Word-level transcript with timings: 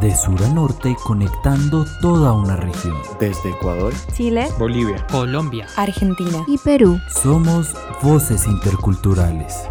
de 0.00 0.14
sur 0.14 0.42
a 0.42 0.48
norte 0.48 0.96
conectando 1.04 1.84
toda 2.00 2.32
una 2.32 2.56
región. 2.56 2.96
Desde 3.18 3.50
Ecuador, 3.50 3.92
Chile, 4.14 4.48
Bolivia, 4.58 5.04
Colombia, 5.10 5.66
Argentina 5.76 6.44
y 6.46 6.58
Perú. 6.58 7.00
Somos 7.08 7.74
voces 8.02 8.46
interculturales. 8.46 9.64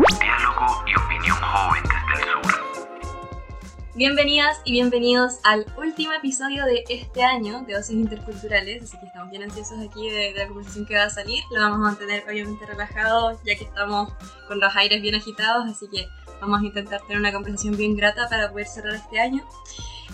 Bienvenidas 3.97 4.61
y 4.63 4.73
bienvenidos 4.73 5.39
al 5.43 5.65
último 5.75 6.13
episodio 6.13 6.65
de 6.65 6.83
este 6.87 7.23
año 7.23 7.63
de 7.63 7.73
Voces 7.73 7.95
Interculturales, 7.95 8.83
así 8.83 8.99
que 8.99 9.07
estamos 9.07 9.31
bien 9.31 9.41
ansiosos 9.41 9.79
aquí 9.79 10.11
de 10.11 10.35
la 10.37 10.47
conversación 10.47 10.85
que 10.85 10.95
va 10.95 11.05
a 11.05 11.09
salir. 11.09 11.43
Lo 11.49 11.61
vamos 11.61 11.79
a 11.79 11.81
mantener 11.81 12.23
obviamente 12.29 12.63
relajado 12.67 13.39
ya 13.43 13.55
que 13.55 13.63
estamos 13.63 14.13
con 14.47 14.59
los 14.59 14.75
aires 14.75 15.01
bien 15.01 15.15
agitados, 15.15 15.65
así 15.67 15.87
que 15.89 16.07
vamos 16.39 16.61
a 16.61 16.65
intentar 16.65 17.01
tener 17.07 17.17
una 17.17 17.33
conversación 17.33 17.75
bien 17.75 17.95
grata 17.95 18.29
para 18.29 18.51
poder 18.51 18.67
cerrar 18.67 18.93
este 18.93 19.19
año. 19.19 19.43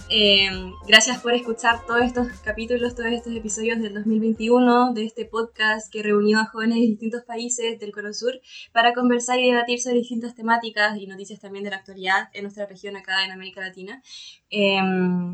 Eh, 0.10 0.50
gracias 0.88 1.22
por 1.22 1.34
escuchar 1.34 1.86
todos 1.86 2.02
estos 2.04 2.28
capítulos, 2.44 2.96
todos 2.96 3.12
estos 3.12 3.34
episodios 3.34 3.80
del 3.80 3.94
2021 3.94 4.94
de 4.94 5.06
este 5.06 5.26
podcast 5.26 5.92
que 5.92 6.04
reunió 6.04 6.40
a 6.40 6.46
jóvenes 6.46 6.76
de 6.76 6.88
distintos 6.88 7.24
países 7.24 7.80
del 7.80 7.92
Cono 7.92 8.14
Sur 8.14 8.40
para 8.72 8.94
conversar 8.94 9.40
y 9.40 9.50
debatir 9.50 9.80
sobre 9.80 9.98
distintas 9.98 10.36
temáticas 10.36 10.98
y 10.98 11.08
noticias 11.08 11.40
también 11.40 11.64
de 11.64 11.72
la 11.72 11.78
actualidad 11.78 12.30
en 12.34 12.44
nuestra 12.44 12.66
región 12.66 12.96
acá 12.96 13.24
en 13.26 13.32
América 13.32 13.62
Latina. 13.62 14.04
Eh, 14.50 14.80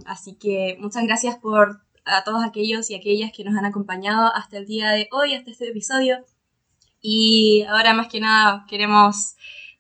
así 0.06 0.36
que 0.36 0.78
muchas 0.80 1.04
gracias 1.04 1.38
por 1.38 1.82
a 2.06 2.24
todos 2.24 2.44
aquellos 2.44 2.90
y 2.90 2.96
aquellas 2.96 3.32
que 3.32 3.44
nos 3.44 3.56
han 3.56 3.66
acompañado 3.66 4.34
hasta 4.34 4.58
el 4.58 4.66
día 4.66 4.92
de 4.92 5.08
hoy, 5.12 5.34
hasta 5.34 5.52
este 5.52 5.70
episodio. 5.70 6.26
Y 7.02 7.64
ahora 7.70 7.94
más 7.94 8.08
que 8.08 8.20
nada 8.20 8.66
queremos, 8.68 9.36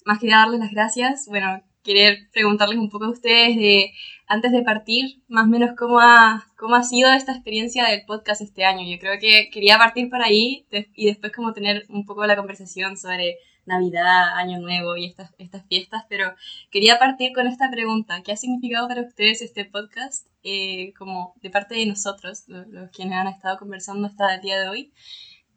más 0.05 0.19
que 0.19 0.29
darles 0.29 0.59
las 0.59 0.71
gracias, 0.71 1.25
bueno, 1.27 1.61
querer 1.83 2.29
preguntarles 2.31 2.77
un 2.77 2.89
poco 2.89 3.05
a 3.05 3.09
ustedes 3.09 3.55
de, 3.55 3.91
antes 4.29 4.51
de 4.51 4.61
partir, 4.61 5.23
más 5.27 5.45
o 5.45 5.49
menos 5.49 5.71
cómo 5.75 5.99
ha, 5.99 6.45
cómo 6.55 6.75
ha 6.75 6.83
sido 6.83 7.11
esta 7.11 7.33
experiencia 7.33 7.87
del 7.87 8.05
podcast 8.05 8.41
este 8.41 8.63
año. 8.63 8.87
Yo 8.87 8.99
creo 8.99 9.19
que 9.19 9.49
quería 9.51 9.79
partir 9.79 10.09
por 10.09 10.21
ahí 10.21 10.67
y 10.95 11.07
después 11.07 11.33
como 11.33 11.51
tener 11.51 11.85
un 11.89 12.05
poco 12.05 12.25
la 12.27 12.35
conversación 12.35 12.95
sobre 12.95 13.37
Navidad, 13.65 14.37
Año 14.37 14.59
Nuevo 14.59 14.95
y 14.95 15.05
estas, 15.05 15.33
estas 15.39 15.65
fiestas, 15.65 16.03
pero 16.07 16.35
quería 16.69 16.99
partir 16.99 17.33
con 17.33 17.47
esta 17.47 17.71
pregunta. 17.71 18.21
¿Qué 18.23 18.31
ha 18.31 18.37
significado 18.37 18.87
para 18.87 19.01
ustedes 19.01 19.41
este 19.41 19.65
podcast 19.65 20.27
eh, 20.43 20.93
como 20.93 21.33
de 21.41 21.49
parte 21.49 21.73
de 21.73 21.87
nosotros, 21.87 22.43
los, 22.47 22.67
los, 22.67 22.91
quienes 22.91 23.15
han 23.15 23.27
estado 23.27 23.57
conversando 23.57 24.07
hasta 24.07 24.35
el 24.35 24.41
día 24.41 24.59
de 24.59 24.69
hoy? 24.69 24.93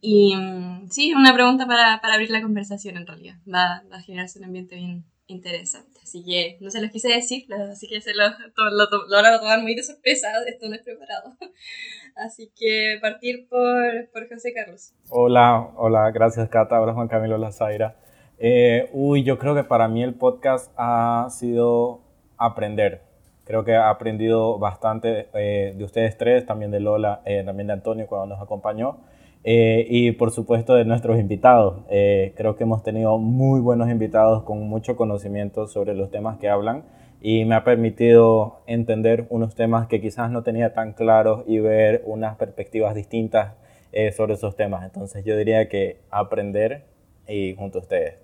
Y 0.01 0.35
mm, 0.35 0.89
sí, 0.91 1.13
una 1.13 1.35
pregunta 1.35 1.67
para, 1.67 2.01
para 2.01 2.15
abrir 2.15 2.31
la 2.31 2.41
conversación 2.41 2.97
en 2.97 3.07
realidad. 3.07 3.37
Va, 3.47 3.83
va 3.93 3.99
a 3.99 4.03
generarse 4.03 4.39
un 4.39 4.47
ambiente 4.47 4.77
bien, 4.77 5.05
interesante. 5.33 6.01
Así 6.03 6.25
que 6.25 6.59
no 6.61 6.71
se 6.71 6.81
los 6.81 6.91
quise 6.91 7.09
decir, 7.09 7.47
así 7.71 7.89
que 7.89 8.01
se 8.01 8.13
lo, 8.15 8.25
lo, 8.25 8.87
lo, 9.09 9.23
van 9.23 9.35
a 9.35 9.39
tomar 9.41 9.63
muy 9.63 9.75
de 9.75 9.83
sorpresa, 9.83 10.29
esto 10.47 10.69
no 10.69 10.75
es 10.75 10.83
preparado. 10.83 11.35
Así 12.17 12.53
que 12.55 12.99
partir 13.01 13.49
por, 13.49 14.11
por 14.13 14.29
José 14.29 14.53
Carlos. 14.53 14.93
Hola, 15.09 15.71
hola, 15.77 16.11
gracias 16.11 16.47
Cata, 16.51 16.79
hola 16.79 16.93
Juan 16.93 17.09
Camilo 17.09 17.39
Lazaira. 17.39 17.97
Eh, 18.39 18.91
uy, 18.93 19.23
yo 19.23 19.39
creo 19.39 19.55
que 19.55 19.65
para 19.65 19.89
mí 19.89 20.03
el 20.03 20.15
podcast 20.15 20.71
ha 20.77 21.29
sido 21.31 22.03
aprender. 22.37 23.01
Creo 23.45 23.65
que 23.65 23.73
he 23.73 23.77
aprendido 23.77 24.59
bastante 24.59 25.29
eh, 25.35 25.75
de 25.77 25.85
ustedes 25.85 26.19
tres, 26.19 26.45
también 26.45 26.71
de 26.71 26.81
Lola, 26.81 27.23
eh, 27.25 27.43
también 27.45 27.69
de 27.69 27.73
Antonio 27.75 28.07
cuando 28.07 28.35
nos 28.35 28.43
acompañó. 28.43 28.99
Eh, 29.45 29.87
y 29.89 30.13
por 30.13 30.31
supuesto 30.31 30.75
de 30.75 30.85
nuestros 30.85 31.19
invitados. 31.19 31.85
Eh, 31.91 32.33
creo 32.37 32.57
que 32.57 32.65
hemos 32.65 32.83
tenido 32.83 33.19
muy 33.19 33.61
buenos 33.61 33.91
invitados 33.91 34.45
con 34.45 34.61
mucho 34.69 34.97
conocimiento 34.97 35.67
sobre 35.67 35.95
los 35.95 36.11
temas 36.11 36.39
que 36.39 36.49
hablan 36.49 36.85
y 37.21 37.45
me 37.45 37.55
ha 37.55 37.65
permitido 37.65 38.63
entender 38.67 39.27
unos 39.31 39.55
temas 39.55 39.89
que 39.89 40.01
quizás 40.01 40.31
no 40.31 40.43
tenía 40.43 40.75
tan 40.75 40.93
claros 40.93 41.45
y 41.47 41.59
ver 41.59 42.03
unas 42.07 42.37
perspectivas 42.37 42.95
distintas 42.95 43.55
eh, 43.93 44.13
sobre 44.13 44.35
esos 44.35 44.57
temas. 44.57 44.85
Entonces 44.85 45.25
yo 45.25 45.37
diría 45.37 45.69
que 45.69 46.01
aprender 46.11 46.87
y 47.29 47.55
junto 47.55 47.79
a 47.79 47.83
ustedes. 47.83 48.15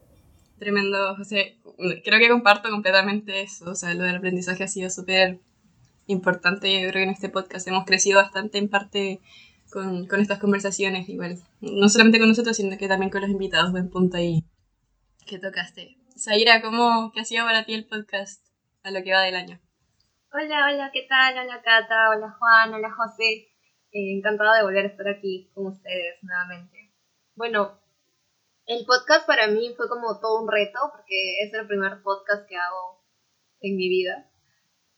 Tremendo, 0.58 1.14
José. 1.16 1.56
Creo 2.04 2.18
que 2.18 2.28
comparto 2.28 2.70
completamente 2.70 3.42
eso. 3.42 3.70
O 3.70 3.74
sea, 3.74 3.94
lo 3.94 4.04
del 4.04 4.16
aprendizaje 4.16 4.64
ha 4.64 4.68
sido 4.68 4.90
súper 4.90 5.38
importante. 6.06 6.72
Yo 6.72 6.88
creo 6.88 7.00
que 7.00 7.02
en 7.04 7.10
este 7.10 7.28
podcast 7.28 7.66
hemos 7.68 7.84
crecido 7.84 8.20
bastante 8.20 8.58
en 8.58 8.68
parte 8.68 9.20
con, 9.70 10.06
estas 10.20 10.38
conversaciones, 10.38 11.08
igual. 11.08 11.36
No 11.60 11.88
solamente 11.88 12.18
con 12.18 12.28
nosotros, 12.28 12.56
sino 12.56 12.76
que 12.76 12.88
también 12.88 13.10
con 13.10 13.20
los 13.20 13.30
invitados. 13.30 13.72
Buen 13.72 13.90
punto 13.90 14.16
ahí 14.16 14.44
que 15.28 15.38
tocaste. 15.38 15.98
Zaira, 16.18 16.62
¿cómo, 16.62 17.12
¿qué 17.12 17.20
ha 17.20 17.24
sido 17.24 17.44
para 17.44 17.64
ti 17.64 17.74
el 17.74 17.86
podcast 17.86 18.42
a 18.82 18.90
lo 18.90 19.02
que 19.02 19.12
va 19.12 19.20
del 19.20 19.36
año? 19.36 19.60
Hola, 20.32 20.66
hola, 20.66 20.90
¿qué 20.90 21.06
tal? 21.06 21.38
Hola 21.38 21.60
Cata, 21.62 22.08
hola 22.08 22.34
Juan, 22.38 22.72
hola 22.72 22.90
José. 22.90 23.48
Eh, 23.92 24.16
encantada 24.16 24.56
de 24.56 24.62
volver 24.62 24.86
a 24.86 24.88
estar 24.88 25.06
aquí 25.06 25.50
con 25.54 25.66
ustedes 25.66 26.16
nuevamente. 26.22 26.94
Bueno, 27.34 27.78
el 28.64 28.86
podcast 28.86 29.26
para 29.26 29.48
mí 29.48 29.74
fue 29.76 29.86
como 29.88 30.18
todo 30.18 30.42
un 30.42 30.50
reto, 30.50 30.78
porque 30.92 31.40
es 31.44 31.52
el 31.52 31.66
primer 31.66 32.02
podcast 32.02 32.48
que 32.48 32.56
hago 32.56 33.04
en 33.60 33.76
mi 33.76 33.90
vida. 33.90 34.30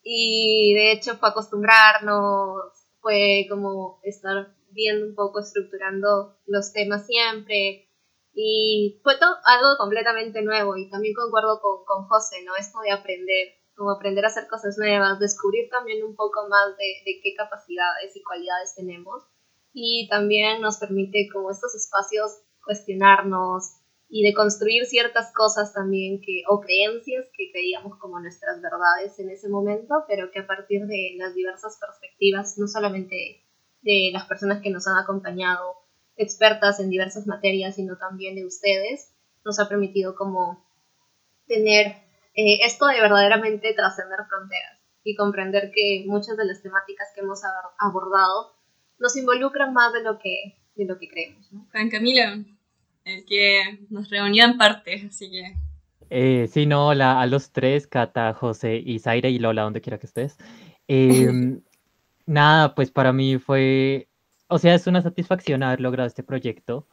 Y 0.02 0.75
de 0.75 0.92
hecho 0.92 1.16
fue 1.16 1.28
acostumbrarnos, 1.28 2.56
fue 3.00 3.47
como 3.50 4.00
estar 4.04 4.54
viendo 4.72 5.06
un 5.06 5.14
poco, 5.14 5.41
estructurando 5.41 6.36
los 6.47 6.72
temas 6.72 7.06
siempre. 7.06 7.88
Y 8.32 9.00
fue 9.03 9.19
todo 9.19 9.36
algo 9.44 9.76
completamente 9.78 10.42
nuevo 10.42 10.76
y 10.76 10.88
también 10.88 11.14
concuerdo 11.14 11.60
con, 11.60 11.84
con 11.84 12.06
José, 12.06 12.42
¿no? 12.44 12.54
Esto 12.56 12.78
de 12.81 12.92
aprender, 12.92 13.48
como 13.75 13.91
aprender 13.91 14.25
a 14.25 14.28
hacer 14.28 14.47
cosas 14.48 14.78
nuevas, 14.78 15.19
descubrir 15.19 15.69
también 15.69 16.04
un 16.04 16.14
poco 16.14 16.48
más 16.48 16.76
de, 16.76 17.03
de 17.04 17.20
qué 17.22 17.34
capacidades 17.36 18.14
y 18.14 18.22
cualidades 18.22 18.75
tenemos. 18.76 19.25
Y 19.72 20.08
también 20.08 20.60
nos 20.60 20.78
permite 20.78 21.28
como 21.32 21.50
estos 21.50 21.75
espacios 21.75 22.42
cuestionarnos 22.64 23.81
y 24.10 24.25
de 24.25 24.34
construir 24.34 24.87
ciertas 24.87 25.32
cosas 25.32 25.72
también 25.72 26.20
que, 26.20 26.42
o 26.48 26.60
creencias 26.60 27.26
que 27.32 27.50
creíamos 27.52 27.97
como 27.98 28.19
nuestras 28.19 28.60
verdades 28.60 29.16
en 29.20 29.31
ese 29.31 29.48
momento, 29.48 29.94
pero 30.08 30.32
que 30.32 30.41
a 30.41 30.47
partir 30.47 30.87
de 30.87 31.14
las 31.16 31.34
diversas 31.34 31.78
perspectivas, 31.78 32.58
no 32.58 32.66
solamente 32.66 33.44
de 33.83 34.11
las 34.13 34.27
personas 34.27 34.61
que 34.63 34.71
nos 34.71 34.87
han 34.87 34.99
acompañado, 34.99 35.77
expertas 36.17 36.81
en 36.81 36.91
diversas 36.91 37.27
materias, 37.27 37.77
sino 37.77 37.97
también 37.97 38.35
de 38.35 38.45
ustedes, 38.45 39.15
nos 39.45 39.59
ha 39.59 39.69
permitido 39.69 40.15
como 40.15 40.65
tener 41.47 41.87
eh, 42.35 42.59
esto 42.65 42.87
de 42.87 43.01
verdaderamente 43.01 43.73
trascender 43.75 44.21
fronteras 44.29 44.79
y 45.03 45.17
comprender 45.17 45.73
que 45.75 46.05
muchas 46.07 46.37
de 46.37 46.45
las 46.45 46.63
temáticas 46.63 47.09
que 47.15 47.23
hemos 47.23 47.41
abordado 47.79 48.53
nos 48.99 49.17
involucran 49.17 49.73
más 49.73 49.93
de 49.93 50.03
lo 50.03 50.19
que, 50.19 50.59
de 50.75 50.85
lo 50.85 50.99
que 50.99 51.09
creemos. 51.09 51.51
¿no? 51.53 51.67
Juan 51.73 51.89
Camilo, 51.89 52.45
el 53.05 53.25
que 53.25 53.79
nos 53.89 54.11
reunió 54.11 54.45
en 54.45 54.59
parte, 54.59 55.07
así 55.09 55.31
que... 55.31 55.55
Eh, 56.11 56.49
sí, 56.49 56.67
no, 56.67 56.89
hola 56.89 57.21
a 57.21 57.27
los 57.27 57.53
tres, 57.53 57.87
Cata, 57.87 58.35
José 58.35 58.77
y 58.85 58.99
Zaira 58.99 59.29
y 59.29 59.39
Lola, 59.39 59.62
donde 59.62 59.81
quiera 59.81 59.99
que 59.99 60.07
estés. 60.07 60.37
Eh, 60.89 61.61
Nada, 62.26 62.75
pues 62.75 62.91
para 62.91 63.12
mí 63.12 63.38
fue, 63.38 64.08
o 64.48 64.58
sea, 64.58 64.75
es 64.75 64.86
una 64.86 65.03
satisfacción 65.03 65.62
haber 65.62 65.81
logrado 65.81 66.06
este 66.06 66.22
proyecto, 66.22 66.86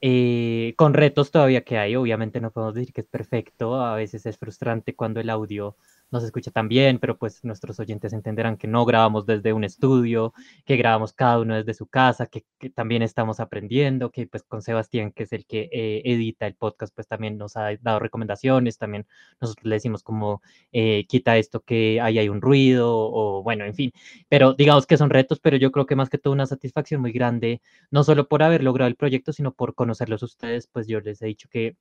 eh, 0.00 0.74
con 0.76 0.94
retos 0.94 1.30
todavía 1.30 1.64
que 1.64 1.78
hay, 1.78 1.96
obviamente 1.96 2.40
no 2.40 2.52
podemos 2.52 2.74
decir 2.74 2.92
que 2.94 3.02
es 3.02 3.08
perfecto, 3.08 3.80
a 3.80 3.96
veces 3.96 4.26
es 4.26 4.38
frustrante 4.38 4.96
cuando 4.96 5.20
el 5.20 5.30
audio 5.30 5.76
no 6.10 6.20
se 6.20 6.26
escucha 6.26 6.50
tan 6.50 6.68
bien, 6.68 6.98
pero 6.98 7.18
pues 7.18 7.44
nuestros 7.44 7.80
oyentes 7.80 8.12
entenderán 8.12 8.56
que 8.56 8.68
no 8.68 8.84
grabamos 8.84 9.26
desde 9.26 9.52
un 9.52 9.64
estudio, 9.64 10.32
que 10.64 10.76
grabamos 10.76 11.12
cada 11.12 11.40
uno 11.40 11.56
desde 11.56 11.74
su 11.74 11.86
casa, 11.86 12.26
que, 12.26 12.44
que 12.58 12.70
también 12.70 13.02
estamos 13.02 13.40
aprendiendo, 13.40 14.10
que 14.10 14.26
pues 14.26 14.42
con 14.44 14.62
Sebastián, 14.62 15.12
que 15.12 15.24
es 15.24 15.32
el 15.32 15.46
que 15.46 15.68
eh, 15.72 16.02
edita 16.04 16.46
el 16.46 16.54
podcast, 16.54 16.94
pues 16.94 17.08
también 17.08 17.38
nos 17.38 17.56
ha 17.56 17.76
dado 17.80 17.98
recomendaciones, 17.98 18.78
también 18.78 19.06
nosotros 19.40 19.64
le 19.66 19.74
decimos 19.76 20.02
como 20.02 20.42
eh, 20.72 21.06
quita 21.08 21.36
esto 21.36 21.60
que 21.60 22.00
ahí 22.00 22.18
hay 22.18 22.28
un 22.28 22.40
ruido, 22.40 22.92
o 22.96 23.42
bueno, 23.42 23.64
en 23.64 23.74
fin, 23.74 23.92
pero 24.28 24.54
digamos 24.54 24.86
que 24.86 24.96
son 24.96 25.10
retos, 25.10 25.40
pero 25.40 25.56
yo 25.56 25.72
creo 25.72 25.86
que 25.86 25.96
más 25.96 26.10
que 26.10 26.18
todo 26.18 26.32
una 26.32 26.46
satisfacción 26.46 27.00
muy 27.00 27.12
grande, 27.12 27.60
no 27.90 28.04
solo 28.04 28.28
por 28.28 28.42
haber 28.42 28.62
logrado 28.62 28.88
el 28.88 28.96
proyecto, 28.96 29.32
sino 29.32 29.52
por 29.52 29.74
conocerlos 29.74 30.22
ustedes, 30.22 30.66
pues 30.68 30.86
yo 30.86 31.00
les 31.00 31.22
he 31.22 31.26
dicho 31.26 31.48
que 31.50 31.76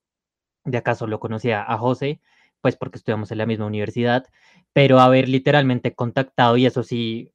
de 0.66 0.78
acaso 0.78 1.08
lo 1.08 1.20
conocía 1.20 1.64
a 1.64 1.78
José, 1.78 2.20
pues 2.66 2.78
porque 2.78 2.98
estudiamos 2.98 3.32
en 3.32 3.38
la 3.38 3.46
misma 3.46 3.68
universidad, 3.68 4.26
pero 4.74 5.00
haber 5.00 5.30
literalmente 5.30 5.94
contactado, 5.94 6.58
y 6.58 6.66
eso 6.66 6.82
sí, 6.82 7.32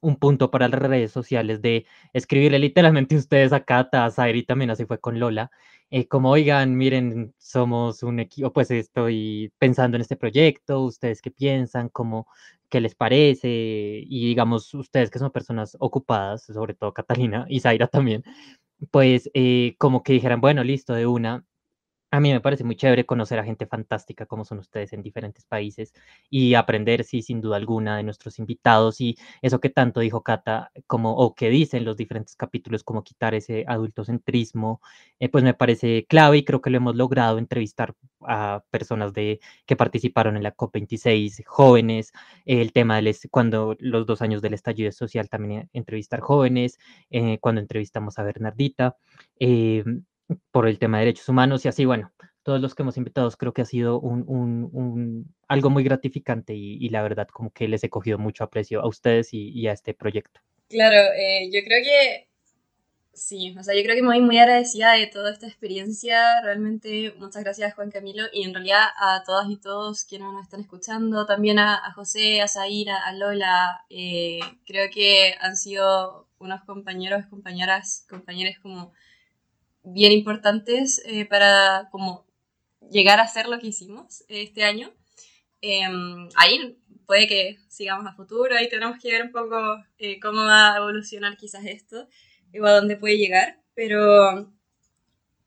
un 0.00 0.16
punto 0.16 0.50
para 0.50 0.68
las 0.68 0.80
redes 0.80 1.12
sociales 1.12 1.60
de 1.60 1.84
escribirle 2.14 2.58
literalmente 2.58 3.14
ustedes 3.16 3.52
a 3.52 3.60
Cata, 3.62 4.06
a 4.06 4.10
Zairi, 4.10 4.42
también 4.42 4.70
así 4.70 4.86
fue 4.86 4.98
con 4.98 5.20
Lola, 5.20 5.50
eh, 5.90 6.08
como 6.08 6.30
oigan, 6.30 6.78
miren, 6.78 7.34
somos 7.36 8.02
un 8.02 8.20
equipo, 8.20 8.54
pues 8.54 8.70
estoy 8.70 9.52
pensando 9.58 9.98
en 9.98 10.00
este 10.00 10.16
proyecto, 10.16 10.80
ustedes 10.80 11.20
qué 11.20 11.30
piensan, 11.30 11.90
cómo, 11.90 12.26
qué 12.70 12.80
les 12.80 12.94
parece, 12.94 13.50
y 13.50 14.28
digamos, 14.28 14.72
ustedes 14.72 15.10
que 15.10 15.18
son 15.18 15.30
personas 15.30 15.76
ocupadas, 15.78 16.44
sobre 16.44 16.72
todo 16.72 16.94
Catalina 16.94 17.44
y 17.50 17.60
Zaira 17.60 17.86
también, 17.86 18.24
pues 18.90 19.30
eh, 19.34 19.74
como 19.78 20.02
que 20.02 20.14
dijeran, 20.14 20.40
bueno, 20.40 20.64
listo, 20.64 20.94
de 20.94 21.06
una, 21.06 21.44
a 22.10 22.20
mí 22.20 22.32
me 22.32 22.40
parece 22.40 22.64
muy 22.64 22.76
chévere 22.76 23.06
conocer 23.06 23.38
a 23.38 23.44
gente 23.44 23.66
fantástica 23.66 24.26
como 24.26 24.44
son 24.44 24.58
ustedes 24.58 24.92
en 24.92 25.02
diferentes 25.02 25.44
países 25.44 25.92
y 26.28 26.54
aprender, 26.54 27.04
sí, 27.04 27.22
sin 27.22 27.40
duda 27.40 27.56
alguna, 27.56 27.96
de 27.96 28.02
nuestros 28.02 28.38
invitados 28.38 29.00
y 29.00 29.16
eso 29.42 29.60
que 29.60 29.70
tanto 29.70 30.00
dijo 30.00 30.22
Cata, 30.22 30.72
como, 30.86 31.14
o 31.16 31.34
que 31.34 31.50
dicen 31.50 31.84
los 31.84 31.96
diferentes 31.96 32.34
capítulos, 32.36 32.82
como 32.84 33.04
quitar 33.04 33.34
ese 33.34 33.64
adultocentrismo, 33.68 34.80
eh, 35.20 35.28
pues 35.28 35.44
me 35.44 35.54
parece 35.54 36.06
clave 36.08 36.38
y 36.38 36.44
creo 36.44 36.60
que 36.60 36.70
lo 36.70 36.78
hemos 36.78 36.96
logrado 36.96 37.38
entrevistar 37.38 37.94
a 38.26 38.64
personas 38.70 39.12
de, 39.12 39.40
que 39.66 39.76
participaron 39.76 40.36
en 40.36 40.42
la 40.42 40.52
COP26, 40.52 41.44
jóvenes, 41.46 42.12
el 42.44 42.72
tema 42.72 42.96
del, 42.96 43.14
cuando 43.30 43.76
los 43.78 44.06
dos 44.06 44.22
años 44.22 44.42
del 44.42 44.54
estallido 44.54 44.92
social 44.92 45.28
también 45.28 45.62
eh, 45.62 45.68
entrevistar 45.72 46.20
jóvenes, 46.20 46.78
eh, 47.10 47.38
cuando 47.40 47.60
entrevistamos 47.60 48.18
a 48.18 48.22
Bernardita. 48.24 48.96
em, 49.38 50.04
por 50.50 50.68
el 50.68 50.78
tema 50.78 50.98
de 50.98 51.06
derechos 51.06 51.28
humanos 51.28 51.64
y 51.64 51.68
así, 51.68 51.84
bueno, 51.84 52.12
todos 52.42 52.60
los 52.60 52.74
que 52.74 52.82
hemos 52.82 52.96
invitado 52.96 53.30
creo 53.32 53.52
que 53.52 53.62
ha 53.62 53.66
sido 53.66 54.00
un, 54.00 54.24
un, 54.26 54.68
un 54.72 55.34
algo 55.48 55.70
muy 55.70 55.84
gratificante 55.84 56.54
y, 56.54 56.78
y, 56.80 56.88
la 56.88 57.02
verdad 57.02 57.28
como 57.28 57.52
que 57.52 57.68
les 57.68 57.84
he 57.84 57.90
cogido 57.90 58.18
mucho 58.18 58.44
aprecio 58.44 58.80
a 58.80 58.88
ustedes 58.88 59.34
y, 59.34 59.50
y 59.50 59.66
a 59.68 59.72
este 59.72 59.94
proyecto. 59.94 60.40
Claro, 60.68 60.96
eh, 61.16 61.50
yo 61.52 61.60
creo 61.64 61.82
que 61.82 62.28
sí, 63.12 63.54
o 63.58 63.62
sea, 63.62 63.74
yo 63.74 63.82
creo 63.82 63.96
que 63.96 64.02
me 64.02 64.08
voy 64.08 64.20
muy 64.20 64.38
agradecida 64.38 64.92
de 64.92 65.06
toda 65.06 65.32
esta 65.32 65.46
experiencia, 65.46 66.40
realmente 66.42 67.12
muchas 67.18 67.42
gracias 67.44 67.74
Juan 67.74 67.90
Camilo 67.90 68.24
y 68.32 68.44
en 68.44 68.54
realidad 68.54 68.84
a 68.98 69.22
todas 69.24 69.50
y 69.50 69.56
todos 69.56 70.04
quienes 70.04 70.32
nos 70.32 70.44
están 70.44 70.60
escuchando, 70.60 71.26
también 71.26 71.58
a, 71.58 71.74
a 71.74 71.92
José, 71.92 72.40
a 72.40 72.48
Zaira, 72.48 73.04
a 73.04 73.12
Lola, 73.12 73.84
eh, 73.90 74.40
creo 74.64 74.88
que 74.92 75.34
han 75.40 75.56
sido 75.56 76.28
unos 76.38 76.62
compañeros, 76.64 77.26
compañeras, 77.26 78.06
compañeros 78.08 78.54
como 78.62 78.92
bien 79.82 80.12
importantes 80.12 81.02
eh, 81.06 81.24
para 81.26 81.88
como 81.90 82.26
llegar 82.90 83.20
a 83.20 83.24
hacer 83.24 83.48
lo 83.48 83.58
que 83.58 83.68
hicimos 83.68 84.24
este 84.28 84.64
año. 84.64 84.92
Eh, 85.62 85.82
ahí 86.36 86.78
puede 87.06 87.26
que 87.26 87.58
sigamos 87.68 88.06
a 88.06 88.14
futuro, 88.14 88.54
ahí 88.56 88.68
tenemos 88.68 88.98
que 89.02 89.10
ver 89.10 89.22
un 89.24 89.32
poco 89.32 89.56
eh, 89.98 90.20
cómo 90.20 90.44
va 90.44 90.74
a 90.74 90.76
evolucionar 90.76 91.36
quizás 91.36 91.64
esto 91.66 92.08
o 92.58 92.66
a 92.66 92.72
dónde 92.72 92.96
puede 92.96 93.18
llegar, 93.18 93.60
pero 93.74 94.52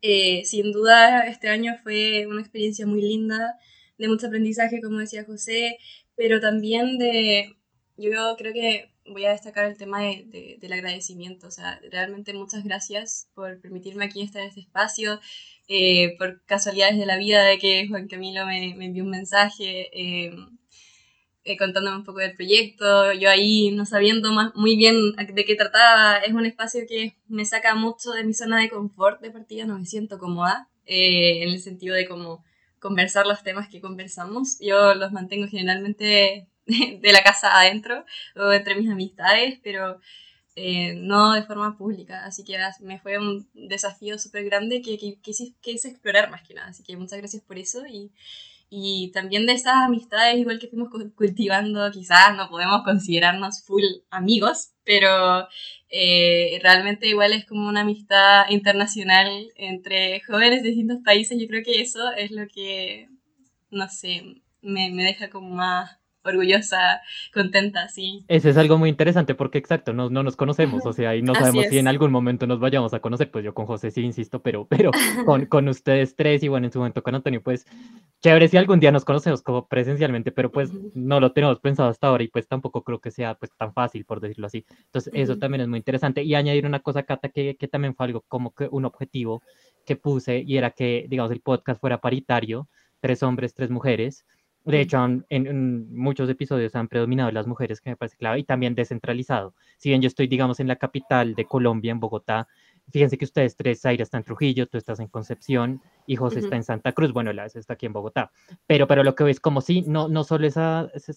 eh, 0.02 0.44
sin 0.46 0.74
duda 0.74 1.26
este 1.28 1.48
año 1.50 1.78
fue 1.82 2.28
una 2.28 2.42
experiencia 2.42 2.86
muy 2.86 3.02
linda, 3.02 3.58
de 3.98 4.08
mucho 4.10 4.28
aprendizaje, 4.28 4.82
como 4.82 5.00
decía 5.00 5.24
José, 5.24 5.78
pero 6.16 6.42
también 6.42 6.98
de, 6.98 7.56
yo 7.96 8.36
creo 8.38 8.54
que 8.54 8.93
voy 9.06 9.26
a 9.26 9.32
destacar 9.32 9.66
el 9.66 9.78
tema 9.78 10.02
de, 10.02 10.24
de, 10.28 10.58
del 10.60 10.74
agradecimiento. 10.74 11.48
O 11.48 11.52
sea, 11.52 11.80
realmente 11.92 12.34
muchas 12.34 12.64
gracias 12.64 13.30
por 13.34 13.60
permitirme 13.62 14.06
aquí 14.06 14.22
estar 14.22 14.42
en 14.42 14.50
este 14.50 14.62
espacio, 14.62 15.20
eh, 15.68 16.16
por 16.18 16.44
casualidades 16.46 16.98
de 16.98 17.06
la 17.06 17.18
vida 17.18 17.44
de 17.44 17.58
que 17.58 17.88
Juan 17.88 18.08
Camilo 18.08 18.46
me, 18.46 18.76
me 18.76 18.86
envió 18.86 19.04
un 19.04 19.10
mensaje 19.10 19.90
eh, 19.94 20.36
eh, 21.46 21.58
contándome 21.58 21.98
un 21.98 22.04
poco 22.04 22.20
del 22.20 22.36
proyecto. 22.36 23.14
Yo 23.14 23.30
ahí, 23.30 23.72
no 23.72 23.86
sabiendo 23.86 24.32
más, 24.32 24.54
muy 24.56 24.76
bien 24.76 24.96
de 25.16 25.46
qué 25.46 25.56
trataba, 25.56 26.18
es 26.20 26.34
un 26.34 26.46
espacio 26.46 26.82
que 26.88 27.16
me 27.28 27.46
saca 27.46 27.76
mucho 27.76 28.12
de 28.12 28.24
mi 28.24 28.34
zona 28.34 28.62
de 28.62 28.70
confort 28.70 29.22
de 29.22 29.32
partida, 29.32 29.66
no 29.66 29.78
me 29.80 29.86
siento 29.86 30.18
cómoda, 30.20 30.70
en 30.86 31.50
el 31.50 31.60
sentido 31.60 31.96
de 31.96 32.08
cómo 32.08 32.44
conversar 32.80 33.26
los 33.26 33.44
temas 33.44 33.70
que 33.70 33.80
conversamos. 33.80 34.58
Yo 34.60 34.94
los 34.96 35.14
mantengo 35.14 35.48
generalmente 35.48 36.50
de 37.02 37.12
la 37.12 37.24
casa 37.24 37.58
adentro 37.58 38.06
o 38.36 38.52
entre 38.52 38.76
mis 38.76 38.90
amistades, 38.90 39.60
pero 39.64 40.00
eh, 40.56 40.94
no 40.96 41.34
de 41.34 41.44
forma 41.44 41.78
pública. 41.78 42.26
Así 42.26 42.44
que 42.44 42.58
me 42.82 43.00
fue 43.00 43.18
un 43.18 43.48
desafío 43.54 44.20
súper 44.20 44.46
grande 44.46 44.82
que, 44.82 44.98
que, 44.98 45.20
que, 45.22 45.32
quise 45.62 45.88
explorar 45.90 46.30
más 46.30 46.44
que 46.44 46.54
nada. 46.54 46.70
Así 46.70 46.84
que 46.84 46.98
muchas 46.98 47.20
gracias 47.20 47.44
por 47.44 47.58
eso 47.58 47.86
y, 47.88 48.12
y 48.70 49.12
también 49.12 49.46
de 49.46 49.54
estas 49.54 49.76
amistades, 49.76 50.40
igual 50.40 50.60
que 50.60 50.68
fuimos 50.68 50.90
cultivando, 51.16 51.92
quizás 51.92 52.36
no 52.36 52.50
podemos 52.50 52.84
considerarnos 52.84 53.64
full 53.64 53.84
amigos, 54.10 54.72
pero 54.84 55.48
eh, 55.90 56.60
realmente 56.64 57.08
igual 57.08 57.34
es 57.34 57.46
como 57.46 57.68
una 57.68 57.82
amistad 57.82 58.50
internacional 58.50 59.52
entre 59.56 60.22
jóvenes 60.22 60.64
de 60.64 60.70
distintos 60.70 61.00
países. 61.04 61.40
Yo 61.40 61.48
creo 61.48 61.64
que 61.64 61.82
eso 61.82 62.12
es 62.14 62.32
lo 62.32 62.48
que, 62.48 63.10
no 63.70 63.88
sé, 63.90 64.42
me, 64.62 64.92
me 64.92 65.04
deja 65.04 65.30
como 65.30 65.50
más 65.50 66.00
orgullosa, 66.24 67.02
contenta, 67.34 67.88
sí. 67.90 68.24
Eso 68.28 68.50
es 68.50 68.58
algo 68.58 68.78
muy 68.78 68.90
interesante 68.90 69.36
porque, 69.36 69.58
exacto, 69.58 69.94
no, 69.94 70.10
no 70.10 70.24
nos 70.24 70.36
conocemos, 70.36 70.86
o 70.86 70.94
sea, 70.94 71.16
y 71.16 71.22
no 71.22 71.36
sabemos 71.36 71.66
si 71.66 71.78
en 71.78 71.88
algún 71.88 72.12
momento 72.12 72.48
nos 72.48 72.60
vayamos 72.60 72.94
a 72.94 73.00
conocer, 73.00 73.30
pues 73.32 73.44
yo 73.44 73.54
con 73.54 73.66
José 73.66 73.92
sí 73.92 74.02
insisto, 74.02 74.42
pero, 74.42 74.68
pero 74.70 74.92
con, 75.26 75.46
con 75.46 75.68
ustedes 75.68 76.16
tres 76.16 76.44
y 76.44 76.48
bueno, 76.48 76.68
en 76.68 76.74
su 76.74 76.80
momento 76.80 77.04
con 77.04 77.16
Antonio, 77.16 77.42
pues 77.42 77.66
chévere 78.22 78.48
si 78.48 78.58
algún 78.58 78.80
día 78.80 78.92
nos 78.92 79.04
conocemos 79.04 79.42
como 79.42 79.68
presencialmente, 79.68 80.32
pero 80.32 80.52
pues 80.52 80.72
no 80.94 81.20
lo 81.20 81.34
tenemos 81.34 81.60
pensado 81.60 81.90
hasta 81.90 82.08
ahora 82.08 82.24
y 82.24 82.30
pues 82.30 82.48
tampoco 82.48 82.84
creo 82.84 83.00
que 83.00 83.12
sea 83.12 83.36
pues 83.36 83.52
tan 83.58 83.74
fácil, 83.74 84.06
por 84.06 84.22
decirlo 84.22 84.48
así. 84.48 84.66
Entonces, 84.86 85.12
eso 85.14 85.38
también 85.38 85.62
es 85.62 85.68
muy 85.68 85.78
interesante. 85.78 86.24
Y 86.24 86.34
añadir 86.36 86.66
una 86.66 86.80
cosa, 86.80 87.04
Cata, 87.04 87.30
que, 87.30 87.58
que 87.58 87.68
también 87.68 87.96
fue 87.96 88.06
algo 88.06 88.22
como 88.28 88.54
que 88.54 88.68
un 88.72 88.86
objetivo 88.86 89.44
que 89.86 89.96
puse 89.98 90.44
y 90.46 90.58
era 90.58 90.72
que, 90.72 91.06
digamos, 91.10 91.32
el 91.32 91.42
podcast 91.42 91.82
fuera 91.82 92.00
paritario, 92.00 92.70
tres 93.02 93.24
hombres, 93.24 93.54
tres 93.54 93.70
mujeres. 93.70 94.26
De 94.66 94.80
hecho, 94.80 95.04
en, 95.04 95.26
en, 95.30 95.94
muchos 95.94 96.30
episodios 96.30 96.76
han 96.76 96.88
predominado 96.88 97.32
las 97.32 97.48
mujeres, 97.48 97.82
que 97.82 97.90
me 97.90 97.98
parece 97.98 98.18
clave, 98.18 98.40
y 98.40 98.44
también 98.44 98.76
descentralizado. 98.76 99.54
Si 99.78 99.90
bien 99.90 100.02
yo 100.02 100.08
estoy, 100.08 100.28
digamos, 100.28 100.60
en 100.60 100.68
la 100.68 100.78
capital 100.78 101.36
de 101.36 101.46
Colombia, 101.46 101.92
en 101.92 102.00
Bogotá, 102.00 102.48
fíjense 102.92 103.18
que 103.18 103.26
ustedes 103.26 103.56
tres, 103.56 103.82
Zaira 103.82 104.04
está 104.04 104.18
en 104.18 104.24
Trujillo, 104.24 104.68
tú 104.68 104.78
estás 104.78 105.00
en 105.00 105.08
Concepción 105.08 105.82
y 106.06 106.16
José 106.16 106.38
uh 106.38 106.42
-huh. 106.42 106.44
está 106.46 106.56
en 106.56 106.64
Santa 106.64 106.92
Cruz, 106.94 107.12
bueno, 107.12 107.34
la 107.34 107.46
está 107.46 107.74
aquí 107.74 107.86
en 107.86 107.94
Bogotá. 107.94 108.32
Pero, 108.68 108.88
pero 108.88 109.04
lo 109.04 109.16
que 109.16 109.24
ves 109.26 109.40
como 109.40 109.62
si, 109.62 109.82
no, 109.82 110.08
no 110.08 110.24
solo 110.24 110.48
esa, 110.48 110.90
esa, 110.94 111.14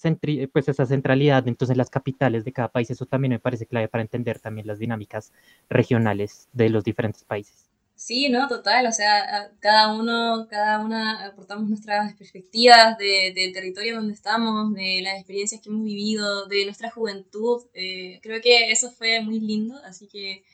pues 0.52 0.69
esa 0.69 0.87
centralidad, 0.87 1.46
entonces 1.46 1.76
las 1.76 1.90
capitales 1.90 2.44
de 2.44 2.52
cada 2.52 2.69
país, 2.69 2.90
eso 2.90 3.06
también 3.06 3.31
me 3.32 3.38
parece 3.38 3.66
clave 3.66 3.88
para 3.88 4.02
entender 4.02 4.40
también 4.40 4.66
las 4.66 4.78
dinámicas 4.78 5.32
regionales 5.69 6.49
de 6.52 6.70
los 6.70 6.84
diferentes 6.84 7.25
países. 7.25 7.65
Sí, 7.96 8.28
no, 8.28 8.46
total, 8.46 8.87
o 8.87 8.93
sea, 8.93 9.50
cada 9.58 9.94
uno, 9.94 10.46
cada 10.50 10.81
una 10.81 11.25
aportamos 11.26 11.66
nuestras 11.66 12.14
perspectivas 12.14 12.98
de, 12.98 13.32
del 13.34 13.54
territorio 13.54 13.96
donde 13.96 14.12
estamos, 14.12 14.75
de 14.75 15.00
las 15.02 15.16
experiencias 15.16 15.62
que 15.62 15.70
hemos 15.70 15.82
vivido, 15.82 16.46
de 16.46 16.66
nuestra 16.66 16.90
juventud. 16.90 17.62
Eh, 17.72 18.20
creo 18.22 18.43
que 18.43 18.70
eso 18.70 18.90
fue 18.90 19.22
muy 19.22 19.40
lindo, 19.40 19.81
así 19.82 20.08
que 20.08 20.44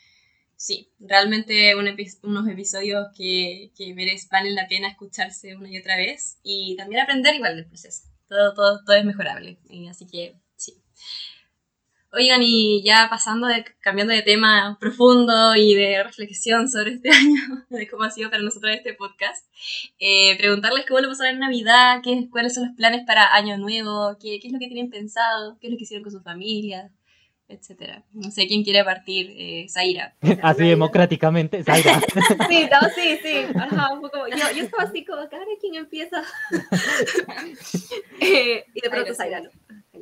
sí, 0.57 0.93
realmente 1.01 1.75
un 1.77 1.89
epi 1.89 2.07
unos 2.23 2.49
episodios 2.49 3.09
que, 3.17 3.73
que 3.77 3.93
merece, 3.95 4.29
valen 4.31 4.55
la 4.55 4.69
pena 4.69 4.89
escucharse 4.89 5.57
una 5.57 5.69
y 5.69 5.79
otra 5.79 5.97
vez 5.97 6.39
y 6.45 6.77
también 6.77 7.03
aprender 7.03 7.35
igual 7.35 7.57
del 7.57 7.67
proceso. 7.67 8.05
Todo, 8.29 8.55
todo, 8.55 8.85
todo 8.85 8.97
es 8.97 9.05
mejorable, 9.05 9.59
y 9.69 9.89
así 9.89 10.07
que 10.07 10.37
sí. 10.57 10.81
Oigan, 12.15 12.43
y 12.43 12.83
ya 12.85 13.07
pasando, 13.09 13.47
de, 13.47 13.65
cambiando 13.81 14.13
de 14.13 14.21
tema 14.21 14.77
profundo 14.79 15.57
y 15.57 15.75
de 15.75 16.03
reflexión 16.03 16.69
sobre 16.69 16.93
este 16.93 17.09
año, 17.11 17.65
de 17.71 17.89
cómo 17.89 18.03
ha 18.03 18.11
sido 18.11 18.29
para 18.29 18.43
nosotros 18.43 18.71
este 18.71 18.93
podcast, 18.93 19.47
eh, 19.99 20.37
preguntarles 20.37 20.85
cómo 20.87 21.01
lo 21.01 21.09
pasaron 21.09 21.35
en 21.35 21.41
Navidad, 21.41 22.01
qué, 22.05 22.29
cuáles 22.31 22.55
son 22.55 22.67
los 22.67 22.77
planes 22.77 23.07
para 23.07 23.35
Año 23.35 23.57
Nuevo, 23.57 24.19
qué, 24.21 24.39
qué, 24.41 24.49
es 24.49 24.53
lo 24.53 24.59
que 24.59 24.67
tienen 24.67 24.91
pensado, 24.91 25.57
qué 25.59 25.69
es 25.69 25.71
lo 25.71 25.79
que 25.79 25.85
hicieron 25.85 26.03
con 26.03 26.13
su 26.13 26.21
familia, 26.21 26.93
etcétera. 27.49 28.05
No 28.13 28.31
sé 28.31 28.47
quién 28.47 28.63
quiere 28.63 28.85
partir, 28.85 29.33
eh, 29.35 29.67
Zaira. 29.71 30.15
Así 30.43 30.69
democráticamente, 30.69 31.65
Zaira. 31.65 31.99
sí, 32.51 32.69
no, 32.71 32.91
sí, 32.95 33.19
sí. 33.23 33.47
Ajá, 33.59 33.91
un 33.95 34.03
poco. 34.03 34.27
Yo, 34.29 34.37
yo 34.55 34.65
estaba 34.65 34.83
así 34.83 35.03
como, 35.03 35.27
cara, 35.31 35.45
¿quién 35.59 35.77
empieza? 35.77 36.23
eh, 38.21 38.65
y 38.75 38.81
de 38.83 38.91
pronto 38.91 39.15
Zaira, 39.15 39.41
no. 39.41 39.51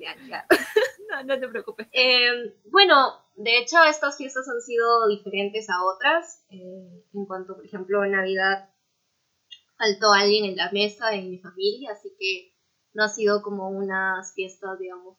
Ya. 0.00 0.46
no, 1.10 1.24
no 1.24 1.40
te 1.40 1.48
preocupes. 1.48 1.88
Eh, 1.92 2.56
bueno, 2.70 3.12
de 3.36 3.58
hecho, 3.58 3.82
estas 3.84 4.16
fiestas 4.16 4.48
han 4.48 4.60
sido 4.60 5.08
diferentes 5.08 5.68
a 5.70 5.84
otras. 5.84 6.44
Eh, 6.50 7.04
en 7.12 7.26
cuanto, 7.26 7.56
por 7.56 7.64
ejemplo, 7.64 8.04
en 8.04 8.12
Navidad 8.12 8.70
faltó 9.76 10.12
alguien 10.12 10.44
en 10.44 10.56
la 10.56 10.70
mesa 10.72 11.14
en 11.14 11.30
mi 11.30 11.38
familia, 11.38 11.92
así 11.92 12.14
que 12.18 12.54
no 12.92 13.04
ha 13.04 13.08
sido 13.08 13.42
como 13.42 13.70
unas 13.70 14.34
fiestas, 14.34 14.78
digamos, 14.78 15.18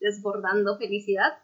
desbordando 0.00 0.76
felicidad. 0.76 1.38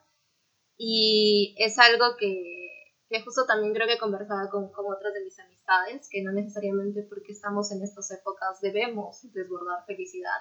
Y 0.76 1.54
es 1.58 1.78
algo 1.78 2.16
que, 2.18 2.68
que 3.08 3.22
justo 3.22 3.46
también 3.46 3.74
creo 3.74 3.86
que 3.86 3.98
conversaba 3.98 4.50
con, 4.50 4.70
con 4.72 4.86
otras 4.92 5.14
de 5.14 5.24
mis 5.24 5.38
amistades, 5.38 6.08
que 6.10 6.22
no 6.22 6.32
necesariamente 6.32 7.02
porque 7.08 7.32
estamos 7.32 7.72
en 7.72 7.82
estas 7.82 8.10
épocas 8.10 8.60
debemos 8.60 9.20
desbordar 9.32 9.84
felicidad, 9.86 10.40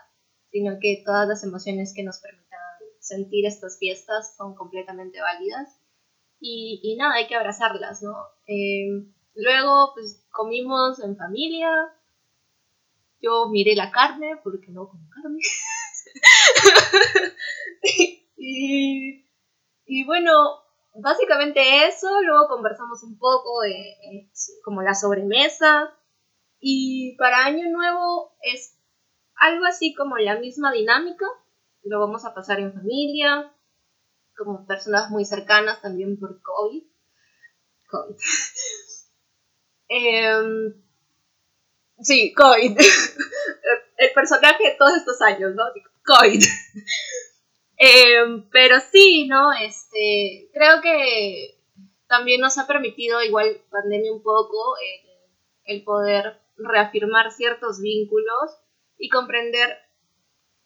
sino 0.51 0.77
que 0.79 1.01
todas 1.05 1.27
las 1.27 1.43
emociones 1.43 1.93
que 1.95 2.03
nos 2.03 2.19
permitan 2.19 2.59
sentir 2.99 3.45
estas 3.45 3.77
fiestas 3.79 4.35
son 4.35 4.55
completamente 4.55 5.21
válidas. 5.21 5.79
Y, 6.39 6.79
y 6.83 6.95
nada, 6.97 7.15
hay 7.15 7.27
que 7.27 7.35
abrazarlas, 7.35 8.03
¿no? 8.03 8.15
Eh, 8.47 8.87
luego, 9.33 9.91
pues 9.93 10.25
comimos 10.31 10.99
en 10.99 11.17
familia. 11.17 11.71
Yo 13.19 13.49
miré 13.49 13.75
la 13.75 13.91
carne, 13.91 14.39
porque 14.43 14.71
no 14.71 14.87
como 14.87 15.09
carne. 15.09 15.39
y, 18.37 19.25
y 19.85 20.05
bueno, 20.05 20.31
básicamente 20.93 21.87
eso, 21.87 22.07
luego 22.21 22.47
conversamos 22.47 23.03
un 23.03 23.17
poco 23.17 23.61
de, 23.61 23.71
eh, 23.71 24.31
como 24.63 24.81
la 24.81 24.93
sobremesa 24.93 25.93
y 26.59 27.15
para 27.17 27.45
Año 27.45 27.69
Nuevo 27.69 28.35
es 28.41 28.76
algo 29.37 29.65
así 29.65 29.93
como 29.93 30.17
la 30.17 30.39
misma 30.39 30.71
dinámica, 30.71 31.25
lo 31.83 31.99
vamos 31.99 32.25
a 32.25 32.33
pasar 32.33 32.59
en 32.59 32.73
familia, 32.73 33.51
como 34.35 34.65
personas 34.65 35.09
muy 35.09 35.25
cercanas 35.25 35.81
también 35.81 36.19
por 36.19 36.41
COVID. 36.41 36.83
COVID. 37.89 38.15
Em, 39.89 40.73
sí, 42.01 42.33
COVID. 42.33 42.77
El 43.97 44.11
personaje 44.13 44.63
de 44.63 44.75
todos 44.77 44.97
estos 44.97 45.21
años, 45.21 45.55
¿no? 45.55 45.63
COVID. 46.03 46.43
Em, 47.77 48.49
pero 48.49 48.79
sí, 48.91 49.27
¿no? 49.27 49.53
Este, 49.53 50.49
creo 50.51 50.81
que 50.81 51.61
también 52.07 52.41
nos 52.41 52.57
ha 52.57 52.65
permitido, 52.65 53.21
igual 53.21 53.61
pandemia 53.69 54.11
un 54.11 54.23
poco, 54.23 54.75
el 55.65 55.83
poder 55.83 56.41
reafirmar 56.57 57.31
ciertos 57.31 57.79
vínculos 57.79 58.57
y 58.97 59.09
comprender 59.09 59.77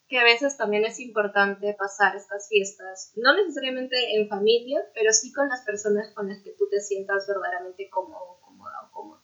que 0.07 0.19
a 0.19 0.23
veces 0.23 0.57
también 0.57 0.83
es 0.83 0.99
importante 0.99 1.73
pasar 1.73 2.15
estas 2.15 2.49
fiestas, 2.49 3.13
no 3.15 3.33
necesariamente 3.33 4.17
en 4.17 4.27
familia, 4.27 4.81
pero 4.93 5.13
sí 5.13 5.31
con 5.31 5.47
las 5.47 5.61
personas 5.61 6.11
con 6.13 6.27
las 6.27 6.41
que 6.43 6.51
tú 6.51 6.67
te 6.69 6.81
sientas 6.81 7.27
verdaderamente 7.27 7.89
cómodo, 7.89 8.39
cómoda 8.41 8.73
o 8.87 8.91
cómodo. 8.91 9.23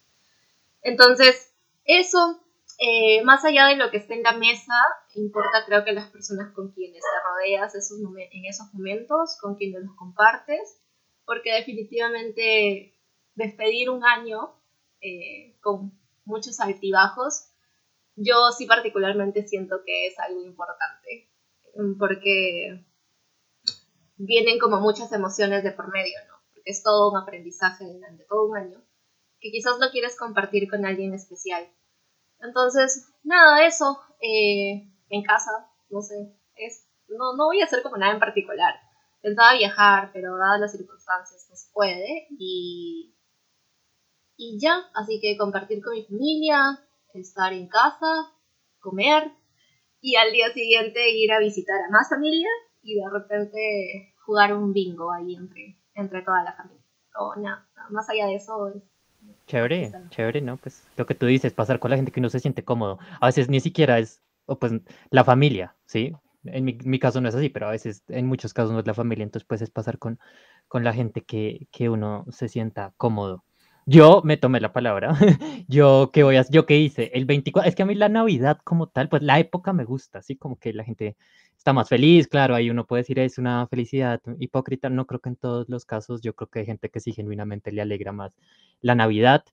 Entonces, 0.81 1.53
eso 1.83 2.41
eh, 2.79 3.23
más 3.23 3.43
allá 3.43 3.67
de 3.67 3.75
lo 3.75 3.89
que 3.89 3.97
esté 3.97 4.13
en 4.13 4.23
la 4.23 4.33
mesa, 4.33 4.73
importa 5.15 5.65
creo 5.65 5.83
que 5.83 5.93
las 5.93 6.11
personas 6.11 6.53
con 6.53 6.71
quienes 6.71 7.01
te 7.01 7.29
rodeas 7.29 7.73
en 7.73 8.45
esos 8.45 8.73
momentos, 8.73 9.37
con 9.41 9.55
quienes 9.55 9.83
los 9.83 9.95
compartes, 9.95 10.79
porque 11.25 11.53
definitivamente 11.53 12.93
despedir 13.33 13.89
un 13.89 14.05
año 14.05 14.53
eh, 15.01 15.57
con 15.61 15.91
muchos 16.25 16.59
altibajos, 16.59 17.46
yo 18.17 18.51
sí 18.51 18.65
particularmente 18.65 19.47
siento 19.47 19.83
que 19.85 20.07
es 20.07 20.19
algo 20.19 20.43
importante, 20.43 21.31
porque 21.97 22.85
vienen 24.17 24.59
como 24.59 24.81
muchas 24.81 25.11
emociones 25.13 25.63
de 25.63 25.71
por 25.71 25.89
medio, 25.91 26.17
¿no? 26.27 26.35
Porque 26.53 26.69
es 26.71 26.83
todo 26.83 27.11
un 27.11 27.17
aprendizaje 27.17 27.85
durante 27.85 28.25
todo 28.25 28.49
un 28.49 28.57
año, 28.57 28.83
que 29.39 29.51
quizás 29.51 29.79
lo 29.79 29.89
quieres 29.91 30.17
compartir 30.17 30.69
con 30.69 30.85
alguien 30.85 31.13
especial 31.13 31.69
entonces, 32.39 33.11
nada, 33.23 33.65
eso. 33.65 33.99
Eh, 34.21 34.91
en 35.09 35.23
casa, 35.23 35.51
no 35.89 36.01
sé. 36.01 36.35
Es, 36.55 36.87
no, 37.07 37.35
no 37.35 37.45
voy 37.45 37.61
a 37.61 37.65
hacer 37.65 37.81
como 37.83 37.97
nada 37.97 38.13
en 38.13 38.19
particular. 38.19 38.75
Pensaba 39.21 39.57
viajar, 39.57 40.11
pero 40.13 40.37
dadas 40.37 40.59
las 40.59 40.71
circunstancias 40.71 41.47
no 41.49 41.55
se 41.55 41.71
puede. 41.73 42.27
Y, 42.37 43.15
y 44.35 44.59
ya, 44.59 44.85
así 44.93 45.19
que 45.21 45.37
compartir 45.37 45.83
con 45.83 45.93
mi 45.93 46.05
familia, 46.05 46.86
estar 47.19 47.53
en 47.53 47.67
casa, 47.67 48.07
comer 48.79 49.31
y 50.01 50.15
al 50.15 50.31
día 50.31 50.51
siguiente 50.53 51.11
ir 51.11 51.31
a 51.31 51.39
visitar 51.39 51.75
a 51.87 51.91
más 51.91 52.09
familia 52.09 52.49
y 52.81 52.95
de 52.95 53.09
repente 53.09 54.13
jugar 54.25 54.53
un 54.55 54.73
bingo 54.73 55.11
ahí 55.11 55.35
entre, 55.35 55.79
entre 55.95 56.21
toda 56.21 56.43
la 56.43 56.53
familia. 56.53 56.83
O 57.19 57.35
nada, 57.35 57.67
más 57.89 58.09
allá 58.09 58.27
de 58.27 58.35
eso 58.35 58.67
es 58.67 58.83
Chévere, 59.47 59.91
chévere, 60.09 60.41
¿no? 60.41 60.57
Pues 60.57 60.85
lo 60.97 61.05
que 61.05 61.15
tú 61.15 61.25
dices, 61.25 61.53
pasar 61.53 61.79
con 61.79 61.89
la 61.89 61.97
gente 61.97 62.11
que 62.11 62.19
uno 62.19 62.29
se 62.29 62.39
siente 62.39 62.63
cómodo. 62.63 62.99
A 63.21 63.27
veces 63.27 63.49
ni 63.49 63.59
siquiera 63.59 63.97
es, 63.99 64.21
o 64.45 64.59
pues 64.59 64.73
la 65.09 65.23
familia, 65.23 65.75
¿sí? 65.85 66.13
En 66.43 66.65
mi, 66.65 66.99
caso 66.99 67.19
no 67.19 67.27
es 67.27 67.35
así, 67.35 67.49
pero 67.49 67.67
a 67.67 67.71
veces 67.71 68.03
en 68.07 68.27
muchos 68.27 68.53
casos 68.53 68.71
no 68.71 68.79
es 68.79 68.87
la 68.87 68.93
familia, 68.93 69.23
entonces 69.23 69.47
pues 69.47 69.61
es 69.61 69.69
pasar 69.69 69.99
con, 69.99 70.19
con 70.67 70.83
la 70.83 70.93
gente 70.93 71.23
que, 71.23 71.67
que 71.71 71.89
uno 71.89 72.25
se 72.29 72.47
sienta 72.47 72.93
cómodo. 72.97 73.43
Yo 73.89 74.21
me 74.25 74.35
tomé 74.35 74.59
la 74.59 74.73
palabra. 74.73 75.15
yo 75.69 76.11
qué 76.11 76.23
voy 76.23 76.35
a 76.35 76.45
yo 76.49 76.65
qué 76.65 76.77
hice 76.77 77.09
el 77.13 77.23
24, 77.23 77.69
es 77.69 77.73
que 77.73 77.83
a 77.83 77.85
mí 77.85 77.95
la 77.95 78.09
Navidad 78.09 78.59
como 78.65 78.87
tal, 78.87 79.07
pues 79.07 79.23
la 79.23 79.39
época 79.39 79.71
me 79.71 79.85
gusta, 79.85 80.19
así 80.19 80.35
como 80.35 80.59
que 80.59 80.73
la 80.73 80.83
gente 80.83 81.15
está 81.57 81.71
más 81.71 81.87
feliz, 81.87 82.27
claro, 82.27 82.53
ahí 82.53 82.69
uno 82.69 82.85
puede 82.85 83.03
decir 83.03 83.17
es 83.19 83.37
una 83.37 83.65
felicidad 83.67 84.21
hipócrita, 84.39 84.89
no 84.89 85.07
creo 85.07 85.21
que 85.21 85.29
en 85.29 85.37
todos 85.37 85.69
los 85.69 85.85
casos, 85.85 86.21
yo 86.21 86.33
creo 86.35 86.49
que 86.49 86.59
hay 86.59 86.65
gente 86.65 86.89
que 86.89 86.99
sí 86.99 87.13
genuinamente 87.13 87.71
le 87.71 87.81
alegra 87.81 88.11
más 88.11 88.33
la 88.81 88.93
Navidad. 88.93 89.45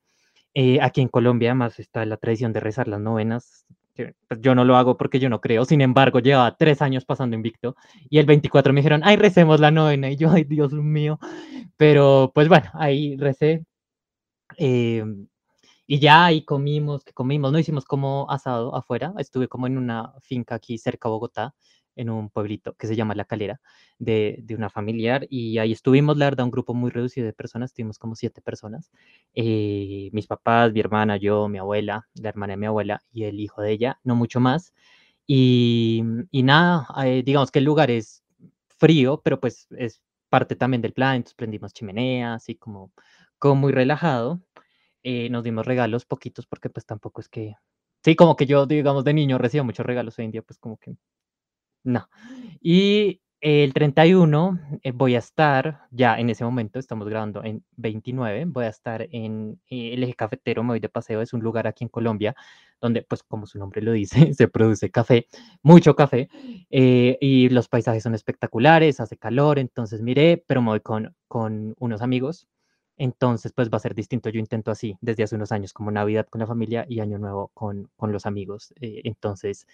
Eh, 0.54 0.80
aquí 0.82 1.00
en 1.00 1.08
Colombia 1.08 1.50
además 1.50 1.78
está 1.78 2.04
la 2.04 2.16
tradición 2.16 2.52
de 2.52 2.60
rezar 2.60 2.88
las 2.88 3.00
novenas. 3.00 3.66
Pues 3.94 4.40
yo 4.40 4.56
no 4.56 4.64
lo 4.64 4.76
hago 4.76 4.96
porque 4.96 5.20
yo 5.20 5.28
no 5.28 5.40
creo, 5.40 5.64
sin 5.64 5.80
embargo, 5.80 6.18
lleva 6.18 6.56
tres 6.56 6.82
años 6.82 7.04
pasando 7.04 7.36
invicto 7.36 7.76
y 8.10 8.18
el 8.18 8.26
24 8.26 8.72
me 8.72 8.80
dijeron, 8.80 9.02
ay, 9.04 9.14
recemos 9.16 9.60
la 9.60 9.70
novena 9.70 10.10
y 10.10 10.16
yo, 10.16 10.30
ay, 10.32 10.42
Dios 10.42 10.72
mío, 10.72 11.20
pero 11.76 12.32
pues 12.34 12.48
bueno, 12.48 12.70
ahí 12.74 13.16
recé. 13.16 13.64
Em, 14.58 15.28
y 15.86 16.00
ya 16.00 16.26
ahí 16.26 16.44
comimos, 16.44 17.04
que 17.04 17.12
comimos, 17.12 17.52
no 17.52 17.58
hicimos 17.58 17.84
como 17.84 18.30
asado 18.30 18.74
afuera, 18.76 19.14
estuve 19.18 19.48
como 19.48 19.66
en 19.66 19.78
una 19.78 20.14
finca 20.22 20.56
aquí 20.56 20.78
cerca 20.78 21.08
de 21.08 21.12
Bogotá, 21.12 21.54
en 21.96 22.10
un 22.10 22.30
pueblito 22.30 22.74
que 22.74 22.86
se 22.86 22.96
llama 22.96 23.14
La 23.14 23.24
Calera, 23.24 23.60
de, 23.98 24.38
de, 24.42 24.54
una 24.56 24.70
familiar, 24.70 25.26
y 25.30 25.58
ahí 25.58 25.72
estuvimos, 25.72 26.16
la 26.16 26.26
verdad, 26.26 26.44
un 26.46 26.50
grupo 26.50 26.74
muy 26.74 26.90
reducido 26.90 27.26
de 27.26 27.32
personas, 27.32 27.70
estuvimos 27.70 27.98
como 27.98 28.16
siete 28.16 28.40
personas, 28.42 28.90
eh, 29.34 30.10
mis 30.12 30.26
papás, 30.26 30.72
mi 30.72 30.80
hermana, 30.80 31.16
yo, 31.18 31.48
mi 31.48 31.58
abuela, 31.58 32.08
la 32.14 32.28
hermana 32.30 32.54
de 32.54 32.56
mi 32.58 32.66
abuela 32.66 33.02
y 33.12 33.24
el 33.24 33.40
hijo 33.40 33.62
de 33.62 33.72
ella, 33.72 34.00
no 34.04 34.16
mucho 34.16 34.40
más, 34.40 34.74
y, 35.26 36.02
y 36.30 36.42
nada, 36.42 36.86
eh, 37.04 37.22
digamos 37.24 37.50
que 37.50 37.60
el 37.60 37.64
lugar 37.66 37.90
es 37.90 38.24
frío, 38.78 39.20
pero 39.22 39.40
pues 39.40 39.66
es 39.78 40.02
parte 40.28 40.56
también 40.56 40.82
del 40.82 40.92
plan, 40.92 41.16
entonces 41.16 41.34
prendimos 41.36 41.72
chimeneas 41.72 42.48
y 42.48 42.56
como, 42.56 42.92
como 43.44 43.56
muy 43.56 43.72
relajado, 43.72 44.40
eh, 45.02 45.28
nos 45.28 45.44
dimos 45.44 45.66
regalos 45.66 46.06
poquitos 46.06 46.46
porque 46.46 46.70
pues 46.70 46.86
tampoco 46.86 47.20
es 47.20 47.28
que... 47.28 47.56
Sí, 48.02 48.16
como 48.16 48.36
que 48.36 48.46
yo, 48.46 48.64
digamos, 48.64 49.04
de 49.04 49.12
niño 49.12 49.36
recibo 49.36 49.64
muchos 49.64 49.84
regalos 49.84 50.18
hoy 50.18 50.24
en 50.24 50.30
día, 50.30 50.40
pues 50.40 50.58
como 50.58 50.78
que 50.78 50.96
no. 51.84 52.08
Y 52.62 53.20
el 53.42 53.74
31 53.74 54.60
eh, 54.82 54.92
voy 54.92 55.14
a 55.16 55.18
estar, 55.18 55.82
ya 55.90 56.18
en 56.18 56.30
ese 56.30 56.42
momento, 56.42 56.78
estamos 56.78 57.06
grabando 57.06 57.44
en 57.44 57.62
29, 57.76 58.46
voy 58.46 58.64
a 58.64 58.68
estar 58.68 59.06
en 59.10 59.60
eh, 59.68 59.92
el 59.92 60.02
eje 60.04 60.14
cafetero, 60.14 60.62
me 60.62 60.70
voy 60.70 60.80
de 60.80 60.88
paseo, 60.88 61.20
es 61.20 61.34
un 61.34 61.42
lugar 61.42 61.66
aquí 61.66 61.84
en 61.84 61.90
Colombia 61.90 62.34
donde, 62.80 63.02
pues 63.02 63.22
como 63.22 63.44
su 63.44 63.58
nombre 63.58 63.82
lo 63.82 63.92
dice, 63.92 64.32
se 64.32 64.48
produce 64.48 64.90
café, 64.90 65.26
mucho 65.62 65.94
café, 65.94 66.30
eh, 66.70 67.18
y 67.20 67.50
los 67.50 67.68
paisajes 67.68 68.04
son 68.04 68.14
espectaculares, 68.14 69.00
hace 69.00 69.18
calor, 69.18 69.58
entonces 69.58 70.00
miré, 70.00 70.42
pero 70.46 70.62
me 70.62 70.68
voy 70.68 70.80
con, 70.80 71.14
con 71.28 71.74
unos 71.78 72.00
amigos 72.00 72.48
entonces, 72.96 73.52
pues 73.52 73.70
va 73.70 73.76
a 73.76 73.80
ser 73.80 73.94
distinto. 73.94 74.28
Yo 74.28 74.38
intento 74.38 74.70
así 74.70 74.96
desde 75.00 75.24
hace 75.24 75.34
unos 75.34 75.52
años, 75.52 75.72
como 75.72 75.90
Navidad 75.90 76.26
con 76.28 76.40
la 76.40 76.46
familia 76.46 76.86
y 76.88 77.00
Año 77.00 77.18
Nuevo 77.18 77.50
con, 77.54 77.90
con 77.96 78.12
los 78.12 78.26
amigos. 78.26 78.72
Eh, 78.80 79.02
entonces, 79.04 79.66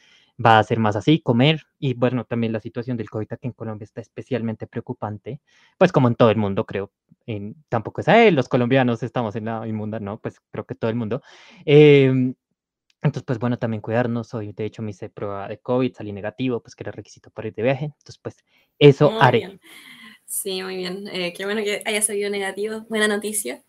va 0.44 0.58
a 0.58 0.64
ser 0.64 0.78
más 0.78 0.96
así, 0.96 1.20
comer. 1.20 1.62
Y 1.78 1.94
bueno, 1.94 2.24
también 2.24 2.52
la 2.52 2.60
situación 2.60 2.96
del 2.96 3.10
COVID 3.10 3.32
aquí 3.32 3.46
en 3.48 3.52
Colombia 3.52 3.84
está 3.84 4.00
especialmente 4.00 4.66
preocupante, 4.66 5.40
pues 5.78 5.92
como 5.92 6.08
en 6.08 6.14
todo 6.14 6.30
el 6.30 6.36
mundo, 6.36 6.64
creo. 6.64 6.90
En, 7.26 7.56
tampoco 7.68 8.00
es 8.00 8.08
a 8.08 8.24
él, 8.24 8.34
los 8.34 8.48
colombianos 8.48 9.02
estamos 9.02 9.36
en 9.36 9.44
la 9.46 9.66
inmunda, 9.68 10.00
¿no? 10.00 10.18
Pues 10.18 10.40
creo 10.50 10.64
que 10.64 10.74
todo 10.74 10.90
el 10.90 10.96
mundo. 10.96 11.22
Em, 11.64 12.34
entonces, 13.02 13.24
pues 13.24 13.38
bueno, 13.38 13.58
también 13.58 13.80
cuidarnos. 13.80 14.34
Hoy, 14.34 14.52
de 14.52 14.64
hecho, 14.64 14.82
me 14.82 14.90
hice 14.90 15.08
prueba 15.10 15.48
de 15.48 15.58
COVID, 15.58 15.94
salí 15.94 16.12
negativo, 16.12 16.60
pues 16.60 16.74
que 16.74 16.84
era 16.84 16.92
requisito 16.92 17.30
para 17.30 17.48
ir 17.48 17.54
de 17.54 17.62
viaje. 17.62 17.84
Entonces, 17.86 18.18
pues 18.18 18.36
eso 18.78 19.20
haré. 19.20 19.58
Sí, 20.30 20.62
muy 20.62 20.76
bien. 20.76 21.08
Eh, 21.12 21.34
qué 21.36 21.44
bueno 21.44 21.60
que 21.64 21.82
haya 21.84 22.00
salido 22.02 22.30
negativo. 22.30 22.86
Buena 22.88 23.08
noticia. 23.08 23.60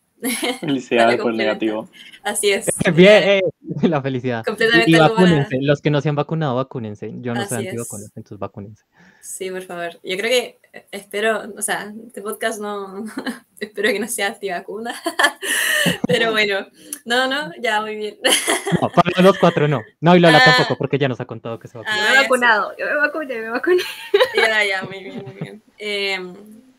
Felicidades 0.60 1.20
por 1.20 1.34
negativo. 1.34 1.90
Así 2.22 2.52
es. 2.52 2.68
Bien, 2.94 3.24
eh, 3.24 3.42
la 3.90 4.02
felicidad. 4.02 4.44
Completamente 4.46 4.92
y, 4.92 4.96
vacúnense. 4.96 5.58
Los 5.62 5.82
que 5.82 5.90
no 5.90 6.02
se 6.02 6.10
han 6.10 6.16
vacunado, 6.16 6.56
vacúnense. 6.56 7.12
Yo 7.22 7.34
no 7.34 7.46
soy 7.48 7.68
antivacunas, 7.68 8.12
entonces 8.16 8.40
vacúnense. 8.40 8.84
Sí, 9.22 9.50
por 9.50 9.62
favor. 9.64 10.00
Yo 10.04 10.18
creo 10.18 10.30
que 10.30 10.60
eh, 10.74 10.86
espero, 10.92 11.54
o 11.58 11.62
sea, 11.62 11.94
este 12.08 12.22
podcast 12.22 12.60
no, 12.60 13.06
espero 13.60 13.90
que 13.90 14.00
no 14.00 14.08
sea 14.08 14.28
antivacuna. 14.28 14.94
Pero 16.08 16.32
bueno, 16.32 16.68
no, 17.06 17.28
no, 17.28 17.52
ya 17.60 17.82
muy 17.82 17.96
bien. 17.96 18.18
No, 18.82 18.90
para 18.90 19.22
los 19.22 19.38
cuatro 19.38 19.68
no. 19.68 19.82
No, 20.00 20.16
y 20.16 20.20
Lola 20.20 20.40
ah. 20.40 20.56
tampoco, 20.56 20.78
porque 20.78 20.98
ya 20.98 21.08
nos 21.08 21.20
ha 21.20 21.26
contado 21.26 21.60
que 21.60 21.68
se 21.68 21.78
vacunó. 21.78 21.96
Ah, 21.96 22.10
me 22.10 22.16
he 22.16 22.22
vacunado, 22.22 22.74
yo 22.78 22.86
me 22.86 22.96
vacuné, 22.96 23.42
me 23.42 23.50
vacuné. 23.50 23.84
Ya, 24.36 24.64
ya, 24.66 24.84
muy 24.84 25.04
bien, 25.04 25.24
muy 25.26 25.36
bien. 25.36 25.62
Eh, 25.78 26.34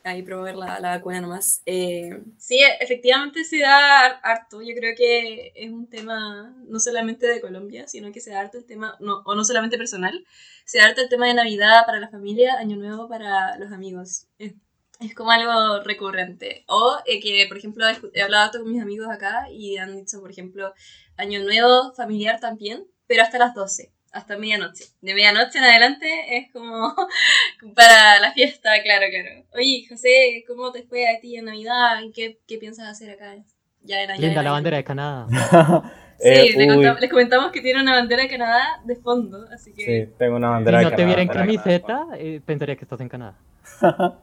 ahí 0.04 0.22
probar 0.22 0.56
la, 0.56 0.80
la 0.80 0.96
vacuna 0.96 1.20
nomás. 1.20 1.62
Eh, 1.66 2.22
sí, 2.38 2.58
efectivamente 2.80 3.44
se 3.44 3.58
da 3.58 4.06
harto. 4.06 4.62
Yo 4.62 4.74
creo 4.74 4.94
que 4.96 5.52
es 5.54 5.70
un 5.70 5.88
tema 5.88 6.54
no 6.66 6.80
solamente 6.80 7.26
de 7.26 7.40
Colombia, 7.40 7.86
sino 7.88 8.12
que 8.12 8.20
se 8.20 8.30
da 8.30 8.40
harto 8.40 8.58
el 8.58 8.64
tema, 8.64 8.96
no, 9.00 9.22
o 9.24 9.34
no 9.34 9.44
solamente 9.44 9.78
personal, 9.78 10.24
se 10.64 10.78
da 10.78 10.86
harto 10.86 11.00
el 11.00 11.08
tema 11.08 11.26
de 11.26 11.34
Navidad 11.34 11.84
para 11.86 12.00
la 12.00 12.08
familia, 12.08 12.58
Año 12.58 12.76
Nuevo 12.76 13.08
para 13.08 13.56
los 13.58 13.72
amigos. 13.72 14.26
Es, 14.38 14.54
es 15.00 15.14
como 15.14 15.30
algo 15.30 15.82
recurrente. 15.82 16.64
O 16.68 16.98
eh, 17.06 17.20
que, 17.20 17.46
por 17.48 17.58
ejemplo, 17.58 17.84
he 18.14 18.22
hablado 18.22 18.60
con 18.60 18.70
mis 18.70 18.82
amigos 18.82 19.08
acá 19.08 19.50
y 19.50 19.76
han 19.78 19.96
dicho, 19.96 20.20
por 20.20 20.30
ejemplo, 20.30 20.72
Año 21.16 21.42
Nuevo 21.42 21.92
familiar 21.94 22.40
también, 22.40 22.86
pero 23.06 23.22
hasta 23.22 23.38
las 23.38 23.54
12 23.54 23.92
hasta 24.12 24.36
medianoche. 24.36 24.84
De 25.00 25.14
medianoche 25.14 25.58
en 25.58 25.64
adelante 25.64 26.36
es 26.36 26.52
como 26.52 26.94
para 27.74 28.20
la 28.20 28.32
fiesta, 28.32 28.70
claro, 28.82 29.06
claro. 29.10 29.44
Oye, 29.54 29.84
José, 29.88 30.44
¿cómo 30.46 30.70
te 30.72 30.82
fue 30.82 31.08
a 31.08 31.20
ti 31.20 31.36
en 31.36 31.46
Navidad? 31.46 32.00
¿Y 32.02 32.12
qué, 32.12 32.38
qué 32.46 32.58
piensas 32.58 32.88
hacer 32.88 33.10
acá? 33.10 33.34
Ya 33.80 34.00
era, 34.02 34.16
ya 34.18 34.20
Linda 34.20 34.32
era 34.32 34.42
la 34.42 34.50
bandera 34.52 34.76
de 34.76 34.84
Canadá. 34.84 35.26
Sí, 36.18 36.28
Eh, 36.28 36.54
le 36.56 36.94
les 37.00 37.10
comentamos 37.10 37.50
que 37.50 37.60
tiene 37.60 37.82
una 37.82 37.94
bandera 37.94 38.22
de 38.22 38.28
Canadá 38.28 38.80
de 38.84 38.94
fondo, 38.94 39.44
así 39.52 39.74
que... 39.74 40.06
sí, 40.06 40.14
tengo 40.18 40.36
una 40.36 40.48
Si 40.48 40.52
bandera 40.52 40.78
de 40.78 40.84
no 40.84 40.90
te 40.90 40.96
Canadá, 40.96 41.06
viera 41.06 41.22
en 41.22 41.28
Canadá. 41.28 41.46
camiseta, 41.46 42.06
eh, 42.16 42.40
pensaría 42.46 42.76
que 42.76 42.84
estás 42.84 43.00
en 43.00 43.08
Canadá. 43.08 43.36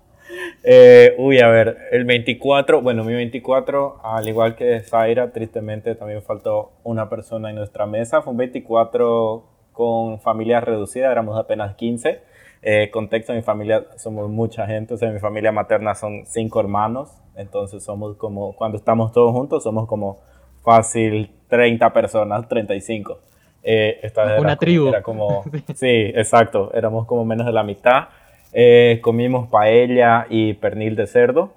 Eh, 0.63 1.15
uy, 1.17 1.39
a 1.39 1.47
ver, 1.47 1.75
el 1.91 2.05
24, 2.05 2.81
bueno, 2.83 3.03
mi 3.03 3.13
24, 3.13 3.99
al 4.03 4.27
igual 4.27 4.55
que 4.55 4.79
Zaira, 4.81 5.31
tristemente 5.31 5.95
también 5.95 6.21
faltó 6.21 6.73
una 6.83 7.09
persona 7.09 7.49
en 7.49 7.55
nuestra 7.55 7.87
mesa. 7.87 8.21
Fue 8.21 8.31
un 8.31 8.37
24 8.37 9.43
con 9.79 10.19
familia 10.19 10.59
reducida, 10.59 11.09
éramos 11.09 11.39
apenas 11.39 11.73
15. 11.75 12.19
Eh, 12.61 12.89
contexto, 12.91 13.31
mi 13.31 13.41
familia 13.41 13.85
somos 13.95 14.29
mucha 14.29 14.67
gente, 14.67 14.93
o 14.93 14.97
sea, 14.97 15.09
mi 15.09 15.19
familia 15.19 15.53
materna 15.53 15.95
son 15.95 16.25
cinco 16.25 16.59
hermanos, 16.59 17.09
entonces 17.37 17.81
somos 17.81 18.17
como, 18.17 18.51
cuando 18.57 18.75
estamos 18.77 19.13
todos 19.13 19.31
juntos, 19.31 19.63
somos 19.63 19.87
como 19.87 20.19
fácil 20.65 21.31
30 21.47 21.93
personas, 21.93 22.45
35. 22.49 23.19
Eh, 23.63 24.01
esta 24.03 24.23
Una 24.23 24.33
era 24.33 24.37
como- 24.43 24.57
tribu. 24.57 24.87
Era 24.89 25.01
como, 25.01 25.43
sí, 25.75 26.11
exacto, 26.13 26.71
éramos 26.73 27.05
como 27.07 27.23
menos 27.23 27.45
de 27.45 27.53
la 27.53 27.63
mitad. 27.63 28.09
Eh, 28.51 28.99
comimos 29.01 29.47
paella 29.47 30.25
y 30.29 30.55
pernil 30.55 30.97
de 30.97 31.07
cerdo. 31.07 31.53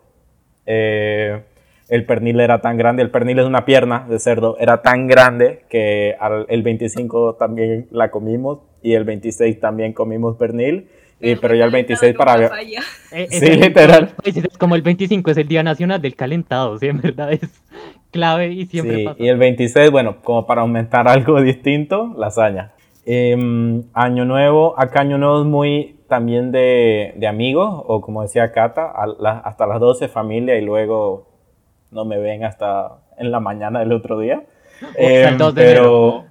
Eh, 0.65 1.43
el 1.93 2.07
pernil 2.07 2.41
era 2.41 2.61
tan 2.61 2.77
grande, 2.79 3.03
el 3.03 3.11
pernil 3.11 3.39
es 3.39 3.45
una 3.45 3.65
pierna 3.65 4.07
de 4.09 4.19
cerdo, 4.19 4.57
era 4.59 4.81
tan 4.83 5.07
grande 5.07 5.65
que 5.69 6.15
al, 6.19 6.47
el 6.49 6.63
25 6.63 7.35
también 7.35 7.87
la 7.91 8.11
comimos 8.11 8.61
y 8.83 8.95
el 8.95 9.05
26 9.05 9.61
también 9.61 9.93
comimos 9.93 10.37
pernil, 10.37 10.89
y, 11.21 11.37
pero 11.37 11.55
ya 11.55 11.65
el 11.67 11.71
26 11.71 12.15
para... 12.17 12.47
Eh, 12.47 12.51
Sí, 13.31 13.37
es 13.37 13.43
el- 13.43 13.61
literal. 13.61 14.11
pues, 14.23 14.37
es 14.37 14.59
como 14.59 14.75
el 14.75 14.83
25 14.83 15.31
es 15.31 15.37
el 15.37 15.47
Día 15.49 15.63
Nacional 15.63 16.01
del 16.01 16.17
Calentado, 16.17 16.79
¿sí? 16.79 16.87
En 16.89 17.01
verdad 17.01 17.33
es 17.33 17.41
clave 18.11 18.49
y 18.49 18.67
siempre 18.67 18.97
Sí, 18.97 19.05
pasa. 19.05 19.23
y 19.23 19.29
el 19.29 19.37
26, 19.39 19.91
bueno, 19.91 20.17
como 20.25 20.47
para 20.47 20.63
aumentar 20.63 21.07
algo 21.09 21.41
distinto, 21.43 22.15
lasaña. 22.17 22.73
Em, 23.05 23.83
año 23.95 24.25
Nuevo, 24.25 24.75
acá 24.79 25.01
Año 25.01 25.19
Nuevo 25.19 25.41
es 25.41 25.47
muy 25.47 25.97
también 26.09 26.53
de, 26.53 27.15
de 27.17 27.27
amigos, 27.27 27.69
o 27.87 28.01
como 28.01 28.23
decía 28.23 28.51
Cata, 28.53 28.91
a 28.91 29.07
la- 29.07 29.39
hasta 29.41 29.67
las 29.67 29.79
12 29.81 30.09
familia 30.09 30.57
y 30.57 30.65
luego 30.65 31.27
no 31.93 32.05
me 32.05 32.19
ven 32.19 32.45
hasta 32.45 32.99
en 33.19 33.31
la 33.31 33.41
mañana 33.41 33.81
del 33.81 33.93
otro 33.93 34.19
día. 34.19 34.43
2 35.39 35.55
de 35.55 35.63
pero, 35.63 36.25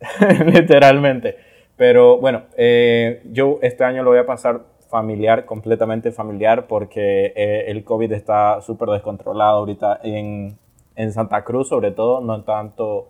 literalmente. 0.46 1.36
Pero 1.76 2.18
bueno, 2.18 2.42
eh, 2.56 3.22
yo 3.32 3.58
este 3.62 3.84
año 3.84 4.02
lo 4.02 4.10
voy 4.10 4.18
a 4.18 4.26
pasar 4.26 4.62
familiar, 4.88 5.46
completamente 5.46 6.12
familiar, 6.12 6.66
porque 6.66 7.32
eh, 7.34 7.64
el 7.68 7.82
COVID 7.82 8.12
está 8.12 8.60
súper 8.60 8.90
descontrolado 8.90 9.58
ahorita 9.58 10.00
en, 10.02 10.58
en 10.96 11.12
Santa 11.12 11.44
Cruz, 11.44 11.68
sobre 11.68 11.92
todo, 11.92 12.20
no 12.20 12.42
tanto 12.42 13.08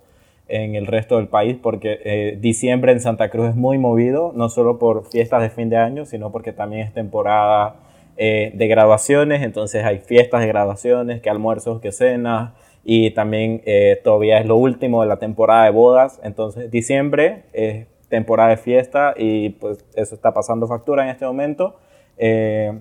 en 0.48 0.74
el 0.74 0.86
resto 0.86 1.16
del 1.16 1.28
país, 1.28 1.56
porque 1.60 2.00
eh, 2.04 2.38
diciembre 2.40 2.92
en 2.92 3.00
Santa 3.00 3.30
Cruz 3.30 3.48
es 3.48 3.56
muy 3.56 3.78
movido, 3.78 4.32
no 4.34 4.48
solo 4.48 4.78
por 4.78 5.06
fiestas 5.06 5.42
de 5.42 5.50
fin 5.50 5.70
de 5.70 5.76
año, 5.76 6.04
sino 6.04 6.30
porque 6.30 6.52
también 6.52 6.86
es 6.86 6.92
temporada 6.92 7.76
eh, 8.16 8.52
de 8.54 8.68
graduaciones, 8.68 9.42
entonces 9.42 9.84
hay 9.84 9.98
fiestas 9.98 10.40
de 10.40 10.46
graduaciones, 10.48 11.20
que 11.20 11.30
almuerzos, 11.30 11.80
que 11.80 11.92
cenas, 11.92 12.52
y 12.84 13.10
también 13.12 13.62
eh, 13.64 14.00
todavía 14.02 14.38
es 14.38 14.46
lo 14.46 14.56
último 14.56 15.02
de 15.02 15.08
la 15.08 15.18
temporada 15.18 15.64
de 15.64 15.70
bodas, 15.70 16.20
entonces 16.22 16.70
diciembre 16.70 17.44
es 17.52 17.86
temporada 18.08 18.50
de 18.50 18.56
fiesta 18.56 19.14
y 19.16 19.50
pues 19.50 19.84
eso 19.94 20.14
está 20.14 20.34
pasando 20.34 20.66
factura 20.66 21.04
en 21.04 21.10
este 21.10 21.24
momento. 21.24 21.76
Eh, 22.18 22.78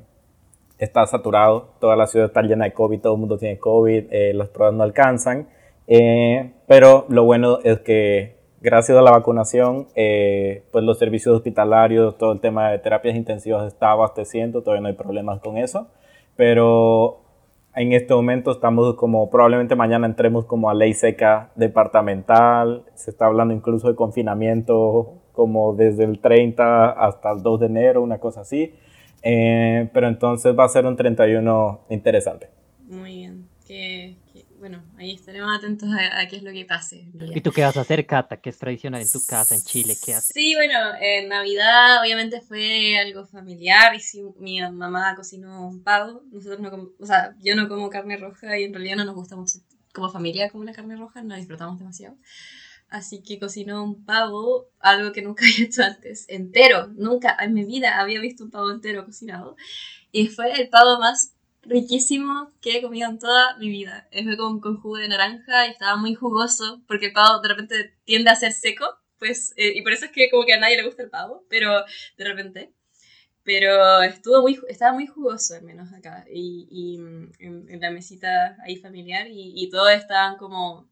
está 0.78 1.06
saturado, 1.06 1.70
toda 1.80 1.96
la 1.96 2.08
ciudad 2.08 2.28
está 2.28 2.42
llena 2.42 2.66
de 2.66 2.74
COVID, 2.74 3.00
todo 3.00 3.14
el 3.14 3.20
mundo 3.20 3.38
tiene 3.38 3.58
COVID, 3.60 4.34
las 4.34 4.50
pruebas 4.50 4.76
no 4.76 4.84
alcanzan, 4.84 5.48
pero 6.68 7.06
lo 7.08 7.24
bueno 7.24 7.60
es 7.64 7.80
que 7.80 8.41
gracias 8.62 8.98
a 8.98 9.02
la 9.02 9.12
vacunación, 9.12 9.88
eh, 9.96 10.64
pues 10.72 10.84
los 10.84 10.98
servicios 11.00 11.36
hospitalarios, 11.36 12.18
todo 12.18 12.32
el 12.32 12.40
tema 12.40 12.70
de 12.70 12.80
terapias 12.80 13.16
intensivas 13.16 13.68
está 13.68 13.92
abasteciendo, 13.92 14.62
todavía 14.62 14.82
no 14.82 14.88
hay 14.88 14.94
problemas 14.94 15.40
con 15.40 15.58
eso, 15.58 15.88
pero 16.36 17.22
en 17.76 17.94
este 17.94 18.14
momento 18.14 18.52
estamos 18.52 18.96
como, 18.96 19.30
probablemente 19.30 19.76
mañana 19.76 20.06
entremos 20.06 20.46
como 20.46 20.70
a 20.70 20.74
ley 20.74 20.94
seca 20.94 21.52
departamental, 21.56 22.84
se 22.96 23.12
está 23.12 23.26
hablando 23.26 23.54
incluso 23.54 23.88
de 23.88 23.96
confinamiento 23.96 25.22
como 25.32 25.74
desde 25.74 26.04
el 26.04 26.20
30 26.20 26.92
hasta 26.92 27.32
el 27.32 27.42
2 27.42 27.60
de 27.62 27.66
enero, 27.66 28.02
una 28.02 28.20
cosa 28.20 28.42
así. 28.42 28.74
Eh, 29.24 29.90
pero 29.94 30.08
entonces 30.08 30.58
va 30.58 30.66
a 30.66 30.70
ser 30.70 30.86
un 30.86 30.96
31 30.96 31.82
interesante. 31.90 32.50
Muy 32.88 33.16
bien. 33.16 33.48
Que, 33.68 34.01
ahí 35.02 35.12
estaremos 35.16 35.58
atentos 35.58 35.90
a, 35.90 36.20
a 36.20 36.28
qué 36.28 36.38
es 36.38 36.44
lo 36.44 36.52
que 36.52 36.64
pase. 36.66 37.08
¿Y 37.36 37.42
tú 37.42 37.52
qué 37.52 37.64
vas 37.64 37.76
a 37.76 37.82
hacer, 37.82 38.06
Cata? 38.06 38.38
¿Qué 38.40 38.50
es 38.52 38.58
tradicional 38.58 39.02
en 39.02 39.12
tu 39.12 39.26
casa, 39.26 39.56
en 39.56 39.62
Chile? 39.62 39.98
¿Qué 40.04 40.14
haces? 40.14 40.32
Sí, 40.34 40.54
bueno, 40.56 40.78
en 41.00 41.28
Navidad 41.30 42.02
obviamente 42.02 42.42
fue 42.42 42.98
algo 43.00 43.26
familiar. 43.26 43.96
Y 43.96 44.22
mi 44.40 44.62
mamá 44.62 45.16
cocinó 45.16 45.68
un 45.68 45.84
pavo. 45.84 46.24
Nosotros 46.32 46.60
no 46.60 46.70
com- 46.70 46.90
o 47.00 47.06
sea, 47.06 47.36
yo 47.40 47.56
no 47.56 47.68
como 47.68 47.90
carne 47.90 48.18
roja 48.18 48.58
y 48.60 48.64
en 48.64 48.74
realidad 48.74 48.98
no 48.98 49.06
nos 49.06 49.16
gusta 49.16 49.36
mucho 49.36 49.60
como 49.94 50.10
familia 50.10 50.50
como 50.50 50.64
la 50.64 50.72
carne 50.72 50.96
roja, 50.96 51.22
no 51.24 51.36
disfrutamos 51.36 51.80
demasiado. 51.80 52.16
Así 52.90 53.24
que 53.24 53.40
cocinó 53.40 53.84
un 53.84 54.06
pavo, 54.06 54.68
algo 54.80 55.12
que 55.14 55.22
nunca 55.22 55.46
había 55.52 55.66
hecho 55.66 55.84
antes, 55.84 56.26
entero. 56.28 56.88
Nunca 56.96 57.36
en 57.40 57.54
mi 57.54 57.66
vida 57.66 58.00
había 58.00 58.20
visto 58.20 58.44
un 58.44 58.52
pavo 58.52 58.70
entero 58.72 59.06
cocinado. 59.06 59.56
Y 60.12 60.28
fue 60.28 60.60
el 60.62 60.70
pavo 60.70 61.00
más 61.00 61.34
riquísimo 61.64 62.52
que 62.62 62.78
he 62.78 62.82
comido 62.82 63.10
en 63.10 63.20
toda 63.20 63.58
mi 63.58 63.70
vida. 63.70 64.08
Fue 64.12 64.38
con, 64.38 64.60
con 64.60 64.78
jugo 64.82 64.98
de 64.98 65.08
naranja 65.08 65.68
y 65.68 65.72
estaba 65.72 65.96
muy 65.98 66.16
jugoso 66.16 66.82
porque 66.88 67.08
el 67.08 67.14
pavo 67.14 67.40
de 67.42 67.50
repente 67.50 67.96
tiende 68.06 68.30
a 68.32 68.36
ser 68.36 68.54
seco. 68.54 68.86
Pues, 69.20 69.54
eh, 69.58 69.74
y 69.76 69.82
por 69.84 69.92
eso 69.94 70.06
es 70.06 70.12
que 70.12 70.30
como 70.32 70.46
que 70.46 70.54
a 70.54 70.60
nadie 70.60 70.78
le 70.78 70.84
gusta 70.86 71.04
el 71.04 71.10
pavo, 71.10 71.46
pero 71.50 71.84
de 72.18 72.26
repente. 72.26 72.74
Pero 73.44 74.02
estuvo 74.04 74.42
muy, 74.44 74.60
estaba 74.70 74.94
muy 74.94 75.08
jugoso 75.08 75.56
al 75.56 75.64
menos 75.64 75.94
acá. 75.94 76.26
Y, 76.32 76.68
y, 76.72 76.98
mm, 77.00 77.32
en, 77.40 77.70
en 77.70 77.82
la 77.82 77.92
mesita 77.92 78.58
ahí 78.66 78.78
familiar 78.78 79.28
y, 79.28 79.54
y 79.56 79.70
todos 79.70 79.92
estaban 79.92 80.38
como 80.38 80.90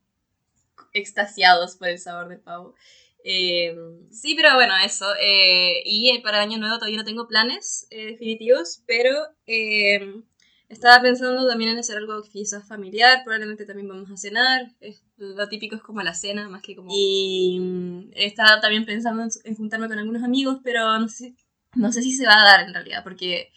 extasiados 0.94 1.76
por 1.76 1.90
el 1.90 2.00
sabor 2.00 2.30
del 2.30 2.40
pavo. 2.40 2.76
Eh, 3.24 3.76
sí, 4.12 4.36
pero 4.36 4.56
bueno, 4.56 4.74
eso. 4.84 5.06
eh, 5.22 5.82
y 5.86 6.12
eh, 6.16 6.22
para 6.24 6.42
Año 6.42 6.58
Nuevo 6.58 6.76
todavía 6.78 6.98
no 6.98 7.04
tengo 7.06 7.28
planes 7.28 7.88
eh, 7.92 8.08
definitivos, 8.08 8.84
pero 8.88 9.12
eh, 9.46 10.22
estaba 10.70 11.02
pensando 11.02 11.48
también 11.48 11.72
en 11.72 11.80
hacer 11.80 11.98
algo 11.98 12.22
quizás 12.24 12.68
familiar. 12.68 13.22
Probablemente 13.24 13.66
también 13.66 13.88
vamos 13.90 14.10
a 14.12 14.18
cenar. 14.18 14.72
es- 14.80 15.04
lo 15.18 15.48
típico 15.50 15.76
es 15.76 15.82
como 15.82 16.02
la 16.02 16.14
cena, 16.14 16.48
más 16.50 16.62
que 16.62 16.76
como. 16.76 16.90
Y 16.94 17.60
mm, 17.60 18.12
estaba 18.16 18.62
también 18.62 18.86
pensando 18.86 19.24
en, 19.44 19.56
juntarme 19.56 19.88
con 19.90 20.00
algunos 20.00 20.24
amigos, 20.24 20.60
pero 20.64 20.98
no 21.00 21.10
sé, 21.10 21.36
no 21.76 21.92
sé 21.92 22.02
si 22.04 22.14
se 22.14 22.26
va 22.26 22.42
a 22.42 22.46
dar 22.46 22.62
en 22.68 22.74
realidad, 22.74 23.04
porque 23.04 23.52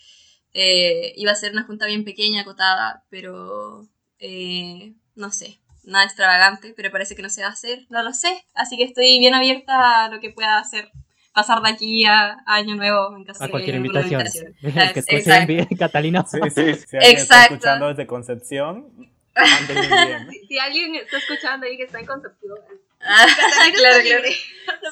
eh, 0.55 1.13
iba 1.17 1.33
a 1.33 1.35
ser 1.37 1.53
una 1.53 1.65
junta 1.65 1.87
bien 1.87 2.05
pequeña, 2.05 2.43
acotada, 2.43 3.05
pero 3.11 3.89
eh, 4.19 4.95
no 5.15 5.31
sé 5.33 5.59
nada 5.85 6.05
extravagante, 6.05 6.75
pero 6.77 6.93
parece 6.93 7.17
que 7.17 7.23
no 7.23 7.29
se 7.31 7.43
va 7.43 7.49
a 7.49 7.53
hacer, 7.53 7.87
no 7.91 8.03
lo 8.05 8.13
sé. 8.13 8.45
Así 8.55 8.77
que 8.77 8.85
estoy 8.85 9.19
bien 9.19 9.35
abierta 9.35 10.05
a 10.05 10.09
lo 10.11 10.21
que 10.21 10.31
pueda 10.31 10.59
hacer, 10.59 10.91
pasar 11.33 11.63
de 11.63 11.71
aquí 11.71 12.05
a, 12.05 12.33
a 12.47 12.55
Año 12.55 12.77
Nuevo 12.77 13.17
en 13.17 13.25
caso 13.25 13.43
A 13.43 13.47
de 13.47 13.51
cualquier 13.51 13.77
alguna 13.77 14.01
invitación. 14.01 14.55
que 14.93 15.01
escuche 15.01 15.17
Exacto. 15.19 15.53
en 15.53 15.77
Catalina. 15.79 16.25
Sí, 16.27 16.39
sí, 16.43 16.51
si 16.55 16.61
alguien 16.61 16.75
está 16.75 17.09
Exacto. 17.11 17.55
escuchando 17.55 17.89
desde 17.89 18.07
Concepción, 18.07 18.89
DM. 19.35 20.31
Si, 20.31 20.47
si 20.47 20.59
alguien 20.59 20.95
está 20.97 21.19
escuchando 21.19 21.67
ahí 21.67 21.77
que 21.77 21.85
está 21.85 22.01
en 22.01 22.07
Concepción, 22.07 22.59
Ah, 23.05 23.27
claro, 23.75 23.75
claro. 23.75 24.03
libre. 24.05 24.33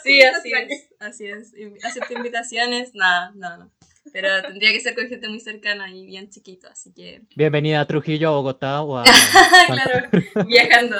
Sí, 0.03 0.21
así 0.23 0.53
es, 0.53 0.89
así 0.99 1.27
es. 1.27 1.53
Acepto 1.85 2.13
invitaciones, 2.15 2.93
nada, 2.95 3.31
no, 3.37 3.57
no. 3.57 3.71
Pero 4.13 4.43
tendría 4.43 4.73
que 4.73 4.81
ser 4.81 4.97
con 4.97 5.07
gente 5.09 5.29
muy 5.29 5.39
cercana 5.39 5.89
y 5.93 6.07
bien 6.07 6.29
chiquito, 6.29 6.69
así 6.69 6.93
que... 6.93 7.23
Bienvenida 7.37 7.81
a 7.81 7.87
Trujillo, 7.87 8.29
a 8.31 8.33
Bogotá 8.33 8.83
o 8.83 8.99
a... 8.99 9.05
claro, 9.67 10.09
viajando. 10.49 10.97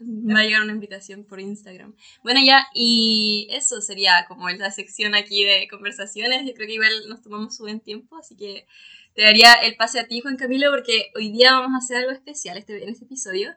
Me 0.00 0.34
va 0.34 0.40
a 0.40 0.44
llegar 0.44 0.62
una 0.62 0.72
invitación 0.72 1.24
por 1.24 1.40
Instagram. 1.40 1.94
Bueno, 2.22 2.40
ya, 2.44 2.66
y 2.74 3.48
eso 3.50 3.80
sería 3.80 4.24
como 4.28 4.48
la 4.50 4.70
sección 4.70 5.14
aquí 5.14 5.44
de 5.44 5.66
conversaciones. 5.68 6.46
Yo 6.46 6.54
creo 6.54 6.66
que 6.68 6.74
igual 6.74 6.92
nos 7.08 7.22
tomamos 7.22 7.56
su 7.56 7.64
buen 7.64 7.80
tiempo, 7.80 8.16
así 8.16 8.36
que 8.36 8.66
te 9.14 9.22
daría 9.22 9.54
el 9.54 9.74
pase 9.76 9.98
a 9.98 10.06
ti, 10.06 10.20
Juan 10.20 10.36
Camilo, 10.36 10.70
porque 10.70 11.10
hoy 11.16 11.30
día 11.30 11.52
vamos 11.52 11.72
a 11.74 11.78
hacer 11.84 11.96
algo 11.98 12.10
especial 12.12 12.56
este, 12.58 12.82
en 12.82 12.90
este 12.90 13.04
episodio. 13.04 13.50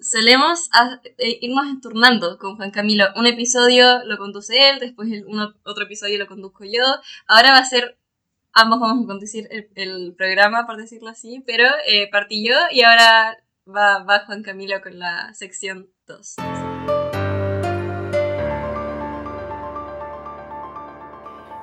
Solemos 0.00 0.68
a- 0.72 1.00
eh, 1.18 1.38
irnos 1.42 1.80
turnando 1.80 2.36
con 2.38 2.56
Juan 2.56 2.70
Camilo. 2.72 3.06
Un 3.16 3.26
episodio 3.26 4.04
lo 4.04 4.18
conduce 4.18 4.68
él, 4.70 4.80
después 4.80 5.10
el, 5.12 5.24
uno- 5.26 5.54
otro 5.64 5.84
episodio 5.84 6.18
lo 6.18 6.26
conduzco 6.26 6.64
yo. 6.64 6.82
Ahora 7.26 7.52
va 7.52 7.58
a 7.58 7.64
ser 7.64 7.96
ambos 8.52 8.80
vamos 8.80 9.04
a 9.04 9.06
conducir 9.06 9.48
el, 9.50 9.70
el 9.76 10.14
programa, 10.14 10.66
por 10.66 10.76
decirlo 10.76 11.08
así, 11.08 11.42
pero 11.46 11.64
eh, 11.86 12.08
partí 12.10 12.46
yo 12.46 12.54
y 12.72 12.82
ahora 12.82 13.38
va, 13.66 14.02
va 14.04 14.24
Juan 14.26 14.42
Camilo 14.42 14.80
con 14.80 14.98
la 14.98 15.32
sección 15.34 15.88
2. 16.06 16.36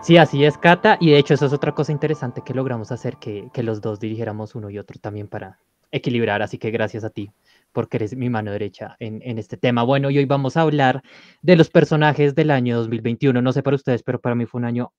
Sí, 0.02 0.18
así 0.18 0.44
es, 0.46 0.58
Cata. 0.58 0.98
Y 1.00 1.12
de 1.12 1.20
hecho, 1.20 1.34
eso 1.34 1.46
es 1.46 1.54
otra 1.54 1.74
cosa 1.74 1.92
interesante 1.92 2.42
que 2.46 2.54
logramos 2.54 2.92
hacer, 2.92 3.18
que, 3.18 3.50
que 3.54 3.64
los 3.64 3.82
dos 3.82 4.00
dirigiéramos 4.00 4.56
uno 4.56 4.70
y 4.70 4.80
otro 4.80 5.00
también 5.00 5.28
para 5.28 5.60
equilibrar. 5.92 6.42
Así 6.42 6.58
que 6.58 6.72
gracias 6.72 7.04
a 7.04 7.10
ti 7.10 7.32
porque 7.72 7.98
eres 7.98 8.16
mi 8.16 8.30
mano 8.30 8.52
derecha 8.52 8.96
en, 9.00 9.22
en, 9.24 9.38
este 9.38 9.58
tema. 9.58 9.84
Bueno, 9.84 10.10
y 10.10 10.18
hoy 10.18 10.26
vamos 10.26 10.58
a 10.58 10.62
hablar 10.62 11.04
de 11.42 11.56
los 11.56 11.70
personajes 11.70 12.34
del 12.34 12.50
año 12.52 12.78
2021. 12.78 13.42
No 13.42 13.52
sé 13.52 13.62
para 13.62 13.76
ustedes, 13.76 14.02
pero 14.04 14.20
para 14.20 14.36
mí 14.36 14.46
fue 14.46 14.60
un 14.60 14.66
año, 14.66 14.94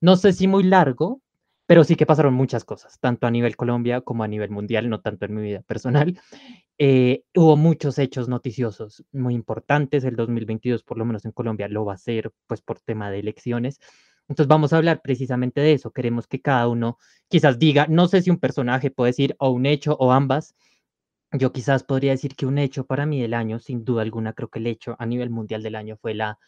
no 0.00 0.16
sé 0.16 0.32
si 0.32 0.46
muy 0.46 0.62
largo, 0.62 1.20
pero 1.66 1.84
sí 1.84 1.96
que 1.96 2.06
pasaron 2.06 2.34
muchas 2.34 2.64
cosas, 2.64 2.98
tanto 3.00 3.26
a 3.26 3.30
nivel 3.30 3.56
Colombia 3.56 4.00
como 4.02 4.24
a 4.24 4.28
nivel 4.28 4.50
mundial, 4.50 4.88
no 4.90 5.00
tanto 5.00 5.26
en 5.26 5.34
mi 5.34 5.42
vida 5.42 5.62
personal. 5.62 6.18
Eh, 6.76 7.22
hubo 7.36 7.56
muchos 7.56 8.00
hechos 8.00 8.28
noticiosos 8.28 9.04
muy 9.12 9.34
importantes. 9.34 10.02
El 10.02 10.16
2022, 10.16 10.82
por 10.82 10.98
lo 10.98 11.04
menos 11.04 11.24
en 11.24 11.30
Colombia, 11.30 11.68
lo 11.68 11.84
va 11.84 11.94
a 11.94 11.98
ser, 11.98 12.32
pues 12.48 12.62
por 12.62 12.80
tema 12.80 13.12
de 13.12 13.20
elecciones. 13.20 13.78
Entonces 14.28 14.48
vamos 14.48 14.72
a 14.72 14.78
hablar 14.78 15.00
precisamente 15.00 15.60
de 15.60 15.74
eso. 15.74 15.92
Queremos 15.92 16.26
que 16.26 16.40
cada 16.40 16.66
uno 16.66 16.98
quizás 17.28 17.60
diga, 17.60 17.86
no 17.88 18.08
sé 18.08 18.22
si 18.22 18.30
un 18.30 18.38
personaje 18.40 18.90
puede 18.90 19.10
decir 19.10 19.36
o 19.38 19.50
un 19.50 19.66
hecho 19.66 19.96
o 20.00 20.10
ambas, 20.10 20.56
yo 21.32 21.52
quizás 21.52 21.82
podría 21.82 22.12
decir 22.12 22.36
que 22.36 22.46
un 22.46 22.58
hecho 22.58 22.86
para 22.86 23.06
mí 23.06 23.20
del 23.20 23.34
año, 23.34 23.58
sin 23.58 23.84
duda 23.84 24.02
alguna, 24.02 24.32
creo 24.32 24.48
que 24.48 24.60
el 24.60 24.66
hecho 24.68 24.96
a 24.98 25.06
nivel 25.06 25.30
mundial 25.30 25.62
del 25.62 25.74
año 25.74 25.96
fue 25.96 26.14
la 26.14 26.38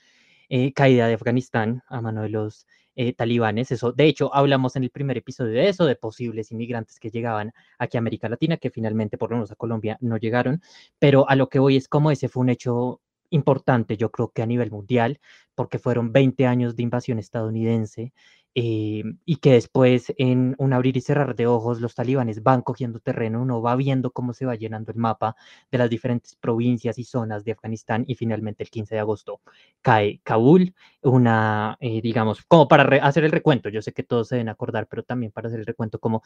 eh, 0.48 0.72
caída 0.72 1.08
de 1.08 1.14
Afganistán 1.14 1.82
a 1.88 2.00
mano 2.00 2.22
de 2.22 2.28
los 2.30 2.66
eh, 2.96 3.12
talibanes. 3.12 3.70
Eso, 3.70 3.92
de 3.92 4.06
hecho, 4.06 4.34
hablamos 4.34 4.74
en 4.76 4.84
el 4.84 4.90
primer 4.90 5.16
episodio 5.18 5.52
de 5.52 5.68
eso, 5.68 5.84
de 5.84 5.96
posibles 5.96 6.50
inmigrantes 6.50 6.98
que 6.98 7.10
llegaban 7.10 7.52
aquí 7.78 7.96
a 7.96 8.00
América 8.00 8.28
Latina, 8.28 8.56
que 8.56 8.70
finalmente, 8.70 9.18
por 9.18 9.30
lo 9.30 9.36
menos 9.36 9.52
a 9.52 9.56
Colombia, 9.56 9.98
no 10.00 10.16
llegaron. 10.16 10.62
Pero 10.98 11.28
a 11.28 11.36
lo 11.36 11.48
que 11.48 11.58
voy 11.58 11.76
es 11.76 11.88
como 11.88 12.10
ese 12.10 12.28
fue 12.28 12.40
un 12.42 12.48
hecho 12.48 13.00
importante, 13.30 13.96
yo 13.96 14.10
creo 14.10 14.30
que 14.32 14.42
a 14.42 14.46
nivel 14.46 14.70
mundial, 14.70 15.20
porque 15.54 15.78
fueron 15.78 16.12
20 16.12 16.46
años 16.46 16.76
de 16.76 16.82
invasión 16.82 17.18
estadounidense 17.18 18.12
eh, 18.58 19.04
y 19.26 19.36
que 19.36 19.52
después 19.52 20.14
en 20.16 20.54
un 20.56 20.72
abrir 20.72 20.96
y 20.96 21.02
cerrar 21.02 21.36
de 21.36 21.46
ojos 21.46 21.82
los 21.82 21.94
talibanes 21.94 22.42
van 22.42 22.62
cogiendo 22.62 23.00
terreno, 23.00 23.42
uno 23.42 23.60
va 23.60 23.76
viendo 23.76 24.12
cómo 24.12 24.32
se 24.32 24.46
va 24.46 24.54
llenando 24.54 24.90
el 24.92 24.96
mapa 24.96 25.36
de 25.70 25.76
las 25.76 25.90
diferentes 25.90 26.36
provincias 26.36 26.98
y 26.98 27.04
zonas 27.04 27.44
de 27.44 27.52
Afganistán 27.52 28.06
y 28.08 28.14
finalmente 28.14 28.62
el 28.62 28.70
15 28.70 28.94
de 28.94 29.00
agosto 29.02 29.42
cae 29.82 30.22
Kabul, 30.24 30.74
una, 31.02 31.76
eh, 31.80 32.00
digamos, 32.00 32.46
como 32.48 32.66
para 32.66 32.84
hacer 33.06 33.24
el 33.24 33.30
recuento, 33.32 33.68
yo 33.68 33.82
sé 33.82 33.92
que 33.92 34.02
todos 34.02 34.28
se 34.28 34.36
deben 34.36 34.48
acordar, 34.48 34.86
pero 34.88 35.02
también 35.02 35.32
para 35.32 35.48
hacer 35.48 35.60
el 35.60 35.66
recuento, 35.66 35.98
como 35.98 36.22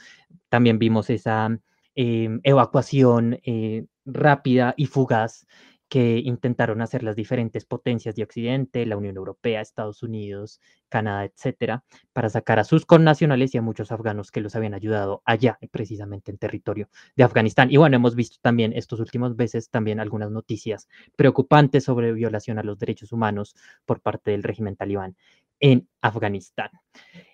también 0.49 0.79
vimos 0.79 1.11
esa 1.11 1.49
em, 1.97 2.41
evacuación 2.45 3.41
eh, 3.43 3.87
rápida 4.05 4.73
y 4.77 4.87
fugaz 4.87 5.49
que 5.91 6.23
intentaron 6.25 6.81
hacer 6.83 7.03
las 7.03 7.17
diferentes 7.17 7.65
potencias 7.65 8.15
de 8.15 8.23
Occidente, 8.23 8.87
la 8.87 8.97
Unión 8.97 9.17
Europea, 9.17 9.61
Estados 9.61 10.05
Unidos, 10.05 10.61
Canadá, 10.89 11.25
etcétera, 11.25 11.83
para 12.13 12.31
sacar 12.31 12.61
a 12.61 12.65
sus 12.65 12.87
connacionales 12.87 13.55
y 13.55 13.59
a 13.59 13.63
muchos 13.63 13.91
afganos 13.91 14.31
que 14.31 14.41
los 14.41 14.55
habían 14.55 14.73
ayudado 14.73 15.21
allá, 15.25 15.59
precisamente 15.73 16.31
en 16.31 16.39
territorio 16.39 16.89
de 17.17 17.25
Afganistán. 17.25 17.73
Y 17.73 17.77
bueno, 17.77 17.97
hemos 17.97 18.15
visto 18.15 18.37
también 18.41 18.73
estos 18.73 19.01
últimos 19.01 19.37
meses 19.37 19.69
también 19.69 19.99
algunas 19.99 20.31
noticias 20.31 20.89
preocupantes 21.17 21.83
sobre 21.83 22.13
violación 22.13 22.61
a 22.61 22.63
los 22.63 22.79
derechos 22.79 23.11
humanos 23.11 23.57
por 23.85 24.01
parte 24.01 24.31
del 24.31 24.45
régimen 24.45 24.77
talibán 24.77 25.17
en 25.59 25.89
Afganistán. 26.01 26.71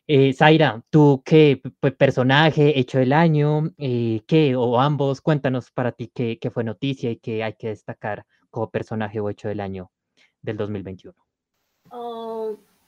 Eh, 0.07 0.33
Zaira, 0.33 0.83
¿tú 0.89 1.23
qué 1.27 1.61
personaje 1.99 2.79
hecho 2.79 2.99
del 2.99 3.13
año? 3.13 3.75
Eh, 3.77 4.23
¿Qué 4.27 4.57
o 4.57 4.81
ambos? 4.81 5.21
Cuéntanos 5.21 5.71
para 5.71 5.93
ti 5.93 6.09
qué 6.09 6.51
fue 6.51 6.65
noticia 6.65 7.11
y 7.11 7.17
qué 7.17 7.45
hay 7.45 7.55
que 7.55 7.69
destacar 7.69 8.25
personaje 8.73 9.21
o 9.21 9.31
hecho 9.31 9.49
del 9.49 9.61
año 9.61 9.91
del 10.43 10.57
2021? 10.57 11.15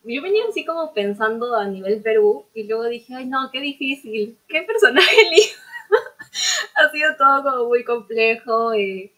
yo 0.05 0.23
venía 0.23 0.45
así 0.49 0.65
como 0.65 0.95
pensando 0.95 1.55
a 1.55 1.67
nivel 1.67 2.01
Perú 2.01 2.47
y 2.55 2.65
luego 2.65 2.85
dije, 2.85 3.15
ay 3.15 3.27
no, 3.27 3.51
qué 3.53 3.61
difícil, 3.61 4.39
qué 4.49 4.63
personaje 4.63 5.07
ha 6.77 6.91
sido 6.91 7.17
todo 7.17 7.43
como 7.43 7.69
muy 7.69 7.85
complejo. 7.85 8.73
Eh, 8.73 9.13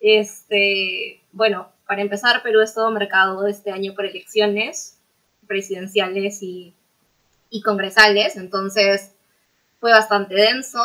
este, 0.00 1.22
bueno, 1.30 1.68
para 1.86 2.02
empezar, 2.02 2.42
Perú 2.42 2.60
es 2.60 2.74
todo 2.74 2.90
mercado 2.90 3.46
este 3.46 3.70
año 3.70 3.94
por 3.94 4.06
elecciones 4.06 4.98
presidenciales 5.46 6.42
y, 6.42 6.74
y 7.50 7.62
congresales, 7.62 8.36
entonces 8.36 9.14
fue 9.78 9.92
bastante 9.92 10.34
denso, 10.34 10.80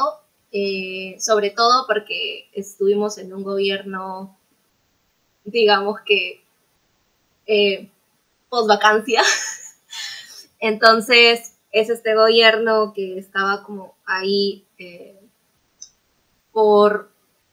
eh, 0.51 1.15
sobre 1.19 1.51
todo 1.51 1.85
porque 1.87 2.49
estuvimos 2.53 3.17
en 3.17 3.33
un 3.33 3.43
gobierno 3.43 4.37
digamos 5.47 6.01
que, 6.01 6.43
eh. 7.47 7.89
Entonces, 10.59 11.57
es 11.71 11.89
este 11.89 12.15
gobierno 12.15 12.93
que 12.93 13.17
estaba 13.17 13.63
como 13.63 13.95
ahí 14.05 14.65
eh, 14.77 15.19
por 16.51 17.09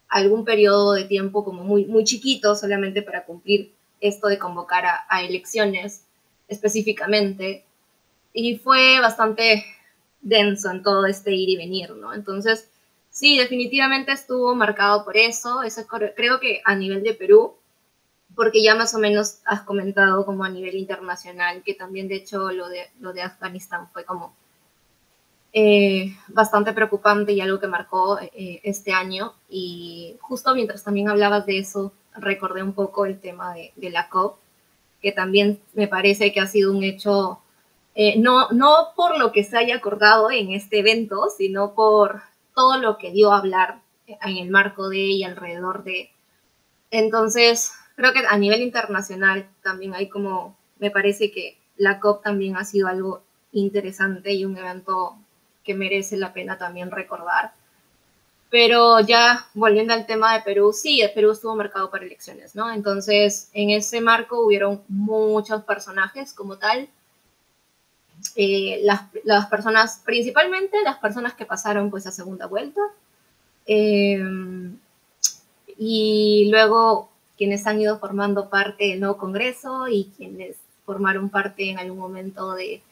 algún 0.09 0.45
periodo 0.45 0.93
de 0.93 1.05
tiempo 1.05 1.45
como 1.45 1.65
muy, 1.65 1.87
muy 1.87 2.05
chiquito, 2.05 2.55
solamente 2.55 3.03
para 3.03 3.25
cumplir 3.25 3.73
esto 4.01 4.29
de 4.29 4.39
convocar 4.39 4.87
a, 4.87 5.05
a 5.09 5.23
elecciones 5.23 6.05
específicamente. 6.49 7.65
Y 8.33 8.57
fue 8.57 9.01
bastante 9.01 9.65
denso 10.21 10.71
en 10.71 10.83
todo 10.83 11.07
este 11.07 11.35
ir 11.35 11.51
y 11.51 11.57
venir, 11.57 11.91
¿no? 11.91 12.15
Entonces, 12.15 12.71
sí, 13.11 13.39
definitivamente 13.39 14.13
estuvo 14.13 14.55
marcado 14.55 15.05
por 15.05 15.17
eso. 15.17 15.63
eso 15.63 15.87
creo 15.87 16.41
que 16.41 16.63
a 16.65 16.75
nivel 16.75 17.03
de 17.03 17.15
Perú 17.15 17.57
porque 18.35 18.63
ya 18.63 18.75
más 18.75 18.95
o 18.95 18.99
menos 18.99 19.39
has 19.45 19.63
comentado 19.63 20.25
como 20.25 20.45
a 20.45 20.49
nivel 20.49 20.75
internacional, 20.77 21.63
que 21.63 21.75
también 21.75 22.09
de 22.09 22.17
hecho 22.17 22.51
lo 22.51 22.69
de, 22.69 22.91
lo 23.01 23.13
de 23.13 23.23
Afganistán 23.23 23.89
fue 23.93 24.05
como 24.05 24.35
eh, 25.53 26.17
bastante 26.29 26.73
preocupante 26.73 27.33
y 27.33 27.41
algo 27.41 27.61
que 27.61 27.69
marcó 27.69 28.19
eh, 28.21 28.61
este 28.65 28.93
año. 28.93 29.35
Y 29.49 30.17
justo 30.21 30.55
mientras 30.55 30.83
también 30.83 31.09
hablabas 31.09 31.47
de 31.47 31.59
eso, 31.59 31.93
recordé 32.17 32.63
un 32.63 32.73
poco 32.73 33.07
el 33.07 33.21
tema 33.21 33.55
de, 33.55 33.73
de 33.77 33.91
la 33.91 34.09
COP, 34.09 34.39
que 35.01 35.13
también 35.13 35.61
me 35.75 35.87
parece 35.87 36.33
que 36.33 36.41
ha 36.41 36.47
sido 36.47 36.73
un 36.73 36.83
hecho, 36.83 37.39
eh, 37.95 38.19
no, 38.19 38.51
no 38.51 38.89
por 38.97 39.17
lo 39.19 39.31
que 39.31 39.45
se 39.45 39.57
haya 39.57 39.77
acordado 39.77 40.31
en 40.31 40.51
este 40.51 40.81
evento, 40.81 41.29
sino 41.37 41.75
por 41.75 42.23
todo 42.55 42.79
lo 42.79 42.99
que 42.99 43.13
dio 43.13 43.33
a 43.33 43.39
hablar 43.39 43.81
en 44.07 44.37
el 44.37 44.51
marco 44.51 44.89
de 44.89 44.99
y 44.99 45.25
alrededor 45.25 45.85
de. 45.85 46.11
Entonces, 46.91 47.73
creo 47.97 48.13
que 48.13 48.25
a 48.27 48.37
nivel 48.37 48.63
internacional 48.63 49.49
también 49.63 49.95
hay 49.95 50.09
como, 50.09 50.57
me 50.79 50.91
parece 50.91 51.31
que 51.31 51.59
la 51.77 52.01
COP 52.01 52.23
también 52.23 52.57
ha 52.57 52.65
sido 52.65 52.89
algo 52.89 53.23
interesante 53.53 54.33
y 54.33 54.45
un 54.45 54.57
evento 54.57 55.17
que 55.65 55.75
merece 55.75 56.17
la 56.17 56.33
pena 56.33 56.59
también 56.59 56.91
recordar. 56.91 57.53
Pero 58.51 59.01
ya 59.01 59.47
volviendo 59.55 59.95
al 59.95 60.07
tema 60.07 60.35
de 60.35 60.43
Perú, 60.43 60.73
sí, 60.73 61.01
el 61.01 61.13
Perú 61.13 61.33
estuvo 61.33 61.57
marcado 61.57 61.91
para 61.91 62.05
elecciones, 62.05 62.55
¿no? 62.55 62.71
Entonces, 62.71 63.49
en 63.53 63.71
ese 63.71 64.01
marco 64.01 64.45
hubieron 64.45 64.83
muchos 64.89 65.65
personajes 65.65 66.33
como 66.33 66.59
tal. 66.59 66.89
Eh, 68.37 68.81
las, 68.85 69.03
las, 69.25 69.47
personas, 69.47 70.01
principalmente 70.05 70.81
las 70.85 70.99
personas 70.99 71.35
que 71.35 71.47
pasaron 71.47 71.91
pues 71.91 72.07
a 72.07 72.13
segunda 72.13 72.47
vuelta. 72.47 72.81
Eh, 73.67 74.23
y 75.77 76.49
luego 76.51 77.11
quienes 77.37 77.67
han 77.67 77.81
ido 77.81 77.99
formando 77.99 78.49
parte 78.49 78.89
del 78.89 79.01
nuevo 79.01 79.17
Congreso 79.17 79.89
y 79.89 80.13
quienes 80.17 80.57
formaron 80.85 81.31
parte 81.31 81.71
en 81.71 81.79
algún 81.79 81.99
momento 81.99 82.53
de 82.55 82.83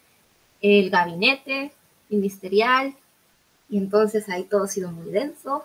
el 0.60 0.90
gabinete 0.90 1.72
ministerial 2.08 2.94
y 3.68 3.78
entonces 3.78 4.28
ahí 4.28 4.44
todo 4.44 4.64
ha 4.64 4.68
sido 4.68 4.90
muy 4.92 5.10
denso, 5.10 5.64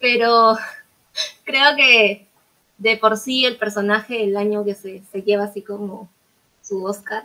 pero 0.00 0.56
creo 1.44 1.76
que 1.76 2.26
de 2.78 2.96
por 2.96 3.16
sí 3.16 3.46
el 3.46 3.56
personaje 3.56 4.18
del 4.18 4.36
año 4.36 4.64
que 4.64 4.74
se, 4.74 5.02
se 5.10 5.22
lleva 5.22 5.44
así 5.44 5.62
como 5.62 6.10
su 6.62 6.84
Oscar 6.84 7.24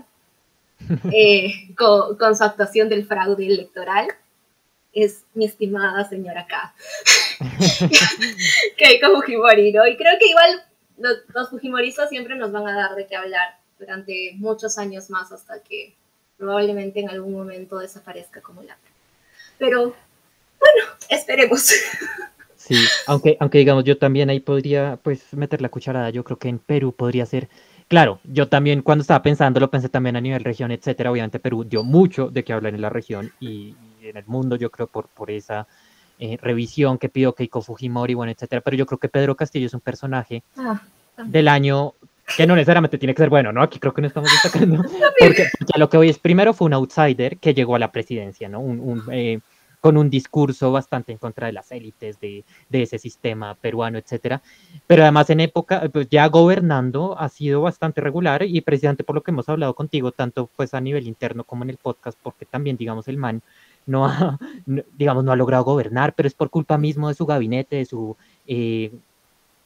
eh, 1.12 1.74
con, 1.76 2.16
con, 2.18 2.36
su 2.38 2.44
actuación 2.44 2.90
del 2.90 3.06
fraude 3.06 3.48
electoral 3.48 4.08
es 4.94 5.24
mi 5.34 5.46
estimada 5.46 6.08
señora 6.08 6.48
K. 6.48 6.74
Keiko 8.78 9.16
Fujimori, 9.16 9.72
¿no? 9.72 9.86
Y 9.88 9.98
creo 9.98 10.18
que 10.20 10.28
igual 10.28 10.64
los, 11.00 11.18
los, 11.34 11.50
Fujimoristas 11.50 12.10
siempre 12.10 12.36
nos 12.36 12.52
van 12.52 12.68
a 12.68 12.76
dar 12.76 12.96
de 12.96 13.08
qué 13.08 13.16
hablar 13.16 13.58
durante 13.78 14.34
muchos 14.38 14.78
años 14.78 15.10
más 15.10 15.32
hasta 15.32 15.62
que 15.64 15.96
probablemente 16.38 17.00
en 17.00 17.10
algún 17.10 17.34
momento 17.34 17.78
desaparezca 17.78 18.42
como 18.42 18.64
la. 18.64 18.78
Pero 19.58 19.96
bueno, 20.60 20.90
esperemos. 21.10 21.72
Sí, 22.56 22.76
aunque, 23.08 23.38
aunque 23.40 23.58
digamos, 23.58 23.86
yo 23.86 23.98
también 23.98 24.30
ahí 24.30 24.42
podría 24.42 25.00
pues 25.02 25.34
meter 25.34 25.62
la 25.62 25.70
cucharada. 25.70 26.10
Yo 26.12 26.24
creo 26.26 26.38
que 26.38 26.50
en 26.50 26.60
Perú 26.60 26.94
podría 26.94 27.26
ser. 27.26 27.48
Claro, 27.88 28.20
yo 28.26 28.48
también 28.50 28.82
cuando 28.84 29.02
estaba 29.02 29.24
pensando, 29.24 29.60
lo 29.60 29.72
pensé 29.72 29.90
también 29.90 30.18
a 30.18 30.22
nivel 30.22 30.44
región, 30.44 30.70
etcétera. 30.70 31.10
Obviamente 31.10 31.40
Perú 31.40 31.64
dio 31.64 31.84
mucho 31.84 32.30
de 32.30 32.44
qué 32.44 32.54
hablar 32.54 32.76
en 32.76 32.82
la 32.82 32.90
región 32.90 33.32
y, 33.40 33.76
y 34.02 34.10
en 34.10 34.18
el 34.18 34.26
mundo, 34.28 34.56
yo 34.58 34.70
creo, 34.70 34.88
por, 34.88 35.08
por 35.08 35.32
esa 35.32 35.68
eh, 36.20 36.38
revisión 36.42 36.98
que 36.98 37.10
pidió 37.10 37.34
Keiko 37.34 37.62
Fujimori, 37.62 38.14
bueno, 38.14 38.32
etcétera. 38.32 38.62
Pero 38.62 38.78
yo 38.78 38.86
creo 38.86 39.00
que 39.00 39.10
Pedro 39.10 39.36
Castillo 39.36 39.68
es 39.68 39.74
un 39.74 39.80
personaje 39.80 40.44
ah, 40.58 40.82
del 41.18 41.48
año 41.48 41.94
que 42.36 42.46
no 42.46 42.56
necesariamente 42.56 42.98
tiene 42.98 43.14
que 43.14 43.22
ser 43.24 43.30
bueno, 43.30 43.52
¿no? 43.52 43.62
Aquí 43.62 43.80
creo 43.80 43.94
que 43.94 44.02
no 44.02 44.08
estamos 44.08 44.30
destacando. 44.32 44.84
Porque, 45.20 45.48
porque 45.58 45.74
a 45.74 45.80
lo 45.80 45.90
que 45.90 45.98
hoy 45.98 46.10
es, 46.10 46.20
primero 46.20 46.54
fue 46.54 46.68
un 46.68 46.74
outsider 46.74 47.38
que 47.38 47.54
llegó 47.54 47.76
a 47.76 47.80
la 47.80 47.92
presidencia, 47.92 48.48
¿no? 48.48 48.60
Un, 48.60 48.80
un, 48.80 49.04
eh, 49.12 49.40
con 49.80 49.98
un 49.98 50.10
discurso 50.10 50.72
bastante 50.72 51.12
en 51.12 51.18
contra 51.18 51.48
de 51.48 51.54
las 51.54 51.72
élites, 51.72 52.20
de, 52.20 52.44
de, 52.70 52.82
ese 52.82 53.00
sistema 53.00 53.56
peruano, 53.56 53.98
etcétera. 53.98 54.42
Pero 54.88 55.04
además 55.04 55.30
en 55.30 55.40
época, 55.40 55.90
pues 55.92 56.10
ya 56.10 56.28
gobernando 56.28 57.18
ha 57.18 57.30
sido 57.30 57.62
bastante 57.62 58.02
regular 58.02 58.44
y 58.44 58.62
precisamente 58.62 59.04
por 59.04 59.16
lo 59.16 59.24
que 59.24 59.32
hemos 59.32 59.48
hablado 59.50 59.74
contigo, 59.74 60.12
tanto 60.12 60.50
pues 60.56 60.74
a 60.74 60.82
nivel 60.82 61.08
interno 61.08 61.44
como 61.44 61.64
en 61.64 61.70
el 61.70 61.78
podcast, 61.78 62.18
porque 62.22 62.46
también, 62.46 62.78
digamos, 62.78 63.08
el 63.08 63.18
man 63.18 63.42
no 63.90 64.06
ha, 64.06 64.40
no, 64.66 64.84
digamos, 64.98 65.24
no 65.24 65.32
ha 65.32 65.36
logrado 65.36 65.64
gobernar, 65.64 66.14
pero 66.14 66.28
es 66.28 66.34
por 66.34 66.50
culpa 66.50 66.78
mismo 66.78 67.10
de 67.10 67.16
su 67.16 67.26
gabinete, 67.26 67.78
de 67.78 67.86
su 67.86 68.16
eh, 68.48 68.92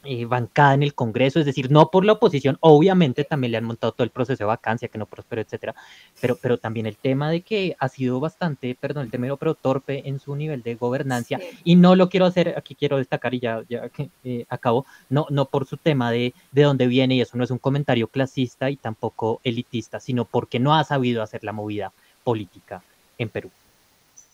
eh, 0.05 0.25
bancada 0.25 0.73
en 0.73 0.83
el 0.83 0.93
Congreso, 0.95 1.39
es 1.39 1.45
decir, 1.45 1.71
no 1.71 1.89
por 1.89 2.03
la 2.03 2.13
oposición, 2.13 2.57
obviamente 2.59 3.23
también 3.23 3.51
le 3.51 3.57
han 3.57 3.63
montado 3.63 3.93
todo 3.93 4.03
el 4.03 4.09
proceso 4.09 4.43
de 4.43 4.47
vacancia 4.47 4.89
que 4.89 4.97
no 4.97 5.05
prosperó, 5.05 5.41
etcétera, 5.41 5.75
pero, 6.19 6.37
pero 6.41 6.57
también 6.57 6.85
el 6.87 6.97
tema 6.97 7.29
de 7.29 7.39
que 7.39 7.77
ha 7.79 7.87
sido 7.87 8.19
bastante, 8.19 8.75
perdón, 8.77 9.05
el 9.05 9.11
término, 9.11 9.37
pero 9.37 9.55
torpe 9.55 10.07
en 10.09 10.19
su 10.19 10.35
nivel 10.35 10.61
de 10.61 10.75
gobernancia, 10.75 11.39
sí. 11.39 11.57
y 11.63 11.75
no 11.77 11.95
lo 11.95 12.09
quiero 12.09 12.25
hacer, 12.25 12.53
aquí 12.57 12.75
quiero 12.75 12.97
destacar 12.97 13.33
y 13.33 13.39
ya, 13.39 13.61
ya 13.69 13.87
que 13.87 14.09
eh, 14.25 14.45
acabo, 14.49 14.85
no, 15.09 15.25
no 15.29 15.45
por 15.45 15.65
su 15.65 15.77
tema 15.77 16.11
de, 16.11 16.33
de 16.51 16.63
dónde 16.63 16.87
viene, 16.87 17.15
y 17.15 17.21
eso 17.21 17.37
no 17.37 17.45
es 17.45 17.51
un 17.51 17.59
comentario 17.59 18.07
clasista 18.07 18.69
y 18.69 18.75
tampoco 18.75 19.39
elitista, 19.45 20.01
sino 20.01 20.25
porque 20.25 20.59
no 20.59 20.75
ha 20.75 20.83
sabido 20.83 21.23
hacer 21.23 21.45
la 21.45 21.53
movida 21.53 21.93
política 22.25 22.83
en 23.17 23.29
Perú. 23.29 23.51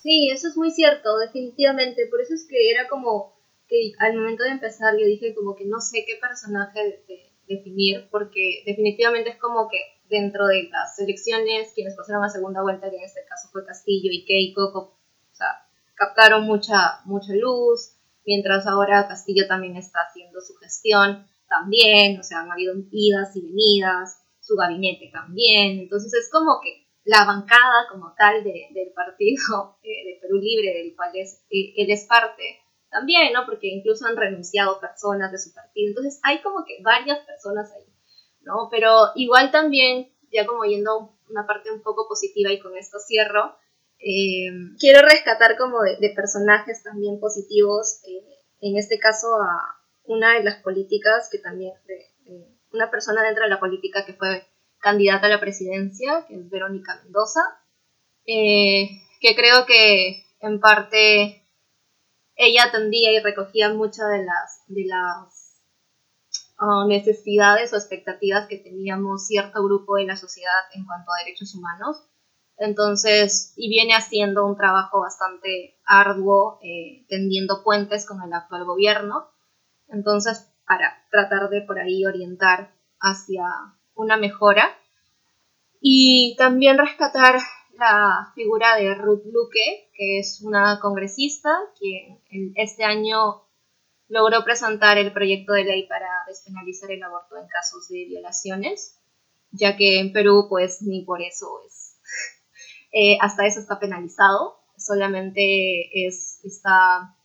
Sí, 0.01 0.29
eso 0.31 0.47
es 0.47 0.55
muy 0.55 0.71
cierto, 0.71 1.17
definitivamente, 1.17 2.07
por 2.07 2.21
eso 2.21 2.33
es 2.33 2.47
que 2.47 2.71
era 2.71 2.88
como 2.88 3.38
que 3.67 3.91
al 3.99 4.15
momento 4.15 4.43
de 4.43 4.51
empezar 4.51 4.97
yo 4.97 5.05
dije 5.05 5.35
como 5.35 5.55
que 5.55 5.65
no 5.65 5.81
sé 5.81 6.05
qué 6.07 6.15
personaje 6.15 6.79
de, 6.79 7.03
de, 7.07 7.29
definir, 7.47 8.07
porque 8.09 8.63
definitivamente 8.65 9.31
es 9.31 9.38
como 9.38 9.67
que 9.69 9.77
dentro 10.07 10.47
de 10.47 10.69
las 10.71 10.97
elecciones, 10.99 11.71
quienes 11.73 11.95
pasaron 11.95 12.23
a 12.23 12.29
segunda 12.29 12.62
vuelta, 12.62 12.89
que 12.89 12.97
en 12.97 13.03
este 13.03 13.25
caso 13.27 13.49
fue 13.51 13.65
Castillo 13.65 14.09
y 14.12 14.23
Keiko, 14.23 14.71
o 14.73 14.95
sea, 15.33 15.67
captaron 15.95 16.45
mucha, 16.45 17.01
mucha 17.05 17.33
luz, 17.33 17.95
mientras 18.25 18.67
ahora 18.67 19.07
Castillo 19.07 19.47
también 19.47 19.75
está 19.75 19.99
haciendo 20.07 20.39
su 20.41 20.53
gestión 20.55 21.27
también, 21.49 22.19
o 22.19 22.23
sea, 22.23 22.41
han 22.41 22.51
habido 22.51 22.75
idas 22.91 23.35
y 23.35 23.41
venidas, 23.41 24.21
su 24.39 24.55
gabinete 24.55 25.09
también, 25.12 25.79
entonces 25.79 26.13
es 26.13 26.29
como 26.31 26.62
que 26.62 26.88
la 27.10 27.26
bancada 27.26 27.88
como 27.89 28.13
tal 28.15 28.43
de, 28.43 28.67
del 28.72 28.91
partido 28.93 29.78
eh, 29.84 30.06
de 30.06 30.19
Perú 30.22 30.38
Libre, 30.38 30.74
del 30.74 30.95
cual 30.95 31.12
es, 31.15 31.43
eh, 31.50 31.74
él 31.76 31.89
es 31.89 32.06
parte, 32.06 32.62
también, 32.89 33.34
¿no? 33.34 33.45
Porque 33.45 33.67
incluso 33.67 34.06
han 34.06 34.17
renunciado 34.17 34.80
personas 34.80 35.32
de 35.32 35.38
su 35.38 35.54
partido. 35.54 35.89
Entonces 35.89 36.19
hay 36.24 36.41
como 36.41 36.65
que 36.65 36.82
varias 36.84 37.19
personas 37.26 37.72
ahí, 37.74 37.86
¿no? 38.41 38.67
Pero 38.72 39.12
igual 39.15 39.52
también, 39.52 40.12
ya 40.32 40.45
como 40.45 40.63
yendo 40.65 41.17
una 41.30 41.45
parte 41.45 41.72
un 41.72 41.82
poco 41.82 42.08
positiva 42.08 42.52
y 42.52 42.60
con 42.60 42.76
esto 42.78 42.98
cierro, 43.00 43.56
eh, 44.00 44.50
quiero 44.80 45.02
rescatar 45.02 45.58
como 45.58 45.82
de, 45.82 45.98
de 45.98 46.13
personajes 46.15 46.84
también 46.84 47.19
positivos, 47.19 48.02
eh, 48.08 48.24
en 48.62 48.78
este 48.78 48.98
caso 49.00 49.28
a 49.36 49.78
una 50.04 50.36
de 50.36 50.43
las 50.43 50.62
políticas 50.63 51.30
que 51.32 51.39
también, 51.39 51.74
de 51.86 52.06
una 52.72 52.89
persona 52.89 53.24
dentro 53.24 53.43
de 53.43 53.50
la 53.50 53.60
política 53.60 54.06
que 54.06 54.13
fue 54.13 54.48
candidata 54.79 55.27
a 55.27 55.29
la 55.29 55.39
presidencia, 55.39 56.25
que 56.27 56.35
es 56.35 56.49
Verónica 56.49 56.99
Mendoza, 57.03 57.41
eh, 58.25 58.89
que 59.19 59.35
creo 59.35 59.65
que 59.65 60.25
en 60.39 60.59
parte 60.59 61.43
ella 62.35 62.65
atendía 62.65 63.11
y 63.11 63.19
recogía 63.19 63.73
muchas 63.73 64.09
de 64.11 64.23
las, 64.23 64.63
de 64.67 64.85
las 64.85 65.61
uh, 66.61 66.87
necesidades 66.87 67.73
o 67.73 67.75
expectativas 67.75 68.47
que 68.47 68.57
teníamos 68.57 69.27
cierto 69.27 69.63
grupo 69.63 69.95
de 69.95 70.05
la 70.05 70.15
sociedad 70.15 70.61
en 70.73 70.85
cuanto 70.85 71.11
a 71.11 71.23
derechos 71.23 71.53
humanos. 71.55 72.05
Entonces, 72.57 73.53
y 73.55 73.69
viene 73.69 73.93
haciendo 73.93 74.45
un 74.45 74.57
trabajo 74.57 75.01
bastante 75.01 75.77
arduo, 75.85 76.59
eh, 76.61 77.05
tendiendo 77.07 77.63
puentes 77.63 78.05
con 78.05 78.21
el 78.21 78.33
actual 78.33 78.65
gobierno. 78.65 79.29
Entonces, 79.87 80.49
para 80.67 81.05
tratar 81.09 81.49
de 81.49 81.61
por 81.61 81.79
ahí 81.79 82.05
orientar 82.05 82.73
hacia 82.99 83.43
una 83.99 84.17
mejora. 84.17 84.77
Y 85.81 86.35
también 86.38 86.77
rescatar 86.77 87.39
la 87.77 88.31
figura 88.35 88.75
de 88.75 88.93
Ruth 88.95 89.23
Luque, 89.25 89.89
que 89.93 90.19
es 90.19 90.41
una 90.41 90.79
congresista 90.81 91.49
que 91.79 92.17
este 92.55 92.83
año 92.83 93.43
logró 94.07 94.43
presentar 94.43 94.97
el 94.97 95.13
proyecto 95.13 95.53
de 95.53 95.63
ley 95.63 95.88
para 95.88 96.07
despenalizar 96.27 96.91
el 96.91 97.03
aborto 97.03 97.38
en 97.38 97.47
casos 97.47 97.88
de 97.89 98.05
violaciones, 98.05 98.99
ya 99.51 99.77
que 99.77 99.99
en 99.99 100.12
Perú 100.12 100.47
pues 100.49 100.81
ni 100.81 101.03
por 101.03 101.21
eso 101.21 101.62
es, 101.65 101.99
eh, 102.91 103.17
hasta 103.21 103.45
eso 103.45 103.59
está 103.59 103.79
penalizado, 103.79 104.57
solamente 104.77 106.07
es, 106.07 106.43
está, 106.43 107.15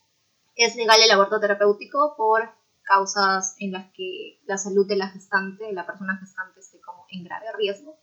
es 0.55 0.77
legal 0.77 1.01
el 1.03 1.11
aborto 1.11 1.41
terapéutico 1.41 2.15
por 2.17 2.51
causas 2.85 3.57
en 3.59 3.73
las 3.73 3.91
que 3.93 4.41
la 4.47 4.59
salud 4.59 4.87
de 4.87 4.97
la 4.97 5.09
gestante, 5.09 5.65
de 5.65 5.73
la 5.73 5.87
persona 5.87 6.17
gestante 6.19 6.61
esté 6.61 6.81
como 6.81 7.07
en 7.11 7.25
grave 7.25 7.47
riesgo 7.57 7.99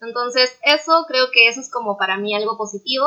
entonces, 0.00 0.58
eso 0.62 1.04
creo 1.08 1.30
que 1.32 1.48
eso 1.48 1.60
es 1.60 1.70
como 1.70 1.96
para 1.96 2.18
mí 2.18 2.34
algo 2.34 2.56
positivo. 2.56 3.06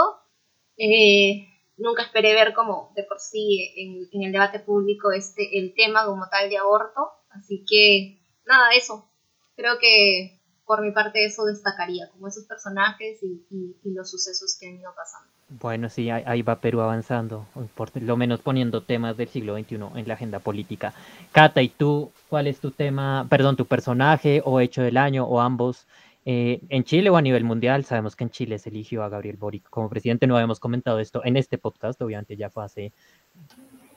Eh, 0.78 1.48
nunca 1.78 2.04
esperé 2.04 2.34
ver 2.34 2.54
como 2.54 2.92
de 2.96 3.04
por 3.04 3.20
sí 3.20 3.74
en, 3.78 4.10
en, 4.12 4.28
el 4.28 4.32
debate 4.32 4.60
público 4.60 5.12
este 5.12 5.60
el 5.60 5.74
tema 5.74 6.06
como 6.06 6.28
tal 6.30 6.50
de 6.50 6.58
aborto. 6.58 7.10
Así 7.30 7.64
que, 7.68 8.22
nada, 8.46 8.72
eso. 8.76 9.10
Creo 9.56 9.80
que 9.80 10.41
por 10.66 10.82
mi 10.82 10.92
parte 10.92 11.26
eso 11.26 11.46
destacaría, 11.46 12.10
como 12.12 12.28
esos 12.28 12.46
personajes 12.46 13.20
y, 13.24 13.76
los 13.84 14.10
sucesos 14.10 14.58
que 14.60 14.68
han 14.68 14.76
ido 14.76 14.92
pasando. 14.96 15.28
Bueno, 15.50 15.90
sí, 15.90 16.10
ahí 16.10 16.42
va 16.44 16.62
Perú 16.62 16.80
avanzando, 16.80 17.46
por 17.76 17.90
lo 18.02 18.16
menos 18.16 18.40
poniendo 18.40 18.84
temas 18.84 19.18
del 19.18 19.28
siglo 19.28 19.58
XXI 19.58 19.76
en 19.96 20.08
la 20.08 20.14
agenda 20.14 20.40
política. 20.40 20.94
Cata, 21.34 21.62
¿y 21.62 21.70
tú 21.70 22.12
cuál 22.30 22.48
es 22.48 22.60
tu 22.60 22.72
tema, 22.72 23.28
perdón, 23.30 23.58
tu 23.58 23.66
personaje 23.66 24.42
o 24.46 24.62
hecho 24.62 24.82
del 24.82 24.96
año 24.96 25.26
o 25.26 25.42
ambos 25.42 25.88
eh, 26.24 26.62
en 26.70 26.84
Chile 26.84 27.10
o 27.10 27.18
a 27.18 27.22
nivel 27.22 27.44
mundial, 27.44 27.84
sabemos 27.84 28.16
que 28.16 28.24
en 28.24 28.30
Chile 28.30 28.60
se 28.60 28.70
eligió 28.70 29.04
a 29.04 29.10
Gabriel 29.10 29.38
Boric 29.38 29.70
como 29.70 29.90
presidente. 29.90 30.28
No 30.28 30.36
habíamos 30.36 30.60
comentado 30.60 31.00
esto 31.00 31.22
en 31.26 31.36
este 31.36 31.58
podcast, 31.58 32.02
obviamente 32.02 32.38
ya 32.38 32.50
fue 32.50 32.64
hace 32.64 32.94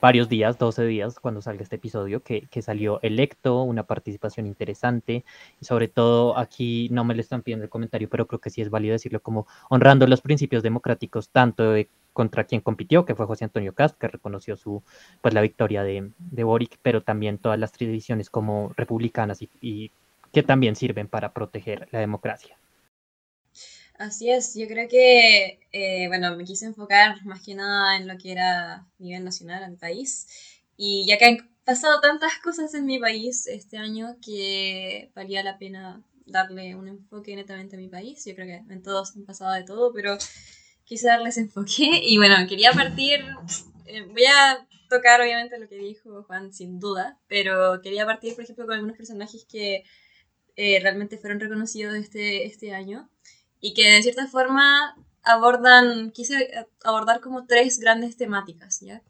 varios 0.01 0.29
días, 0.29 0.57
12 0.57 0.85
días, 0.85 1.19
cuando 1.19 1.41
salga 1.41 1.63
este 1.63 1.77
episodio, 1.77 2.21
que, 2.23 2.47
que, 2.47 2.61
salió 2.61 2.99
electo, 3.01 3.63
una 3.63 3.83
participación 3.83 4.45
interesante, 4.45 5.25
y 5.59 5.65
sobre 5.65 5.87
todo 5.87 6.37
aquí 6.37 6.89
no 6.91 7.03
me 7.03 7.15
lo 7.15 7.21
están 7.21 7.41
pidiendo 7.41 7.63
el 7.63 7.69
comentario, 7.69 8.09
pero 8.09 8.27
creo 8.27 8.39
que 8.39 8.49
sí 8.49 8.61
es 8.61 8.69
válido 8.69 8.93
decirlo 8.93 9.21
como 9.21 9.47
honrando 9.69 10.07
los 10.07 10.21
principios 10.21 10.63
democráticos, 10.63 11.29
tanto 11.29 11.71
de, 11.71 11.89
contra 12.13 12.45
quien 12.45 12.61
compitió, 12.61 13.05
que 13.05 13.15
fue 13.15 13.25
José 13.25 13.45
Antonio 13.45 13.73
Cast, 13.73 13.97
que 13.97 14.07
reconoció 14.07 14.55
su, 14.57 14.83
pues, 15.21 15.33
la 15.33 15.41
victoria 15.41 15.83
de, 15.83 16.11
de 16.17 16.43
Boric, 16.43 16.77
pero 16.81 17.03
también 17.03 17.37
todas 17.37 17.59
las 17.59 17.71
tradiciones 17.71 18.29
como 18.29 18.71
republicanas 18.77 19.41
y, 19.41 19.49
y 19.61 19.91
que 20.31 20.43
también 20.43 20.75
sirven 20.75 21.07
para 21.07 21.33
proteger 21.33 21.87
la 21.91 21.99
democracia. 21.99 22.57
Así 23.97 24.29
es, 24.29 24.53
yo 24.55 24.67
creo 24.67 24.89
que, 24.89 25.59
eh, 25.71 26.07
bueno, 26.09 26.35
me 26.35 26.43
quise 26.43 26.65
enfocar 26.65 27.23
más 27.25 27.41
que 27.41 27.55
nada 27.55 27.95
en 27.95 28.07
lo 28.07 28.17
que 28.17 28.33
era 28.33 28.73
a 28.73 28.87
nivel 28.99 29.23
nacional, 29.23 29.63
en 29.63 29.71
mi 29.71 29.77
país, 29.77 30.27
y 30.75 31.05
ya 31.07 31.17
que 31.17 31.25
han 31.25 31.49
pasado 31.63 32.01
tantas 32.01 32.33
cosas 32.43 32.73
en 32.73 32.85
mi 32.85 32.99
país 32.99 33.47
este 33.47 33.77
año 33.77 34.17
que 34.21 35.11
valía 35.15 35.43
la 35.43 35.57
pena 35.57 36.03
darle 36.25 36.75
un 36.75 36.89
enfoque 36.89 37.35
netamente 37.37 37.77
a 37.77 37.79
mi 37.79 37.87
país, 37.87 38.25
yo 38.25 38.35
creo 38.35 38.47
que 38.47 38.73
en 38.73 38.83
todos 38.83 39.15
han 39.15 39.25
pasado 39.25 39.53
de 39.53 39.63
todo, 39.63 39.93
pero 39.93 40.17
quise 40.83 41.07
darles 41.07 41.37
enfoque, 41.37 42.01
y 42.03 42.17
bueno, 42.17 42.35
quería 42.49 42.73
partir, 42.73 43.21
eh, 43.85 44.01
voy 44.01 44.25
a 44.25 44.67
tocar 44.89 45.21
obviamente 45.21 45.57
lo 45.57 45.69
que 45.69 45.77
dijo 45.77 46.23
Juan 46.23 46.53
sin 46.53 46.81
duda, 46.81 47.17
pero 47.27 47.81
quería 47.81 48.05
partir, 48.05 48.35
por 48.35 48.43
ejemplo, 48.43 48.65
con 48.65 48.75
algunos 48.75 48.97
personajes 48.97 49.45
que 49.45 49.85
eh, 50.57 50.79
realmente 50.81 51.17
fueron 51.17 51.39
reconocidos 51.39 51.95
este, 51.95 52.45
este 52.45 52.73
año 52.73 53.09
y 53.61 53.73
que 53.73 53.89
de 53.89 54.03
cierta 54.03 54.27
forma 54.27 54.95
abordan, 55.23 56.11
quise 56.11 56.51
abordar 56.83 57.19
como 57.19 57.45
tres 57.45 57.79
grandes 57.79 58.17
temáticas, 58.17 58.79
¿ya? 58.81 59.01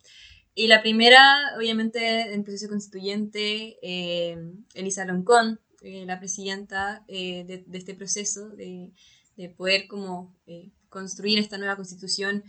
Y 0.58 0.68
la 0.68 0.82
primera, 0.82 1.52
obviamente, 1.58 2.34
en 2.34 2.44
proceso 2.46 2.70
constituyente, 2.70 3.78
eh, 3.82 4.38
Elisa 4.74 5.04
Loncón, 5.04 5.60
eh, 5.82 6.06
la 6.06 6.18
presidenta 6.18 7.04
eh, 7.08 7.44
de, 7.46 7.64
de, 7.68 7.78
este 7.78 7.94
proceso, 7.94 8.50
de, 8.50 8.92
de 9.36 9.50
poder 9.50 9.88
como 9.88 10.34
eh, 10.48 10.72
construir 10.90 11.40
esta 11.40 11.58
nueva 11.58 11.76
constitución 11.76 12.44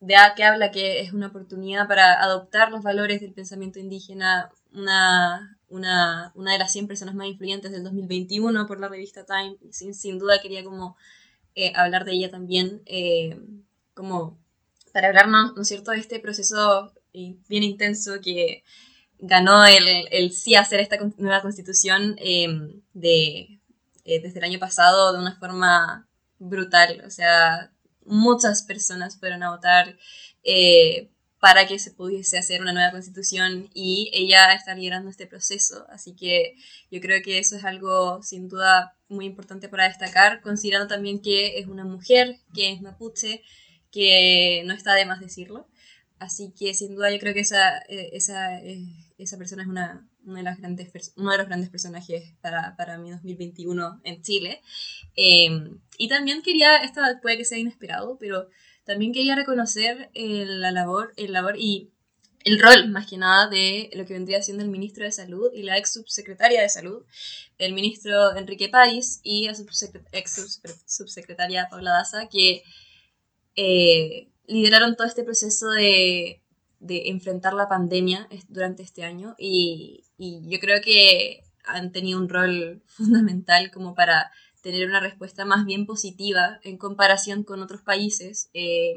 de, 0.00 0.14
que 0.36 0.44
habla 0.44 0.70
que 0.70 1.00
es 1.00 1.12
una 1.12 1.28
oportunidad 1.28 1.88
para 1.88 2.22
adoptar 2.22 2.70
los 2.70 2.82
valores 2.82 3.20
del 3.20 3.32
pensamiento 3.32 3.78
indígena, 3.78 4.50
una, 4.72 5.58
una, 5.68 6.30
una 6.34 6.52
de 6.52 6.58
las 6.58 6.72
100 6.72 6.86
personas 6.86 7.14
más 7.14 7.26
influyentes 7.26 7.72
del 7.72 7.82
2021 7.82 8.66
por 8.66 8.78
la 8.78 8.88
revista 8.88 9.24
Time, 9.24 9.56
sin, 9.70 9.94
sin 9.94 10.18
duda 10.18 10.40
quería 10.42 10.62
como 10.62 10.96
eh, 11.56 11.72
hablar 11.74 12.04
de 12.04 12.12
ella 12.12 12.30
también, 12.30 12.82
eh, 12.86 13.40
como 13.94 14.38
para 14.92 15.08
hablarnos, 15.08 15.56
¿no 15.56 15.62
es 15.62 15.68
cierto?, 15.68 15.90
de 15.90 15.98
este 15.98 16.20
proceso 16.20 16.92
eh, 17.12 17.36
bien 17.48 17.62
intenso 17.62 18.20
que 18.22 18.62
ganó 19.18 19.64
el, 19.66 20.06
el, 20.10 20.32
sí 20.32 20.54
hacer 20.54 20.80
esta 20.80 20.98
nueva 21.16 21.42
constitución 21.42 22.16
de, 22.16 23.60
desde 24.04 24.38
el 24.38 24.44
año 24.44 24.58
pasado 24.58 25.12
de 25.14 25.18
una 25.18 25.34
forma 25.36 26.06
brutal. 26.38 27.02
O 27.06 27.10
sea, 27.10 27.72
muchas 28.04 28.62
personas 28.62 29.18
fueron 29.18 29.42
a 29.42 29.50
votar 29.50 29.96
para 31.46 31.64
que 31.68 31.78
se 31.78 31.92
pudiese 31.92 32.38
hacer 32.38 32.60
una 32.60 32.72
nueva 32.72 32.90
constitución 32.90 33.70
y 33.72 34.10
ella 34.12 34.52
está 34.52 34.74
liderando 34.74 35.08
este 35.08 35.28
proceso. 35.28 35.86
Así 35.90 36.16
que 36.16 36.56
yo 36.90 37.00
creo 37.00 37.22
que 37.22 37.38
eso 37.38 37.54
es 37.54 37.64
algo 37.64 38.20
sin 38.20 38.48
duda 38.48 38.96
muy 39.08 39.26
importante 39.26 39.68
para 39.68 39.86
destacar, 39.86 40.40
considerando 40.40 40.88
también 40.88 41.22
que 41.22 41.60
es 41.60 41.68
una 41.68 41.84
mujer, 41.84 42.40
que 42.52 42.72
es 42.72 42.82
mapuche, 42.82 43.44
que 43.92 44.64
no 44.66 44.74
está 44.74 44.94
de 44.94 45.06
más 45.06 45.20
decirlo. 45.20 45.68
Así 46.18 46.52
que 46.58 46.74
sin 46.74 46.96
duda 46.96 47.12
yo 47.12 47.20
creo 47.20 47.32
que 47.32 47.40
esa, 47.42 47.78
eh, 47.88 48.10
esa, 48.14 48.60
eh, 48.60 48.84
esa 49.16 49.38
persona 49.38 49.62
es 49.62 49.68
una, 49.68 50.04
una, 50.24 50.38
de 50.38 50.42
las 50.42 50.58
grandes, 50.58 50.90
uno 51.14 51.30
de 51.30 51.38
los 51.38 51.46
grandes 51.46 51.70
personajes 51.70 52.34
para, 52.40 52.74
para 52.74 52.98
mi 52.98 53.12
2021 53.12 54.00
en 54.02 54.20
Chile. 54.20 54.62
Em, 55.14 55.78
y 55.96 56.08
también 56.08 56.42
quería, 56.42 56.78
esto 56.78 57.02
puede 57.22 57.36
que 57.38 57.44
sea 57.44 57.58
inesperado, 57.58 58.18
pero 58.18 58.48
también 58.86 59.12
quería 59.12 59.34
reconocer 59.34 60.10
la 60.14 60.70
labor, 60.70 61.12
el 61.16 61.32
labor 61.32 61.56
y 61.58 61.90
el 62.44 62.60
rol, 62.60 62.88
más 62.88 63.08
que 63.08 63.16
nada, 63.18 63.48
de 63.48 63.90
lo 63.94 64.06
que 64.06 64.14
vendría 64.14 64.40
siendo 64.40 64.62
el 64.62 64.70
ministro 64.70 65.04
de 65.04 65.10
Salud 65.10 65.50
y 65.52 65.64
la 65.64 65.76
ex 65.76 65.92
subsecretaria 65.92 66.62
de 66.62 66.68
Salud, 66.68 67.04
el 67.58 67.72
ministro 67.74 68.36
Enrique 68.36 68.68
Páez 68.68 69.18
y 69.24 69.46
la 69.46 69.54
ex 70.12 70.62
subsecretaria 70.86 71.66
Paula 71.68 71.90
Daza, 71.90 72.28
que 72.28 72.62
eh, 73.56 74.28
lideraron 74.46 74.94
todo 74.94 75.08
este 75.08 75.24
proceso 75.24 75.70
de, 75.70 76.40
de, 76.78 77.08
enfrentar 77.08 77.54
la 77.54 77.68
pandemia 77.68 78.28
durante 78.48 78.84
este 78.84 79.02
año 79.02 79.34
y, 79.36 80.04
y 80.16 80.48
yo 80.48 80.60
creo 80.60 80.80
que 80.80 81.42
han 81.64 81.90
tenido 81.90 82.20
un 82.20 82.28
rol 82.28 82.82
fundamental 82.86 83.72
como 83.72 83.96
para 83.96 84.30
tener 84.66 84.88
una 84.88 84.98
respuesta 84.98 85.44
más 85.44 85.64
bien 85.64 85.86
positiva 85.86 86.58
en 86.64 86.76
comparación 86.76 87.44
con 87.44 87.62
otros 87.62 87.82
países. 87.82 88.50
Eh, 88.52 88.94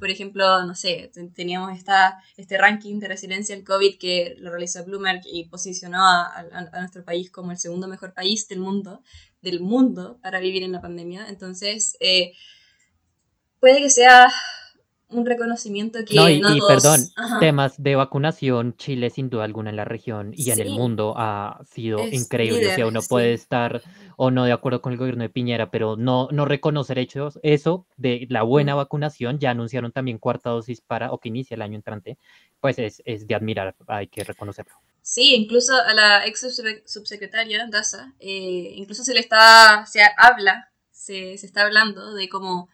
por 0.00 0.08
ejemplo, 0.08 0.64
no 0.64 0.74
sé, 0.74 1.12
teníamos 1.34 1.76
esta, 1.76 2.18
este 2.38 2.56
ranking 2.56 2.98
de 2.98 3.08
resiliencia 3.08 3.54
al 3.54 3.62
COVID 3.62 3.98
que 3.98 4.36
lo 4.38 4.50
realizó 4.50 4.82
Bloomberg 4.86 5.20
y 5.26 5.50
posicionó 5.50 5.98
a, 6.02 6.46
nuestro 6.80 7.04
país 7.04 7.30
como 7.30 7.50
el 7.50 7.58
segundo 7.58 7.88
mejor 7.88 8.14
país 8.14 8.48
del 8.48 8.60
mundo, 8.60 9.02
del 9.42 9.60
mundo 9.60 10.18
para 10.22 10.40
vivir 10.40 10.62
en 10.62 10.72
la 10.72 10.80
pandemia. 10.80 11.28
Entonces, 11.28 11.94
eh, 12.00 12.32
puede 13.60 13.80
que 13.80 13.90
sea 13.90 14.32
un 15.12 15.26
reconocimiento 15.26 15.98
que 16.04 16.14
no, 16.14 16.28
y, 16.28 16.60
perdón, 16.66 17.00
temas 17.40 17.80
de 17.82 17.94
vacunación, 17.96 18.76
Chile 18.76 19.10
sin 19.10 19.30
duda 19.30 19.44
alguna 19.44 19.70
en 19.70 19.76
la 19.76 19.84
región 19.84 20.32
y 20.34 20.50
en 20.50 20.60
el 20.60 20.70
mundo 20.70 21.14
ha 21.16 21.60
sido 21.70 22.06
increíble. 22.08 22.72
o 22.72 22.74
sea, 22.74 22.86
uno 22.86 23.00
puede 23.08 23.32
estar 23.32 23.82
o 24.16 24.30
no 24.30 24.44
de 24.44 24.52
acuerdo 24.52 24.82
con 24.82 24.92
el 24.92 24.98
gobierno 24.98 25.22
de 25.22 25.30
Piñera, 25.30 25.70
pero 25.70 25.96
no, 25.96 26.28
no 26.30 26.44
reconocer 26.44 26.98
hechos, 26.98 27.38
eso 27.42 27.86
de 27.96 28.26
la 28.30 28.42
buena 28.42 28.74
vacunación, 28.74 29.38
ya 29.38 29.50
anunciaron 29.50 29.92
también 29.92 30.18
cuarta 30.18 30.50
dosis 30.50 30.80
para, 30.80 31.12
o 31.12 31.18
que 31.18 31.28
inicia 31.28 31.54
el 31.54 31.62
año 31.62 31.76
entrante, 31.76 32.18
pues 32.60 32.78
es, 32.78 33.02
es 33.04 33.26
de 33.26 33.34
admirar, 33.34 33.74
hay 33.86 34.08
que 34.08 34.24
reconocerlo. 34.24 34.74
Sí, 35.02 35.34
incluso 35.34 35.74
a 35.74 35.92
la 35.94 36.26
ex 36.26 36.46
subsecretaria 36.86 37.66
Daza, 37.68 38.14
eh, 38.20 38.72
incluso 38.76 39.02
se 39.02 39.14
le 39.14 39.20
está, 39.20 39.84
se 39.86 40.00
habla, 40.16 40.70
se, 40.92 41.36
se 41.38 41.46
está 41.46 41.62
hablando 41.62 42.14
de 42.14 42.28
cómo 42.28 42.68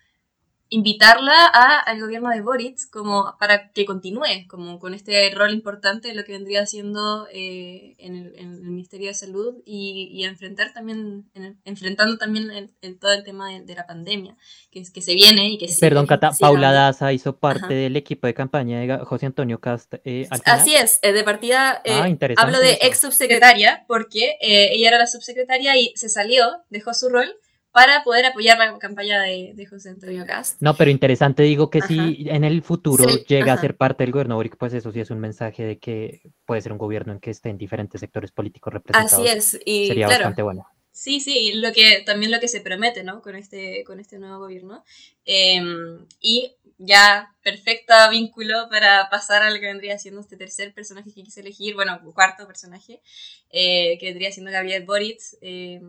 invitarla 0.70 1.46
a, 1.52 1.80
al 1.80 2.00
gobierno 2.00 2.30
de 2.30 2.42
Boric 2.42 2.90
como 2.90 3.36
para 3.38 3.72
que 3.72 3.86
continúe 3.86 4.46
como 4.48 4.78
con 4.78 4.92
este 4.92 5.30
rol 5.34 5.52
importante 5.52 6.08
de 6.08 6.14
lo 6.14 6.24
que 6.24 6.32
vendría 6.32 6.66
siendo 6.66 7.26
eh, 7.32 7.94
en, 7.98 8.16
el, 8.16 8.34
en, 8.36 8.52
el, 8.52 8.70
Ministerio 8.70 9.08
de 9.08 9.14
Salud 9.14 9.54
y, 9.64 10.10
y 10.12 10.24
enfrentar 10.24 10.72
también 10.74 11.30
enfrentando 11.64 12.18
también 12.18 12.50
el, 12.50 12.98
todo 12.98 13.12
el 13.12 13.24
tema 13.24 13.50
de, 13.50 13.74
la 13.74 13.86
pandemia 13.86 14.36
que, 14.70 14.82
que 14.92 15.00
se 15.00 15.14
viene 15.14 15.52
y 15.52 15.58
que 15.58 15.68
perdón 15.80 16.06
Cata, 16.06 16.32
Paula 16.38 16.72
Daza 16.72 17.12
hizo 17.12 17.38
parte 17.38 17.72
del 17.72 17.96
equipo 17.96 18.26
de 18.26 18.34
campaña 18.34 18.80
de 18.80 18.98
José 19.04 19.26
Antonio 19.26 19.60
Cast 19.60 19.94
eh, 20.04 20.28
así 20.44 20.74
es 20.74 20.98
eh, 21.02 21.12
de 21.12 21.24
partida 21.24 21.82
ah, 21.88 22.08
hablo 22.36 22.60
de 22.60 22.78
ex 22.82 23.00
subsecretaria 23.00 23.84
porque 23.88 24.36
ella 24.40 24.88
era 24.88 24.98
la 24.98 25.06
subsecretaria 25.06 25.76
y 25.76 25.92
se 25.94 26.08
salió 26.08 26.44
dejó 26.68 26.92
su 26.92 27.08
rol 27.08 27.34
para 27.72 28.02
poder 28.02 28.26
apoyar 28.26 28.58
la 28.58 28.78
campaña 28.78 29.20
de, 29.22 29.52
de 29.54 29.66
José 29.66 29.90
Antonio 29.90 30.24
Cast. 30.26 30.60
No, 30.60 30.74
pero 30.74 30.90
interesante, 30.90 31.42
digo 31.42 31.70
que 31.70 31.80
si 31.82 32.26
en 32.28 32.44
el 32.44 32.62
futuro 32.62 33.04
llega 33.26 33.52
a 33.52 33.58
ser 33.58 33.76
parte 33.76 34.04
del 34.04 34.12
gobierno 34.12 34.36
Boric, 34.36 34.56
pues 34.56 34.72
eso 34.74 34.90
sí 34.92 35.00
es 35.00 35.10
un 35.10 35.20
mensaje 35.20 35.64
de 35.64 35.78
que 35.78 36.22
puede 36.44 36.60
ser 36.60 36.72
un 36.72 36.78
gobierno 36.78 37.12
en 37.12 37.20
que 37.20 37.30
estén 37.30 37.58
diferentes 37.58 38.00
sectores 38.00 38.32
políticos 38.32 38.72
representados. 38.72 39.12
Así 39.12 39.36
es, 39.36 39.60
y 39.64 39.86
sería 39.88 40.08
bastante 40.08 40.42
bueno. 40.42 40.66
Sí, 40.98 41.20
sí, 41.20 41.52
lo 41.54 41.72
que, 41.72 42.02
también 42.04 42.32
lo 42.32 42.40
que 42.40 42.48
se 42.48 42.60
promete, 42.60 43.04
¿no? 43.04 43.22
Con 43.22 43.36
este, 43.36 43.84
con 43.84 44.00
este 44.00 44.18
nuevo 44.18 44.40
gobierno. 44.40 44.82
Em, 45.24 46.04
y 46.20 46.56
ya 46.78 47.34
perfecto 47.42 47.92
vínculo 48.10 48.68
para 48.70 49.10
pasar 49.10 49.42
a 49.42 49.50
lo 49.50 49.60
que 49.60 49.66
vendría 49.66 49.98
siendo 49.98 50.20
este 50.20 50.36
tercer 50.36 50.72
personaje 50.72 51.12
que 51.12 51.24
quise 51.24 51.40
elegir, 51.40 51.74
bueno, 51.74 52.00
cuarto 52.14 52.46
personaje, 52.46 53.02
eh, 53.50 53.98
que 53.98 54.06
vendría 54.06 54.32
siendo 54.32 54.52
Gabriel 54.52 54.84
Boric, 54.84 55.20
eh, 55.42 55.80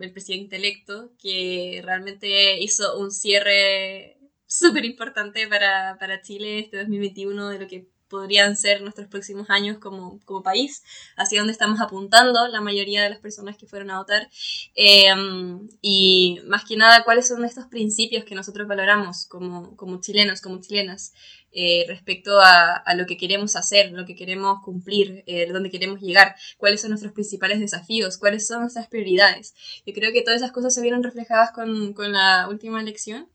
el 0.00 0.12
presidente 0.12 0.56
electo, 0.56 1.12
que 1.20 1.80
realmente 1.84 2.60
hizo 2.60 2.98
un 2.98 3.10
cierre 3.10 4.16
súper 4.46 4.84
importante 4.84 5.46
para, 5.48 5.96
para 5.98 6.22
Chile 6.22 6.60
este 6.60 6.78
2021 6.78 7.48
de 7.48 7.58
lo 7.58 7.66
que 7.68 7.86
podrían 8.08 8.56
ser 8.56 8.82
nuestros 8.82 9.08
próximos 9.08 9.50
años 9.50 9.78
como, 9.78 10.20
como, 10.24 10.42
país, 10.42 10.82
hacia 11.16 11.40
donde 11.40 11.52
estamos 11.52 11.80
apuntando 11.80 12.48
la 12.48 12.60
mayoría 12.60 13.02
de 13.02 13.10
las 13.10 13.18
personas 13.18 13.56
que 13.56 13.66
fueron 13.66 13.90
a 13.90 13.98
votar. 13.98 14.28
Em, 14.74 15.68
y 15.82 16.40
más 16.46 16.64
que 16.64 16.76
nada, 16.76 17.04
cuáles 17.04 17.28
son 17.28 17.44
estos 17.44 17.66
principios 17.66 18.24
que 18.24 18.34
nosotros 18.34 18.66
valoramos 18.66 19.26
como, 19.26 19.76
como 19.76 20.00
chilenos, 20.00 20.40
como 20.40 20.60
chilenas. 20.60 21.12
Eh, 21.50 21.86
respecto 21.88 22.38
a, 22.40 22.82
lo 22.94 23.06
que 23.06 23.16
queremos 23.16 23.56
hacer, 23.56 23.90
lo 23.92 24.04
que 24.04 24.14
queremos 24.14 24.60
cumplir, 24.62 25.24
eh, 25.26 25.50
dónde 25.50 25.70
queremos 25.70 26.00
llegar, 26.00 26.36
cuáles 26.58 26.82
son 26.82 26.90
nuestros 26.90 27.14
principales 27.14 27.58
desafíos, 27.58 28.18
cuáles 28.18 28.46
son 28.46 28.60
nuestras 28.60 28.86
prioridades. 28.88 29.54
Yo 29.86 29.94
creo 29.94 30.12
que 30.12 30.22
todas 30.22 30.42
esas 30.42 30.52
cosas 30.52 30.74
se 30.74 30.82
vieron 30.82 31.02
reflejadas 31.02 31.50
con, 31.52 31.94
con 31.94 32.12
la 32.12 32.48
última 32.48 32.80
elección. 32.80 33.28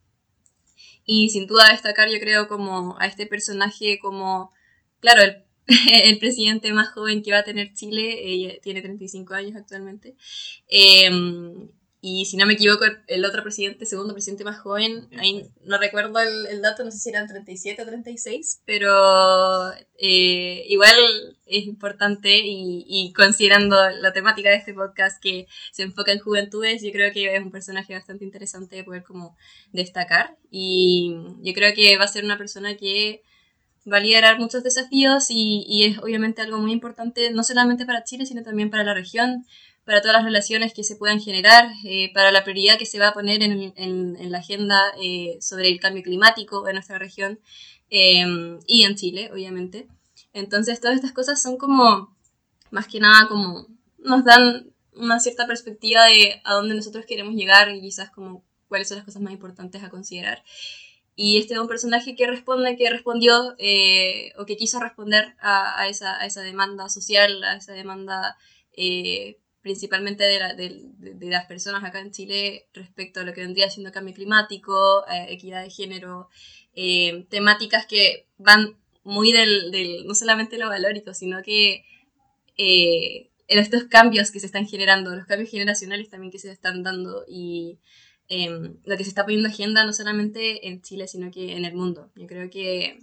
Y 1.05 1.29
sin 1.29 1.47
duda 1.47 1.69
destacar, 1.71 2.09
yo 2.09 2.19
creo, 2.19 2.47
como 2.47 2.95
a 2.99 3.07
este 3.07 3.25
personaje 3.25 3.99
como, 3.99 4.51
claro, 5.03 5.21
el, 5.21 5.43
el 6.03 6.17
presidente 6.17 6.71
más 6.71 6.89
joven 6.93 7.21
que 7.21 7.33
va 7.33 7.39
a 7.39 7.43
tener 7.43 7.73
Chile, 7.73 8.59
tiene 8.63 8.81
35 8.81 9.33
años 9.33 9.55
actualmente, 9.57 10.15
eh, 10.69 11.11
y 12.05 12.25
si 12.25 12.35
no 12.35 12.45
me 12.45 12.55
equivoco, 12.55 12.83
el 13.07 13.23
otro 13.23 13.43
presidente, 13.43 13.85
segundo 13.85 14.11
presidente 14.11 14.43
más 14.43 14.59
joven, 14.59 15.07
ahí 15.17 15.45
no 15.63 15.77
recuerdo 15.77 16.19
el, 16.19 16.61
dato, 16.61 16.83
no 16.83 16.91
sé 16.91 16.97
si 16.97 17.09
eran 17.09 17.29
37 17.29 17.81
o 17.81 17.85
36, 17.85 18.61
pero 18.65 19.71
eh, 19.97 20.65
igual 20.67 20.91
es 21.45 21.63
importante 21.65 22.41
y, 22.43 22.83
y, 22.89 23.13
considerando 23.13 23.77
la 24.01 24.11
temática 24.11 24.49
de 24.49 24.57
este 24.57 24.73
podcast 24.73 25.23
que 25.23 25.47
se 25.71 25.83
enfoca 25.83 26.11
en 26.11 26.19
juventudes, 26.19 26.81
yo 26.81 26.91
creo 26.91 27.13
que 27.13 27.33
es 27.33 27.41
un 27.41 27.51
personaje 27.51 27.93
bastante 27.93 28.25
interesante 28.25 28.75
de 28.75 28.83
poder 28.83 29.03
como 29.03 29.37
destacar. 29.71 30.35
Y 30.51 31.15
yo 31.41 31.53
creo 31.53 31.73
que 31.73 31.97
va 31.97 32.03
a 32.03 32.09
ser 32.09 32.25
una 32.25 32.37
persona 32.37 32.75
que 32.75 33.23
va 33.91 33.97
a 33.97 33.99
liderar 33.99 34.39
muchos 34.39 34.63
desafíos 34.63 35.25
y, 35.29 35.65
y 35.67 35.85
es 35.85 35.99
obviamente 35.99 36.41
algo 36.41 36.57
muy 36.57 36.71
importante, 36.71 37.31
no 37.31 37.43
solamente 37.43 37.85
para 37.85 38.03
Chile, 38.03 38.25
sino 38.25 38.43
también 38.43 38.69
para 38.69 38.83
la 38.83 38.93
región, 38.93 39.45
para 39.85 40.01
todas 40.01 40.15
las 40.15 40.25
relaciones 40.25 40.73
que 40.73 40.83
se 40.83 40.95
puedan 40.95 41.19
generar, 41.19 41.69
eh, 41.83 42.11
para 42.13 42.31
la 42.31 42.43
prioridad 42.43 42.77
que 42.77 42.85
se 42.85 42.99
va 42.99 43.09
a 43.09 43.13
poner 43.13 43.43
en, 43.43 43.73
en, 43.75 44.31
la 44.31 44.37
agenda 44.37 44.81
eh, 45.01 45.37
sobre 45.41 45.69
el 45.69 45.79
cambio 45.79 46.03
climático 46.03 46.67
en 46.67 46.75
nuestra 46.75 46.97
región 46.97 47.39
em, 47.89 48.59
y 48.65 48.83
en 48.83 48.95
Chile, 48.95 49.29
obviamente. 49.33 49.87
Entonces, 50.31 50.79
todas 50.79 50.95
estas 50.95 51.11
cosas 51.11 51.41
son 51.41 51.57
como, 51.57 52.15
más 52.71 52.87
que 52.87 52.99
nada, 52.99 53.27
como 53.27 53.67
nos 53.97 54.23
dan 54.23 54.71
una 54.95 55.19
cierta 55.19 55.47
perspectiva 55.47 56.05
de 56.05 56.41
a 56.43 56.53
dónde 56.53 56.75
nosotros 56.75 57.05
queremos 57.05 57.35
llegar 57.35 57.69
y 57.73 57.81
quizás 57.81 58.09
como 58.11 58.43
cuáles 58.69 58.87
son 58.87 58.97
las 58.97 59.05
cosas 59.05 59.21
más 59.21 59.33
importantes 59.33 59.83
a 59.83 59.89
considerar. 59.89 60.43
Y 61.15 61.37
este 61.37 61.53
es 61.53 61.59
un 61.59 61.67
personaje 61.67 62.15
que 62.15 62.25
responde, 62.25 62.75
que 62.75 62.89
respondió 62.89 63.55
eh, 63.59 64.33
o 64.37 64.45
que 64.45 64.57
quiso 64.57 64.79
responder 64.79 65.35
a, 65.39 65.87
esa, 65.87 66.19
a, 66.19 66.25
esa, 66.25 66.41
demanda 66.41 66.89
social, 66.89 67.43
a 67.43 67.57
esa 67.57 67.73
demanda 67.73 68.35
eh, 68.75 69.37
principalmente 69.61 70.23
de, 70.23 70.91
de, 70.97 71.29
las 71.29 71.45
personas 71.45 71.83
acá 71.83 71.99
en 71.99 72.11
Chile 72.11 72.67
respecto 72.73 73.19
a 73.19 73.23
lo 73.23 73.33
que 73.33 73.41
vendría 73.41 73.69
siendo 73.69 73.91
cambio 73.91 74.15
climático, 74.15 75.05
eh, 75.07 75.27
equidad 75.29 75.63
de 75.63 75.69
género, 75.69 76.29
temáticas 77.29 77.85
que 77.85 78.25
van 78.37 78.75
muy 79.03 79.31
del, 79.31 80.05
no 80.07 80.15
solamente 80.15 80.57
lo 80.57 80.67
valórico, 80.67 81.13
sino 81.13 81.43
que 81.43 81.85
en 82.57 83.59
estos 83.59 83.83
cambios 83.83 84.31
que 84.31 84.39
se 84.39 84.47
están 84.47 84.67
generando, 84.67 85.15
los 85.15 85.27
cambios 85.27 85.51
generacionales 85.51 86.09
también 86.09 86.31
que 86.31 86.39
se 86.39 86.51
están 86.51 86.81
dando 86.81 87.23
y 87.27 87.77
em, 88.27 88.77
lo 88.85 88.97
que 88.97 89.03
se 89.03 89.09
está 89.09 89.23
poniendo 89.23 89.49
agenda 89.49 89.85
no 89.85 89.93
solamente 89.93 90.67
en 90.67 90.81
Chile, 90.81 91.07
sino 91.07 91.31
que 91.31 91.55
en 91.55 91.65
el 91.65 91.73
mundo. 91.75 92.11
Yo 92.15 92.27
creo 92.27 92.49
que 92.49 92.99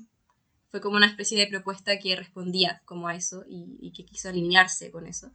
fue 0.70 0.80
como 0.80 0.96
una 0.96 1.06
especie 1.06 1.38
de 1.38 1.46
propuesta 1.46 1.98
que 1.98 2.16
respondía 2.16 2.82
como 2.84 3.08
a 3.08 3.16
eso 3.16 3.44
y, 3.48 3.76
y 3.80 3.92
que 3.92 4.04
quiso 4.04 4.28
alinearse 4.28 4.90
con 4.90 5.06
eso. 5.06 5.32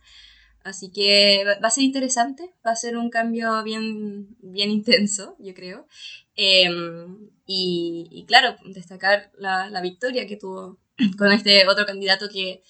Así 0.63 0.89
que 0.91 1.43
va 1.45 1.67
a 1.67 1.69
ser 1.69 1.83
interesante, 1.83 2.51
va 2.65 2.71
a 2.71 2.75
ser 2.75 2.97
un 2.97 3.11
cambio 3.11 3.61
bien, 3.63 4.35
bien 4.39 4.71
intenso, 4.71 5.35
yo 5.37 5.53
creo. 5.53 5.87
Em, 6.35 7.29
y, 7.45 8.07
y 8.09 8.25
claro, 8.25 8.55
destacar 8.65 9.31
la, 9.37 9.69
la 9.69 9.81
victoria 9.81 10.25
que 10.25 10.37
tuvo 10.37 10.79
con 11.19 11.31
este 11.31 11.67
otro 11.67 11.85
candidato 11.85 12.29
que 12.29 12.63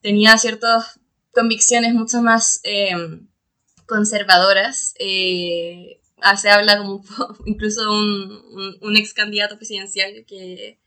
tenía 0.00 0.36
ciertas 0.36 0.98
convicciones 1.32 1.94
mucho 1.94 2.22
más 2.22 2.60
em, 2.64 3.28
conservadoras. 3.86 4.94
eh, 4.98 6.00
se 6.36 6.48
habla 6.50 6.78
como 6.78 7.04
incluso 7.46 7.90
un, 7.90 8.32
un, 8.52 8.78
un 8.80 8.96
ex 8.96 9.12
candidato 9.14 9.56
presidencial 9.56 10.24
que 10.26 10.78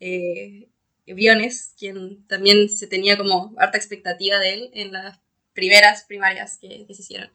eh, 0.00 0.68
Briones, 1.06 1.74
quien 1.78 2.26
también 2.26 2.68
se 2.68 2.86
tenía 2.86 3.16
como 3.16 3.54
harta 3.58 3.78
expectativa 3.78 4.38
de 4.38 4.54
él 4.54 4.70
en 4.72 4.92
las 4.92 5.18
primeras 5.52 6.04
primarias 6.04 6.58
que, 6.60 6.84
que 6.86 6.94
se 6.94 7.02
hicieron 7.02 7.30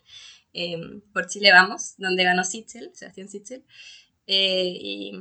em, 0.54 1.02
por 1.14 1.28
Chile 1.28 1.52
Vamos, 1.52 1.96
donde 1.98 2.24
ganó 2.24 2.44
Sichel, 2.44 2.92
Sebastián 2.94 3.30
Sichel. 3.30 3.64
Eh, 4.28 4.74
y 4.80 5.12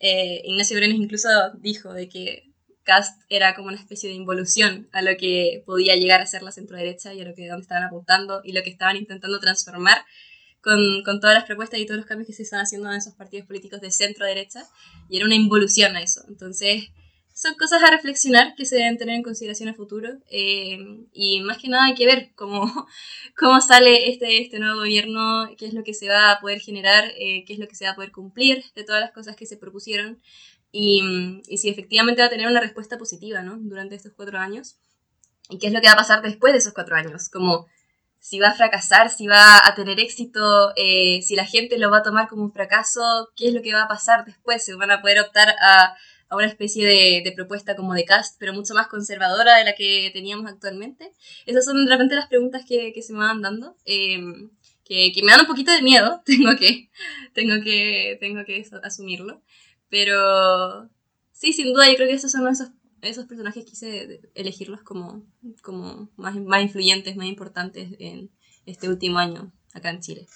eh, 0.00 0.42
Ignacio 0.44 0.76
Briones 0.76 0.98
incluso 0.98 1.28
dijo 1.58 1.92
de 1.92 2.08
que 2.08 2.50
Cast 2.84 3.20
era 3.28 3.54
como 3.54 3.68
una 3.68 3.76
especie 3.76 4.08
de 4.08 4.14
involución 4.14 4.88
a 4.92 5.02
lo 5.02 5.16
que 5.18 5.62
podía 5.66 5.94
llegar 5.96 6.22
a 6.22 6.26
ser 6.26 6.42
la 6.42 6.52
centroderecha 6.52 7.12
y 7.12 7.20
a 7.20 7.24
lo 7.24 7.34
que 7.34 7.46
donde 7.46 7.62
estaban 7.62 7.84
apuntando 7.84 8.40
y 8.44 8.52
lo 8.52 8.62
que 8.62 8.70
estaban 8.70 8.96
intentando 8.96 9.40
transformar 9.40 9.98
con, 10.62 11.02
con 11.04 11.20
todas 11.20 11.34
las 11.34 11.44
propuestas 11.44 11.80
y 11.80 11.86
todos 11.86 11.98
los 11.98 12.06
cambios 12.06 12.26
que 12.26 12.32
se 12.32 12.42
están 12.42 12.60
haciendo 12.60 12.90
en 12.90 12.96
esos 12.96 13.14
partidos 13.14 13.46
políticos 13.46 13.80
de 13.80 13.90
centro 13.90 14.26
derecha 14.26 14.64
y 15.08 15.16
era 15.16 15.26
una 15.26 15.34
involución 15.34 15.96
a 15.96 16.02
eso. 16.02 16.22
Entonces, 16.28 16.90
son 17.38 17.54
cosas 17.54 17.80
a 17.84 17.90
reflexionar 17.92 18.56
que 18.56 18.64
se 18.64 18.74
deben 18.74 18.98
tener 18.98 19.14
en 19.14 19.22
consideración 19.22 19.68
a 19.68 19.74
futuro 19.74 20.08
eh, 20.28 20.76
y 21.12 21.40
más 21.42 21.58
que 21.58 21.68
nada 21.68 21.84
hay 21.84 21.94
que 21.94 22.04
ver 22.04 22.32
cómo, 22.34 22.88
cómo 23.38 23.60
sale 23.60 24.10
este, 24.10 24.42
este 24.42 24.58
nuevo 24.58 24.80
gobierno, 24.80 25.48
qué 25.56 25.66
es 25.66 25.72
lo 25.72 25.84
que 25.84 25.94
se 25.94 26.08
va 26.08 26.32
a 26.32 26.40
poder 26.40 26.58
generar, 26.58 27.12
eh, 27.16 27.44
qué 27.46 27.52
es 27.52 27.60
lo 27.60 27.68
que 27.68 27.76
se 27.76 27.84
va 27.84 27.92
a 27.92 27.94
poder 27.94 28.10
cumplir 28.10 28.64
de 28.74 28.82
todas 28.82 29.00
las 29.00 29.12
cosas 29.12 29.36
que 29.36 29.46
se 29.46 29.56
propusieron 29.56 30.20
y, 30.72 31.40
y 31.46 31.58
si 31.58 31.68
efectivamente 31.68 32.22
va 32.22 32.26
a 32.26 32.30
tener 32.30 32.48
una 32.48 32.60
respuesta 32.60 32.98
positiva 32.98 33.42
¿no? 33.42 33.56
durante 33.56 33.94
estos 33.94 34.14
cuatro 34.14 34.38
años 34.40 34.76
y 35.48 35.58
qué 35.58 35.68
es 35.68 35.72
lo 35.72 35.80
que 35.80 35.86
va 35.86 35.92
a 35.92 35.98
pasar 35.98 36.22
después 36.22 36.52
de 36.52 36.58
esos 36.58 36.74
cuatro 36.74 36.96
años, 36.96 37.28
como 37.28 37.68
si 38.20 38.38
va 38.40 38.48
a 38.48 38.54
fracasar, 38.54 39.10
si 39.10 39.26
va 39.26 39.66
a 39.66 39.74
tener 39.74 40.00
éxito, 40.00 40.72
eh, 40.76 41.20
si 41.22 41.36
la 41.36 41.44
gente 41.46 41.78
lo 41.78 41.90
va 41.90 41.98
a 41.98 42.02
tomar 42.02 42.28
como 42.28 42.42
un 42.42 42.52
fracaso, 42.52 43.30
qué 43.36 43.48
es 43.48 43.54
lo 43.54 43.62
que 43.62 43.72
va 43.72 43.82
a 43.84 43.88
pasar 43.88 44.24
después, 44.24 44.64
se 44.64 44.74
van 44.74 44.90
a 44.90 45.00
poder 45.00 45.20
optar 45.20 45.54
a, 45.60 45.96
a 46.28 46.36
una 46.36 46.46
especie 46.46 46.86
de, 46.86 47.22
de, 47.24 47.32
propuesta 47.32 47.76
como 47.76 47.94
de 47.94 48.04
cast, 48.04 48.36
pero 48.38 48.52
mucho 48.52 48.74
más 48.74 48.88
conservadora 48.88 49.56
de 49.56 49.64
la 49.64 49.74
que 49.74 50.10
teníamos 50.12 50.50
actualmente. 50.50 51.12
Esas 51.46 51.64
son 51.64 51.84
de 51.84 51.90
repente 51.90 52.14
las 52.14 52.28
preguntas 52.28 52.64
que, 52.66 52.92
que 52.92 53.02
se 53.02 53.12
me 53.12 53.20
van 53.20 53.40
dando, 53.40 53.76
eh, 53.84 54.20
que, 54.84 55.12
que, 55.12 55.22
me 55.22 55.32
dan 55.32 55.42
un 55.42 55.46
poquito 55.46 55.72
de 55.72 55.82
miedo, 55.82 56.22
tengo 56.26 56.56
que, 56.56 56.90
tengo 57.32 57.62
que, 57.62 58.16
tengo 58.20 58.44
que 58.44 58.66
asumirlo, 58.82 59.42
pero 59.88 60.88
sí, 61.32 61.52
sin 61.52 61.72
duda 61.72 61.88
yo 61.88 61.96
creo 61.96 62.08
que 62.08 62.14
esos 62.14 62.32
son 62.32 62.46
esos 62.48 62.70
esos 63.02 63.26
personajes 63.26 63.64
quise 63.64 64.20
elegirlos 64.34 64.82
como, 64.82 65.24
como 65.62 66.08
más, 66.16 66.36
más 66.36 66.62
influyentes, 66.62 67.16
más 67.16 67.26
importantes 67.26 67.90
en 67.98 68.30
este 68.66 68.88
último 68.88 69.18
año 69.18 69.52
acá 69.72 69.90
en 69.90 70.00
Chile. 70.00 70.26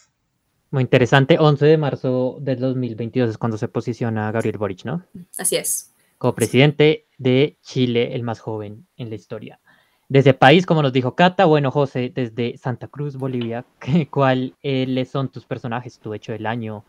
Muy 0.70 0.82
interesante. 0.82 1.36
11 1.38 1.66
de 1.66 1.76
marzo 1.76 2.38
del 2.40 2.58
2022 2.60 3.30
es 3.30 3.38
cuando 3.38 3.58
se 3.58 3.68
posiciona 3.68 4.32
Gabriel 4.32 4.58
Boric, 4.58 4.84
¿no? 4.84 5.04
Así 5.36 5.56
es. 5.56 5.92
Como 6.16 6.34
presidente 6.34 7.08
de 7.18 7.58
Chile, 7.62 8.14
el 8.14 8.22
más 8.22 8.40
joven 8.40 8.86
en 8.96 9.10
la 9.10 9.16
historia. 9.16 9.60
Desde 10.08 10.34
país, 10.34 10.66
como 10.66 10.82
nos 10.82 10.92
dijo 10.92 11.14
Cata, 11.14 11.44
bueno, 11.46 11.70
José, 11.70 12.12
desde 12.14 12.56
Santa 12.58 12.88
Cruz, 12.88 13.16
Bolivia, 13.16 13.66
¿cuáles 14.10 15.10
son 15.10 15.30
tus 15.30 15.44
personajes, 15.44 15.98
tu 15.98 16.14
hecho 16.14 16.32
del 16.32 16.46
año? 16.46 16.84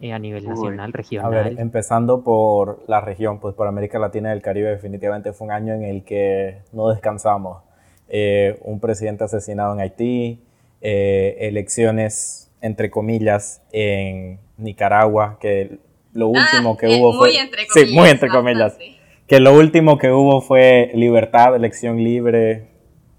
Eh, 0.00 0.12
a 0.12 0.18
nivel 0.18 0.46
nacional, 0.46 0.90
Uy. 0.90 0.92
regional. 0.92 1.26
A 1.34 1.42
ver, 1.42 1.58
empezando 1.58 2.22
por 2.22 2.84
la 2.86 3.00
región, 3.00 3.40
pues 3.40 3.54
por 3.54 3.66
América 3.66 3.98
Latina 3.98 4.30
y 4.30 4.36
el 4.36 4.42
Caribe, 4.42 4.70
definitivamente 4.70 5.32
fue 5.32 5.46
un 5.48 5.52
año 5.52 5.74
en 5.74 5.82
el 5.82 6.04
que 6.04 6.58
no 6.72 6.88
descansamos. 6.88 7.62
Eh, 8.08 8.58
un 8.62 8.78
presidente 8.78 9.24
asesinado 9.24 9.74
en 9.74 9.80
Haití, 9.80 10.40
eh, 10.80 11.36
elecciones, 11.40 12.50
entre 12.60 12.90
comillas, 12.90 13.60
en 13.72 14.38
Nicaragua, 14.56 15.36
que 15.40 15.78
lo 16.12 16.28
último 16.28 16.74
ah, 16.74 16.76
que 16.78 16.86
hubo 16.88 17.12
muy 17.12 17.32
fue... 17.32 17.40
Entre 17.40 17.66
comillas, 17.66 17.88
sí, 17.90 17.94
muy 17.94 18.08
entre 18.08 18.28
comillas. 18.28 18.72
Bastante. 18.74 18.98
Que 19.26 19.40
lo 19.40 19.52
último 19.52 19.98
que 19.98 20.10
hubo 20.10 20.40
fue 20.40 20.90
libertad, 20.94 21.54
elección 21.56 22.02
libre, 22.02 22.68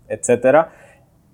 etcétera. 0.07 0.71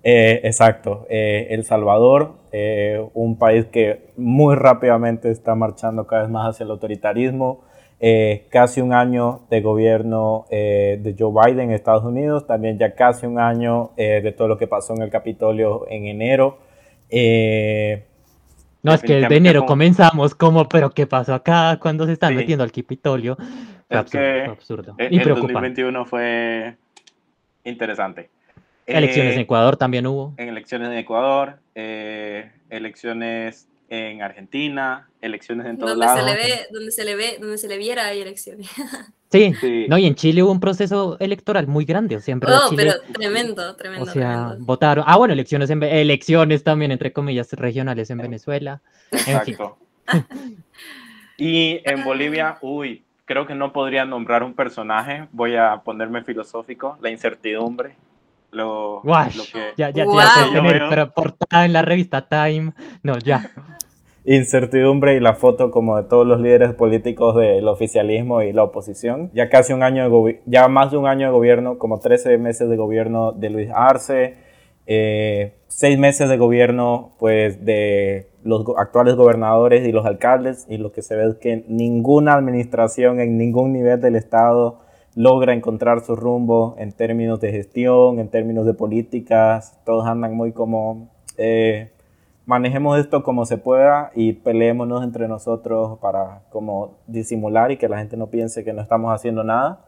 Eh, 0.08 0.40
exacto, 0.44 1.04
eh, 1.10 1.48
El 1.50 1.64
Salvador, 1.64 2.36
eh, 2.52 3.04
un 3.12 3.40
país 3.40 3.66
que 3.66 4.12
muy 4.16 4.54
rápidamente 4.54 5.32
está 5.32 5.56
marchando 5.56 6.06
cada 6.06 6.22
vez 6.22 6.30
más 6.30 6.48
hacia 6.48 6.62
el 6.62 6.70
autoritarismo, 6.70 7.64
eh, 7.98 8.46
casi 8.48 8.80
un 8.80 8.92
año 8.92 9.40
de 9.50 9.60
gobierno 9.62 10.46
eh, 10.48 11.00
de 11.02 11.16
Joe 11.18 11.32
Biden 11.32 11.70
en 11.70 11.72
Estados 11.72 12.04
Unidos, 12.04 12.46
también 12.46 12.78
ya 12.78 12.94
casi 12.94 13.26
un 13.26 13.40
año 13.40 13.90
eh, 13.96 14.20
de 14.22 14.30
todo 14.30 14.46
lo 14.46 14.56
que 14.58 14.68
pasó 14.68 14.94
en 14.94 15.02
el 15.02 15.10
Capitolio 15.10 15.88
en 15.90 16.06
enero. 16.06 16.60
Eh, 17.10 18.06
no, 18.84 18.94
es 18.94 19.02
que 19.02 19.26
de 19.26 19.36
enero 19.36 19.66
comenzamos 19.66 20.36
como, 20.36 20.68
pero 20.68 20.90
¿qué 20.90 21.08
pasó 21.08 21.34
acá 21.34 21.80
cuando 21.82 22.06
se 22.06 22.12
están 22.12 22.30
sí. 22.30 22.36
metiendo 22.36 22.62
al 22.62 22.70
Capitolio? 22.70 23.36
Fue 23.88 23.98
absurdo, 23.98 24.22
que 24.22 24.44
absurdo. 24.44 24.94
El, 24.98 25.14
y 25.14 25.18
el 25.18 25.28
2021 25.30 26.04
fue 26.04 26.76
interesante. 27.64 28.35
Elecciones 28.86 29.32
eh, 29.32 29.34
en 29.34 29.40
Ecuador 29.40 29.76
también 29.76 30.06
hubo. 30.06 30.34
En 30.36 30.48
elecciones 30.48 30.88
en 30.88 30.98
Ecuador, 30.98 31.58
eh, 31.74 32.50
elecciones 32.70 33.68
en 33.88 34.22
Argentina, 34.22 35.08
elecciones 35.20 35.66
en 35.66 35.78
todos 35.78 35.90
donde 35.90 36.06
lados. 36.06 36.20
Se 36.20 36.26
le 36.26 36.36
ve, 36.36 36.66
donde 36.70 36.90
se 36.90 37.04
le 37.04 37.16
ve, 37.16 37.38
donde 37.40 37.58
se 37.58 37.68
le 37.68 37.78
viera 37.78 38.06
hay 38.06 38.20
elecciones. 38.20 38.68
Sí, 39.28 39.52
sí, 39.60 39.86
no, 39.88 39.98
y 39.98 40.06
en 40.06 40.14
Chile 40.14 40.40
hubo 40.44 40.52
un 40.52 40.60
proceso 40.60 41.16
electoral 41.18 41.66
muy 41.66 41.84
grande, 41.84 42.20
siempre. 42.20 42.48
Oh, 42.48 42.70
Chile, 42.70 42.84
pero 42.84 43.12
tremendo, 43.12 43.74
tremendo. 43.74 44.04
O 44.04 44.06
sea, 44.06 44.44
tremendo. 44.44 44.64
votaron. 44.64 45.04
Ah, 45.06 45.16
bueno, 45.16 45.34
elecciones 45.34 45.68
en 45.68 45.82
elecciones 45.82 46.62
también, 46.62 46.92
entre 46.92 47.12
comillas, 47.12 47.52
regionales 47.52 48.08
en 48.10 48.18
Venezuela. 48.18 48.80
Exacto. 49.10 49.78
En 50.06 50.24
fin. 50.24 50.64
y 51.38 51.80
en 51.84 52.04
Bolivia, 52.04 52.56
uy, 52.62 53.02
creo 53.24 53.48
que 53.48 53.56
no 53.56 53.72
podría 53.72 54.04
nombrar 54.04 54.44
un 54.44 54.54
personaje, 54.54 55.26
voy 55.32 55.56
a 55.56 55.82
ponerme 55.84 56.22
filosófico, 56.22 56.96
la 57.02 57.10
incertidumbre. 57.10 57.96
Lo, 58.56 59.02
Wash, 59.02 59.36
lo 59.36 59.44
que, 59.52 59.72
ya, 59.76 59.90
ya, 59.90 60.06
wow. 60.06 60.16
ya 60.16 60.50
tener, 60.50 60.82
pero 60.88 61.10
portada 61.12 61.66
en 61.66 61.74
la 61.74 61.82
revista 61.82 62.26
Time, 62.26 62.72
no, 63.02 63.18
ya. 63.18 63.50
Incertidumbre 64.24 65.14
y 65.14 65.20
la 65.20 65.34
foto 65.34 65.70
como 65.70 65.98
de 65.98 66.04
todos 66.04 66.26
los 66.26 66.40
líderes 66.40 66.72
políticos 66.72 67.36
del 67.36 67.68
oficialismo 67.68 68.40
y 68.40 68.54
la 68.54 68.62
oposición. 68.62 69.30
Ya 69.34 69.50
casi 69.50 69.74
un 69.74 69.82
año 69.82 70.08
de 70.08 70.40
ya 70.46 70.68
más 70.68 70.90
de 70.90 70.96
un 70.96 71.06
año 71.06 71.26
de 71.26 71.32
gobierno, 71.32 71.76
como 71.76 72.00
13 72.00 72.38
meses 72.38 72.70
de 72.70 72.76
gobierno 72.78 73.32
de 73.32 73.50
Luis 73.50 73.68
Arce, 73.74 74.38
eh, 74.86 75.52
seis 75.68 75.98
meses 75.98 76.30
de 76.30 76.38
gobierno 76.38 77.12
pues 77.18 77.62
de 77.66 78.30
los 78.42 78.64
actuales 78.78 79.16
gobernadores 79.16 79.86
y 79.86 79.92
los 79.92 80.06
alcaldes 80.06 80.64
y 80.68 80.78
lo 80.78 80.92
que 80.92 81.02
se 81.02 81.14
ve 81.14 81.26
es 81.26 81.34
que 81.34 81.64
ninguna 81.68 82.34
administración 82.34 83.20
en 83.20 83.36
ningún 83.36 83.74
nivel 83.74 84.00
del 84.00 84.16
estado 84.16 84.78
logra 85.16 85.52
encontrar 85.52 86.02
su 86.02 86.14
rumbo 86.14 86.76
en 86.78 86.92
términos 86.92 87.40
de 87.40 87.50
gestión, 87.50 88.20
en 88.20 88.28
términos 88.28 88.64
de 88.66 88.74
políticas, 88.74 89.76
todos 89.84 90.06
andan 90.06 90.36
muy 90.36 90.52
como 90.52 91.08
eh, 91.36 91.90
manejemos 92.46 92.98
esto 92.98 93.24
como 93.24 93.44
se 93.44 93.58
pueda 93.58 94.12
y 94.14 94.34
peleémonos 94.34 95.02
entre 95.02 95.26
nosotros 95.26 95.98
para 95.98 96.42
como 96.50 96.94
disimular 97.08 97.72
y 97.72 97.76
que 97.76 97.88
la 97.88 97.98
gente 97.98 98.16
no 98.16 98.28
piense 98.28 98.64
que 98.64 98.72
no 98.72 98.80
estamos 98.80 99.12
haciendo 99.12 99.42
nada. 99.42 99.80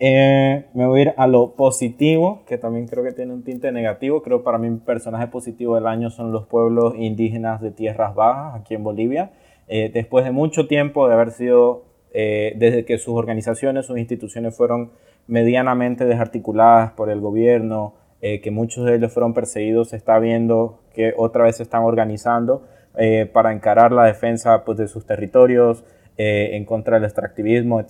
Eh, 0.00 0.66
me 0.74 0.86
voy 0.86 1.00
a 1.00 1.02
ir 1.02 1.14
a 1.16 1.26
lo 1.26 1.52
positivo, 1.52 2.42
que 2.46 2.58
también 2.58 2.86
creo 2.86 3.04
que 3.04 3.12
tiene 3.12 3.32
un 3.32 3.42
tinte 3.42 3.72
negativo. 3.72 4.22
Creo 4.22 4.42
para 4.42 4.58
mí 4.58 4.68
un 4.68 4.80
personaje 4.80 5.28
positivo 5.28 5.76
del 5.76 5.86
año 5.86 6.10
son 6.10 6.30
los 6.30 6.46
pueblos 6.46 6.94
indígenas 6.98 7.60
de 7.60 7.70
tierras 7.70 8.14
bajas 8.14 8.60
aquí 8.60 8.74
en 8.74 8.84
Bolivia. 8.84 9.30
Eh, 9.66 9.90
después 9.92 10.24
de 10.24 10.30
mucho 10.30 10.66
tiempo 10.66 11.08
de 11.08 11.14
haber 11.14 11.30
sido, 11.30 11.84
eh, 12.14 12.54
desde 12.56 12.84
que 12.84 12.96
sus 12.96 13.14
organizaciones, 13.14 13.86
sus 13.86 13.98
instituciones 13.98 14.56
fueron 14.56 14.92
medianamente 15.26 16.06
desarticuladas 16.06 16.92
por 16.92 17.10
el 17.10 17.20
gobierno, 17.20 17.94
eh, 18.22 18.40
que 18.40 18.50
muchos 18.50 18.86
de 18.86 18.94
ellos 18.94 19.12
fueron 19.12 19.34
perseguidos, 19.34 19.90
se 19.90 19.96
está 19.96 20.18
viendo 20.18 20.80
que 20.94 21.12
otra 21.16 21.44
vez 21.44 21.56
se 21.56 21.62
están 21.62 21.82
organizando 21.82 22.62
eh, 22.96 23.28
para 23.30 23.52
encarar 23.52 23.92
la 23.92 24.04
defensa 24.04 24.64
pues, 24.64 24.78
de 24.78 24.88
sus 24.88 25.04
territorios, 25.06 25.84
en 26.16 26.64
contra 26.64 26.94
del 26.94 27.04
extractivismo. 27.04 27.80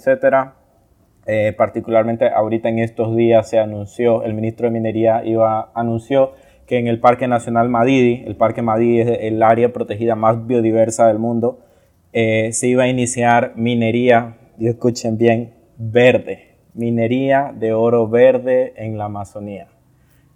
Eh, 1.27 1.55
particularmente 1.57 2.29
ahorita 2.29 2.68
en 2.68 2.81
estos 2.81 3.16
días 3.16 3.49
se 3.49 3.59
anunció, 3.59 4.25
el 4.25 4.35
ministro 4.35 4.66
de 4.66 4.72
Minería 4.72 5.25
iba, 5.25 5.70
anunció 5.75 6.33
que 6.66 6.79
en 6.79 6.87
el 6.87 7.01
Parque 7.01 7.29
Nacional 7.29 7.70
Madidi, 7.70 8.25
el 8.27 8.37
Parque 8.37 8.61
Madidi 8.61 9.01
es 9.01 9.18
el 9.20 9.43
área 9.43 9.72
protegida 9.72 10.16
más 10.16 10.47
biodiversa 10.47 11.07
del 11.07 11.18
mundo, 11.18 11.61
eh, 12.17 12.53
se 12.53 12.69
iba 12.69 12.85
a 12.85 12.89
iniciar 12.89 13.55
minería, 13.57 14.37
y 14.57 14.69
escuchen 14.69 15.19
bien, 15.19 15.53
verde, 15.77 16.55
minería 16.73 17.53
de 17.53 17.73
oro 17.73 18.07
verde 18.07 18.73
en 18.77 18.97
la 18.97 19.07
Amazonía. 19.07 19.67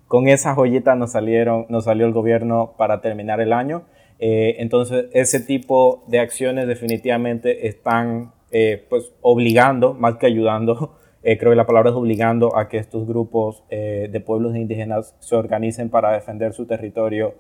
Con 0.09 0.27
esa 0.27 0.57
joyita 0.57 0.97
nos, 0.97 1.13
salieron, 1.13 1.67
nos 1.69 1.85
salió 1.85 2.05
el 2.07 2.13
gobierno 2.13 2.75
para 2.77 3.01
terminar 3.01 3.41
el 3.41 3.53
año. 3.53 3.85
Eh, 4.19 4.57
entonces, 4.59 5.07
ese 5.13 5.39
tipo 5.39 6.03
de 6.09 6.19
acciones 6.19 6.67
definitivamente 6.67 7.69
están 7.69 8.33
eh, 8.51 8.85
pues, 8.91 9.13
obligando, 9.21 9.95
más 9.95 10.17
que 10.17 10.27
ayudando, 10.27 10.99
creo 11.23 11.53
que 11.53 11.57
la 11.57 11.67
palabra 11.67 11.91
es 11.91 11.97
obligando 11.97 12.57
a 12.57 12.69
que 12.69 12.79
estos 12.79 13.07
grupos 13.07 13.63
de 13.69 14.23
pueblos 14.25 14.57
indígenas 14.57 15.15
se 15.21 15.37
organicen 15.37 15.91
para 15.91 16.11
defender 16.11 16.55
su 16.55 16.67
territorio 16.67 17.35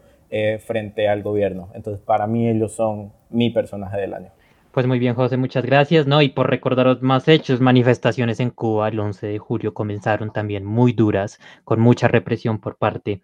frente 0.66 1.08
al 1.08 1.22
gobierno. 1.22 1.70
Entonces, 1.74 2.02
para 2.04 2.26
mí 2.26 2.48
ellos 2.48 2.72
son 2.72 3.12
mi 3.30 3.50
personaje 3.50 3.98
del 3.98 4.14
año. 4.14 4.30
Pues 4.78 4.86
muy 4.86 4.98
bien, 4.98 5.14
José, 5.14 5.36
muchas 5.36 5.64
gracias, 5.64 6.06
¿no? 6.06 6.22
Y 6.22 6.28
por 6.28 6.48
recordaros 6.50 7.02
más 7.02 7.26
hechos, 7.26 7.60
manifestaciones 7.60 8.38
en 8.38 8.50
Cuba 8.50 8.88
el 8.88 9.00
11 9.00 9.26
de 9.26 9.38
julio 9.38 9.74
comenzaron 9.74 10.32
también 10.32 10.64
muy 10.64 10.92
duras, 10.92 11.40
con 11.64 11.80
mucha 11.80 12.06
represión 12.06 12.60
por 12.60 12.76
parte 12.76 13.22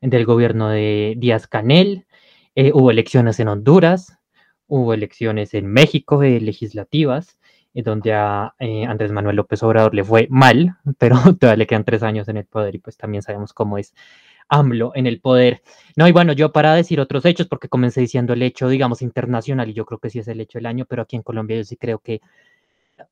del 0.00 0.24
gobierno 0.26 0.68
de 0.68 1.14
Díaz 1.16 1.46
Canel. 1.46 2.06
Eh, 2.54 2.72
hubo 2.74 2.90
elecciones 2.90 3.40
en 3.40 3.48
Honduras, 3.48 4.18
hubo 4.66 4.92
elecciones 4.94 5.54
en 5.54 5.66
México 5.66 6.22
eh, 6.22 6.38
legislativas, 6.40 7.38
eh, 7.74 7.82
donde 7.82 8.12
a 8.12 8.54
Andrés 8.86 9.12
Manuel 9.12 9.36
López 9.36 9.62
Obrador 9.62 9.94
le 9.94 10.04
fue 10.04 10.28
mal, 10.30 10.76
pero 10.98 11.16
todavía 11.40 11.56
le 11.56 11.66
quedan 11.66 11.84
tres 11.84 12.02
años 12.02 12.28
en 12.28 12.36
el 12.36 12.44
poder 12.44 12.74
y 12.74 12.78
pues 12.78 12.96
también 12.96 13.22
sabemos 13.22 13.54
cómo 13.54 13.78
es 13.78 13.94
AMLO 14.52 14.92
en 14.94 15.06
el 15.06 15.20
poder. 15.20 15.62
No, 15.96 16.06
y 16.06 16.12
bueno, 16.12 16.32
yo 16.34 16.52
para 16.52 16.74
decir 16.74 17.00
otros 17.00 17.24
hechos, 17.24 17.48
porque 17.48 17.68
comencé 17.68 18.00
diciendo 18.00 18.34
el 18.34 18.42
hecho, 18.42 18.68
digamos, 18.68 19.02
internacional, 19.02 19.70
y 19.70 19.72
yo 19.72 19.86
creo 19.86 19.98
que 19.98 20.10
sí 20.10 20.18
es 20.18 20.28
el 20.28 20.40
hecho 20.40 20.58
del 20.58 20.66
año, 20.66 20.84
pero 20.86 21.02
aquí 21.02 21.16
en 21.16 21.22
Colombia 21.22 21.56
yo 21.56 21.64
sí 21.64 21.76
creo 21.76 21.98
que, 21.98 22.20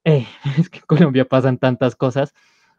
eh, 0.05 0.27
es 0.59 0.69
que 0.69 0.79
en 0.79 0.85
Colombia 0.87 1.25
pasan 1.25 1.59
tantas 1.59 1.97
cosas. 1.97 2.35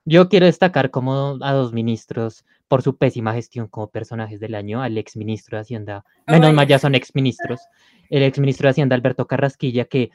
Yo 0.06 0.30
quiero 0.30 0.46
destacar 0.46 0.92
como 0.92 1.38
a 1.42 1.54
dos 1.54 1.74
ministros 1.74 2.46
por 2.68 2.82
su 2.82 2.98
pésima 2.98 3.34
gestión 3.34 3.68
como 3.68 3.90
personajes 3.90 4.40
del 4.40 4.56
año, 4.56 4.82
al 4.82 4.98
ex 4.98 5.18
ministro 5.18 5.58
de 5.58 5.62
Hacienda, 5.62 6.06
menos 6.26 6.54
mal 6.54 6.68
ya 6.68 6.80
son 6.80 6.96
ex 6.96 7.14
ministros, 7.14 7.62
el 8.10 8.24
ex 8.24 8.40
ministro 8.40 8.68
de 8.68 8.72
Hacienda 8.72 8.96
Alberto 8.96 9.28
Carrasquilla, 9.28 9.86
que 9.86 10.12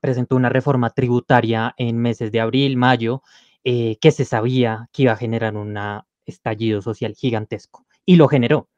presentó 0.00 0.36
una 0.36 0.48
reforma 0.48 0.90
tributaria 0.90 1.74
en 1.78 1.98
meses 1.98 2.32
de 2.32 2.40
abril, 2.40 2.76
mayo, 2.76 3.22
eh, 3.64 3.96
que 4.00 4.10
se 4.10 4.24
sabía 4.24 4.88
que 4.92 5.02
iba 5.02 5.12
a 5.12 5.16
generar 5.16 5.56
una 5.56 6.04
estallido 6.26 6.82
social 6.82 7.14
gigantesco 7.14 7.86
y 8.04 8.16
lo 8.16 8.28
generó. 8.28 8.68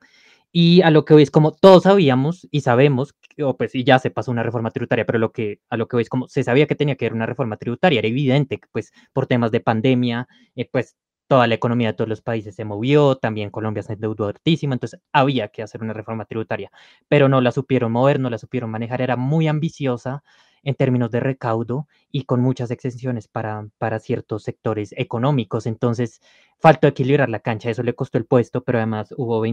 Y 0.57 0.83
a 0.83 0.91
lo 0.91 1.05
que 1.05 1.15
hoy 1.15 1.25
es 1.25 1.33
como 1.33 1.51
todos 1.51 1.83
sabíamos 1.83 2.47
y 2.53 2.61
sabemos, 2.61 3.17
o 3.43 3.57
pues 3.57 3.75
y 3.75 3.83
ya 3.83 3.99
se 3.99 4.11
pasó 4.11 4.31
una 4.31 4.45
reforma 4.45 4.71
tributaria, 4.71 5.05
pero 5.05 5.19
lo 5.19 5.33
que, 5.33 5.61
a 5.69 5.77
lo 5.77 5.89
que 5.89 5.97
hoy 5.97 6.03
es 6.03 6.09
como 6.09 6.29
se 6.29 6.45
sabía 6.45 6.69
que 6.69 6.77
tenía 6.77 6.95
que 6.95 7.07
haber 7.07 7.15
una 7.15 7.27
reforma 7.27 7.57
tributaria, 7.57 7.99
era 7.99 8.07
evidente 8.09 8.61
pues 8.71 8.93
por 9.13 9.27
temas 9.27 9.51
de 9.51 9.59
pandemia, 9.61 10.29
eh, 10.55 10.69
pues 10.71 10.97
toda 11.27 11.49
la 11.49 11.55
economía 11.57 11.89
de 11.89 11.95
todos 11.95 12.09
los 12.09 12.23
países 12.23 12.55
se 12.55 12.65
movió, 12.65 13.17
también 13.17 13.51
Colombia 13.51 13.83
se 13.83 13.95
endeudó 13.95 14.29
altísimo, 14.29 14.75
entonces 14.75 15.01
había 15.13 15.49
que 15.49 15.63
hacer 15.63 15.83
una 15.83 15.93
reforma 15.93 16.25
tributaria, 16.25 16.71
pero 17.09 17.29
no 17.29 17.41
la 17.41 17.51
supieron 17.51 17.91
mover, 17.91 18.21
no 18.21 18.31
la 18.31 18.39
supieron 18.39 18.71
manejar, 18.71 19.03
era 19.03 19.17
muy 19.17 19.49
ambiciosa, 19.49 20.23
en 20.65 20.75
términos 20.75 21.11
de 21.11 21.21
recaudo 21.21 21.87
y 22.11 22.25
con 22.25 22.41
muchas 22.41 22.71
exenciones 22.71 23.29
para, 23.29 23.69
para 23.79 24.01
ciertos 24.01 24.43
sectores 24.43 24.95
económicos. 24.97 25.67
Entonces, 25.67 26.21
faltó 26.59 26.89
equilibrar 26.89 27.29
la 27.29 27.41
cancha, 27.41 27.71
eso 27.71 27.83
le 27.83 27.95
costó 27.95 28.19
el 28.19 28.27
puesto, 28.27 28.65
pero 28.65 28.79
además 28.79 29.15
hubo 29.17 29.45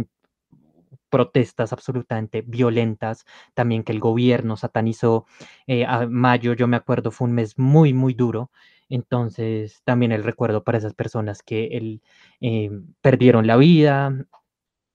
protestas 1.10 1.74
absolutamente 1.74 2.42
violentas, 2.42 3.26
también 3.54 3.84
que 3.84 3.92
el 3.92 4.00
gobierno 4.00 4.58
satanizó. 4.58 5.26
Eh, 5.68 5.86
a 5.86 6.08
mayo, 6.08 6.54
yo 6.54 6.68
me 6.68 6.78
acuerdo, 6.78 7.12
fue 7.12 7.28
un 7.28 7.34
mes 7.34 7.60
muy, 7.60 7.94
muy 7.94 8.14
duro. 8.14 8.50
Entonces, 8.90 9.82
también 9.86 10.12
el 10.12 10.24
recuerdo 10.24 10.64
para 10.64 10.78
esas 10.78 10.94
personas 10.94 11.44
que 11.44 12.00
eh, 12.42 12.72
perdieron 13.02 13.48
la 13.48 13.58
vida, 13.58 14.14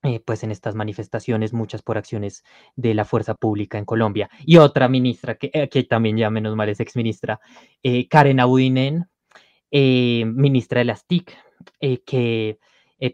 eh, 0.02 0.20
pues 0.20 0.44
en 0.44 0.50
estas 0.50 0.74
manifestaciones, 0.74 1.52
muchas 1.52 1.82
por 1.82 1.98
acciones 1.98 2.44
de 2.76 2.94
la 2.94 3.04
fuerza 3.04 3.34
pública 3.34 3.78
en 3.78 3.84
Colombia. 3.84 4.28
Y 4.44 4.58
otra 4.58 4.88
ministra, 4.88 5.36
que, 5.36 5.50
eh, 5.52 5.84
también 5.84 6.16
ya 6.16 6.30
menos 6.30 6.54
mal 6.54 6.68
es 6.68 6.80
ex 6.80 6.96
ministra, 6.96 7.40
eh, 7.82 8.06
Karen 8.08 8.40
Abudinen, 8.40 9.06
ministra 9.72 10.78
de 10.78 10.84
las 10.84 11.06
TIC, 11.06 11.36
que 12.06 12.58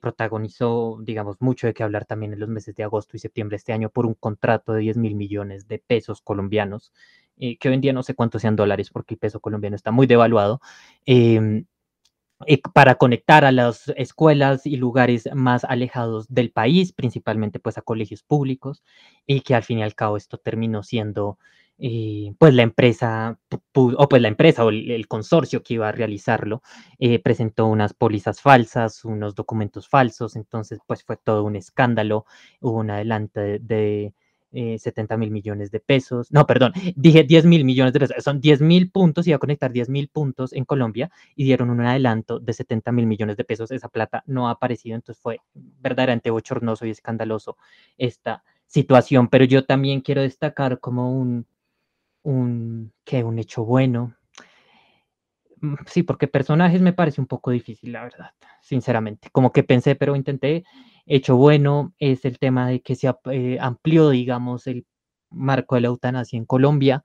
protagonizó, 0.00 0.98
digamos, 1.02 1.36
mucho 1.40 1.66
de 1.66 1.74
qué 1.74 1.82
hablar 1.82 2.04
también 2.04 2.34
en 2.34 2.40
los 2.40 2.48
meses 2.48 2.74
de 2.76 2.84
agosto 2.84 3.16
y 3.16 3.20
septiembre 3.20 3.54
de 3.54 3.58
este 3.58 3.72
año 3.72 3.90
por 3.90 4.06
un 4.06 4.14
contrato 4.14 4.72
de 4.72 4.80
10 4.80 4.96
mil 4.98 5.14
millones 5.14 5.66
de 5.66 5.78
pesos 5.78 6.20
colombianos, 6.20 6.92
que 7.36 7.68
hoy 7.68 7.74
en 7.74 7.80
día 7.80 7.92
no 7.92 8.02
sé 8.02 8.14
cuántos 8.14 8.42
sean 8.42 8.54
dólares 8.54 8.90
porque 8.90 9.14
el 9.14 9.18
peso 9.18 9.40
colombiano 9.40 9.74
está 9.74 9.90
muy 9.90 10.06
devaluado 10.06 10.60
em, 11.06 11.58
eh, 11.58 11.64
para 12.74 12.96
conectar 12.96 13.44
a 13.44 13.52
las 13.52 13.88
escuelas 13.96 14.66
y 14.66 14.76
lugares 14.76 15.28
más 15.34 15.64
alejados 15.64 16.26
del 16.28 16.50
país, 16.50 16.92
principalmente 16.92 17.58
pues 17.58 17.78
a 17.78 17.82
colegios 17.82 18.22
públicos, 18.22 18.82
y 19.26 19.40
que 19.40 19.54
al 19.54 19.62
fin 19.62 19.78
y 19.78 19.82
al 19.82 19.94
cabo 19.94 20.16
esto 20.16 20.38
terminó 20.38 20.82
siendo 20.82 21.38
eh, 21.78 22.34
pues 22.38 22.54
la 22.54 22.62
empresa, 22.62 23.38
o 23.74 24.08
pues 24.08 24.22
la 24.22 24.28
empresa 24.28 24.64
o 24.64 24.70
el, 24.70 25.08
consorcio 25.08 25.62
que 25.62 25.74
iba 25.74 25.88
a 25.88 25.92
realizarlo, 25.92 26.62
eh, 26.98 27.18
presentó 27.18 27.66
unas 27.66 27.94
pólizas 27.94 28.40
falsas, 28.40 29.04
unos 29.04 29.34
documentos 29.34 29.88
falsos, 29.88 30.36
entonces 30.36 30.78
pues 30.86 31.02
fue 31.04 31.16
todo 31.16 31.44
un 31.44 31.56
escándalo, 31.56 32.26
hubo 32.60 32.78
un 32.78 32.90
adelante 32.90 33.58
de 33.58 34.14
70 34.20 34.21
eh, 34.52 34.78
mil 35.18 35.30
millones 35.30 35.70
de 35.70 35.80
pesos. 35.80 36.30
No, 36.30 36.46
perdón, 36.46 36.72
dije 36.96 37.24
10 37.24 37.44
mil 37.46 37.64
millones 37.64 37.92
de 37.92 38.00
pesos. 38.00 38.16
Son 38.22 38.40
10 38.40 38.60
mil 38.60 38.90
puntos, 38.90 39.26
iba 39.26 39.36
a 39.36 39.40
conectar 39.40 39.72
10 39.72 39.88
mil 39.88 40.08
puntos 40.08 40.52
en 40.52 40.64
Colombia 40.64 41.10
y 41.34 41.44
dieron 41.44 41.70
un 41.70 41.80
adelanto 41.80 42.38
de 42.38 42.52
70 42.52 42.92
mil 42.92 43.06
millones 43.06 43.36
de 43.36 43.44
pesos. 43.44 43.70
Esa 43.70 43.88
plata 43.88 44.22
no 44.26 44.48
ha 44.48 44.52
aparecido, 44.52 44.96
entonces 44.96 45.20
fue 45.22 45.40
verdaderamente 45.54 46.30
bochornoso 46.30 46.86
y 46.86 46.90
escandaloso 46.90 47.56
esta 47.98 48.44
situación. 48.66 49.28
Pero 49.28 49.44
yo 49.44 49.64
también 49.64 50.00
quiero 50.00 50.22
destacar 50.22 50.80
como 50.80 51.12
un, 51.12 51.46
un, 52.22 52.92
que 53.04 53.24
un 53.24 53.38
hecho 53.38 53.64
bueno. 53.64 54.14
Sí, 55.86 56.02
porque 56.02 56.26
personajes 56.26 56.80
me 56.82 56.92
parece 56.92 57.20
un 57.20 57.26
poco 57.28 57.50
difícil, 57.52 57.92
la 57.92 58.02
verdad, 58.02 58.30
sinceramente. 58.60 59.28
Como 59.30 59.52
que 59.52 59.62
pensé, 59.62 59.94
pero 59.94 60.16
intenté 60.16 60.64
hecho 61.06 61.36
bueno 61.36 61.94
es 61.98 62.24
el 62.24 62.38
tema 62.38 62.66
de 62.68 62.82
que 62.82 62.96
se 62.96 63.12
eh, 63.30 63.58
amplió, 63.60 64.10
digamos, 64.10 64.66
el 64.66 64.86
marco 65.32 65.74
de 65.74 65.82
la 65.82 65.88
eutanasia 65.88 66.36
en 66.36 66.44
Colombia. 66.44 67.02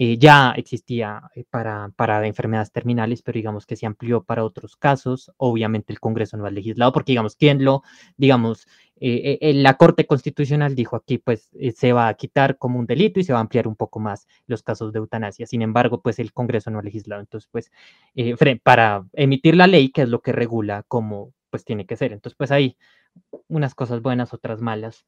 Eh, 0.00 0.16
ya 0.16 0.52
existía 0.52 1.22
eh, 1.34 1.44
para, 1.50 1.90
para 1.96 2.24
enfermedades 2.26 2.70
terminales, 2.70 3.22
pero 3.22 3.36
digamos 3.36 3.66
que 3.66 3.74
se 3.76 3.86
amplió 3.86 4.22
para 4.22 4.44
otros 4.44 4.76
casos. 4.76 5.32
Obviamente 5.36 5.92
el 5.92 6.00
Congreso 6.00 6.36
no 6.36 6.46
ha 6.46 6.50
legislado, 6.50 6.92
porque 6.92 7.12
digamos, 7.12 7.36
¿quién 7.36 7.64
lo, 7.64 7.82
digamos, 8.16 8.66
la 9.00 9.74
Corte 9.74 10.06
Constitucional 10.06 10.74
dijo 10.74 10.96
aquí, 10.96 11.18
pues 11.18 11.50
se 11.76 11.92
va 11.92 12.08
a 12.08 12.14
quitar 12.14 12.58
como 12.58 12.80
un 12.80 12.86
delito 12.86 13.20
y 13.20 13.24
se 13.24 13.32
va 13.32 13.38
a 13.38 13.42
ampliar 13.42 13.68
un 13.68 13.76
poco 13.76 14.00
más 14.00 14.26
los 14.46 14.62
casos 14.64 14.92
de 14.92 14.98
eutanasia. 14.98 15.46
Sin 15.46 15.62
embargo, 15.62 16.02
pues 16.02 16.18
el 16.18 16.32
Congreso 16.32 16.70
no 16.70 16.80
ha 16.80 16.82
legislado. 16.82 17.20
Entonces, 17.20 17.48
pues, 17.52 17.70
para 18.64 19.04
emitir 19.12 19.54
la 19.56 19.68
ley, 19.68 19.90
que 19.90 20.02
es 20.02 20.08
lo 20.08 20.20
que 20.20 20.32
regula 20.32 20.84
cómo 20.88 21.32
pues 21.50 21.64
tiene 21.64 21.86
que 21.86 21.96
ser. 21.96 22.12
Entonces, 22.12 22.36
pues 22.36 22.50
ahí 22.50 22.76
unas 23.48 23.74
cosas 23.74 24.02
buenas, 24.02 24.34
otras 24.34 24.60
malas. 24.60 25.06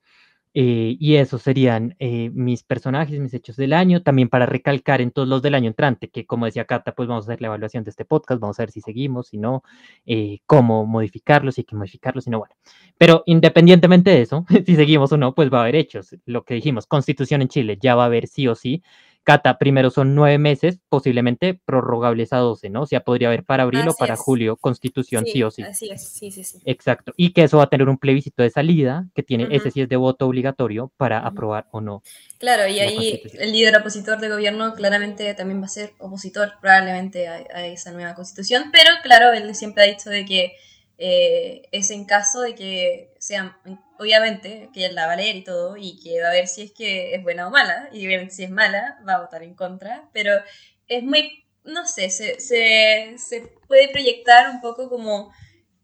Eh, 0.53 0.97
y 0.99 1.15
esos 1.15 1.43
serían 1.43 1.95
eh, 2.01 2.31
mis 2.35 2.65
personajes, 2.65 3.21
mis 3.21 3.33
hechos 3.35 3.55
del 3.55 3.73
año, 3.73 4.03
también 4.03 4.29
para 4.29 4.47
recalcar 4.47 5.01
en 5.01 5.13
todos 5.13 5.29
los 5.29 5.43
del 5.43 5.55
año 5.55 5.69
entrante, 5.69 6.09
que 6.11 6.27
como 6.27 6.47
decía 6.47 6.65
Cata, 6.65 6.93
pues 6.93 7.09
vamos 7.09 7.25
a 7.25 7.31
hacer 7.31 7.41
la 7.41 7.47
evaluación 7.47 7.85
de 7.85 7.91
este 7.91 8.05
podcast, 8.05 8.41
vamos 8.41 8.59
a 8.59 8.63
ver 8.65 8.73
si 8.73 8.81
seguimos, 8.81 9.29
si 9.29 9.39
no, 9.39 9.63
eh, 10.07 10.41
cómo 10.47 10.87
modificarlos, 10.87 11.55
si 11.55 11.61
hay 11.61 11.67
que 11.67 11.77
modificarlos, 11.77 12.25
si 12.25 12.31
no, 12.31 12.41
bueno. 12.41 12.57
Pero 12.99 13.23
independientemente 13.27 14.11
de 14.11 14.23
eso, 14.23 14.45
si 14.67 14.75
seguimos 14.75 15.13
o 15.13 15.17
no, 15.17 15.35
pues 15.35 15.53
va 15.53 15.59
a 15.59 15.63
haber 15.63 15.77
hechos. 15.77 16.17
Lo 16.27 16.45
que 16.45 16.55
dijimos, 16.55 16.87
constitución 16.87 17.43
en 17.43 17.49
Chile, 17.49 17.79
ya 17.81 17.95
va 17.95 18.05
a 18.05 18.07
haber 18.07 18.27
sí 18.27 18.49
o 18.49 18.57
sí 18.57 18.83
Cata, 19.23 19.59
primero 19.59 19.91
son 19.91 20.15
nueve 20.15 20.39
meses, 20.39 20.81
posiblemente 20.89 21.61
prorrogables 21.65 22.33
a 22.33 22.39
doce, 22.39 22.71
¿no? 22.71 22.83
O 22.83 22.87
sea, 22.87 23.01
podría 23.01 23.29
haber 23.29 23.45
para 23.45 23.65
abril 23.65 23.87
o 23.87 23.95
para 23.95 24.17
julio 24.17 24.57
constitución 24.57 25.25
sí, 25.27 25.43
o 25.43 25.51
sí. 25.51 25.63
Así 25.63 25.91
es, 25.91 26.09
sí, 26.09 26.31
sí, 26.31 26.43
sí. 26.43 26.59
Exacto. 26.65 27.13
Y 27.17 27.33
que 27.33 27.45
eso 27.45 27.59
va 27.59 27.65
a 27.65 27.69
tener 27.69 27.89
un 27.89 27.99
plebiscito 27.99 28.43
de 28.43 28.51
salida, 28.51 29.07
que 29.15 29.23
tiene, 29.23 29.49
ese 29.51 29.71
sí 29.71 29.83
es 29.83 29.89
de 29.89 29.97
voto 29.97 30.27
obligatorio 30.27 30.91
para 30.97 31.19
aprobar 31.19 31.67
o 31.71 31.81
no. 31.81 32.03
Claro, 32.39 32.67
y 32.67 32.81
ahí 32.81 33.23
el 33.39 33.53
líder 33.53 33.77
opositor 33.77 34.19
de 34.21 34.31
gobierno 34.31 34.75
claramente 34.75 35.33
también 35.35 35.61
va 35.61 35.67
a 35.67 35.69
ser 35.69 35.93
opositor 35.99 36.55
probablemente 36.61 37.29
a, 37.29 37.45
a 37.55 37.67
esa 37.67 37.93
nueva 37.93 38.15
constitución, 38.15 38.71
pero 38.73 38.91
claro, 39.03 39.33
él 39.33 39.55
siempre 39.55 39.85
ha 39.85 39.87
dicho 39.87 40.09
de 40.09 40.25
que 40.25 40.57
eh, 41.03 41.63
es 41.73 41.91
en 41.91 42.05
caso 42.05 42.43
de 42.43 42.55
que 42.55 43.10
sean, 43.21 43.55
obviamente, 43.99 44.71
que 44.73 44.87
él 44.87 44.95
la 44.95 45.07
va 45.07 45.13
a 45.13 45.17
leer 45.17 45.37
y 45.37 45.45
todo, 45.45 45.77
y 45.77 46.01
que 46.01 46.23
va 46.23 46.29
a 46.29 46.33
ver 46.33 46.49
si 46.49 46.63
es 46.63 46.73
que 46.73 47.15
es 47.15 47.23
buena 47.23 47.47
o 47.47 47.51
mala, 47.51 47.91
y 47.93 48.07
obviamente 48.07 48.35
si 48.35 48.45
es 48.45 48.51
mala, 48.51 48.99
va 49.07 49.15
a 49.15 49.21
votar 49.21 49.43
en 49.43 49.55
contra, 49.55 50.09
pero 50.15 50.33
es 50.89 51.03
muy, 51.03 51.45
no 51.63 51.87
sé, 51.87 52.09
se, 52.09 52.41
se, 52.41 53.15
se 53.19 53.43
puede 53.69 53.89
proyectar 53.91 54.51
un 54.51 54.63
poco 54.63 54.89
como, 54.89 55.33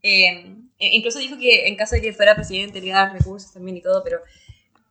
eh, 0.01 0.55
e 0.79 0.95
incluso 0.95 1.19
dijo 1.19 1.37
que 1.37 1.67
en 1.67 1.75
caso 1.75 1.95
de 1.95 2.01
que 2.01 2.13
fuera 2.13 2.35
presidente 2.35 2.81
le 2.81 2.87
iba 2.87 2.97
a 2.99 3.05
dar 3.05 3.13
recursos 3.13 3.53
también 3.53 3.77
y 3.77 3.81
todo, 3.81 4.03
pero, 4.03 4.21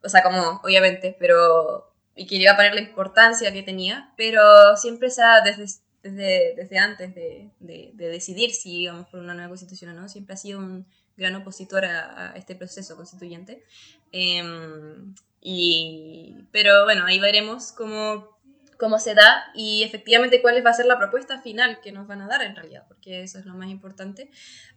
o 0.04 0.08
sea, 0.08 0.22
como, 0.22 0.60
obviamente, 0.62 1.16
pero, 1.18 1.92
y 2.14 2.28
que 2.28 2.36
iba 2.36 2.52
a 2.52 2.56
poner 2.56 2.74
la 2.74 2.80
importancia 2.80 3.52
que 3.52 3.64
tenía, 3.64 4.12
pero 4.16 4.76
siempre 4.76 5.10
se 5.10 5.22
ha, 5.22 5.40
desde 5.40 5.66
desde, 6.02 6.54
desde 6.54 6.78
antes 6.78 7.14
de, 7.14 7.50
de, 7.58 7.92
decidir 7.96 8.52
si 8.52 8.82
íbamos 8.82 9.08
por 9.08 9.18
una 9.18 9.34
nueva 9.34 9.48
constitución 9.48 9.90
o 9.90 10.00
no, 10.00 10.08
siempre 10.08 10.34
ha 10.34 10.36
sido 10.36 10.60
un 10.60 10.86
gran 11.16 11.34
opositor 11.36 11.84
a, 11.84 12.32
este 12.36 12.54
proceso 12.54 12.96
constituyente. 12.96 13.64
Em, 14.12 15.14
y, 15.40 16.36
pero 16.52 16.84
bueno, 16.84 17.04
ahí 17.06 17.20
veremos 17.20 17.72
cómo 17.72 18.35
cómo 18.78 18.98
se 18.98 19.14
da 19.14 19.46
y 19.54 19.82
efectivamente 19.82 20.42
cuál 20.42 20.64
va 20.64 20.70
a 20.70 20.74
ser 20.74 20.86
la 20.86 20.98
propuesta 20.98 21.40
final 21.40 21.80
que 21.80 21.92
nos 21.92 22.06
van 22.06 22.22
a 22.22 22.26
dar 22.26 22.42
en 22.42 22.54
realidad, 22.54 22.84
porque 22.88 23.22
eso 23.22 23.38
es 23.38 23.46
lo 23.46 23.54
más 23.54 23.68
importante. 23.68 24.30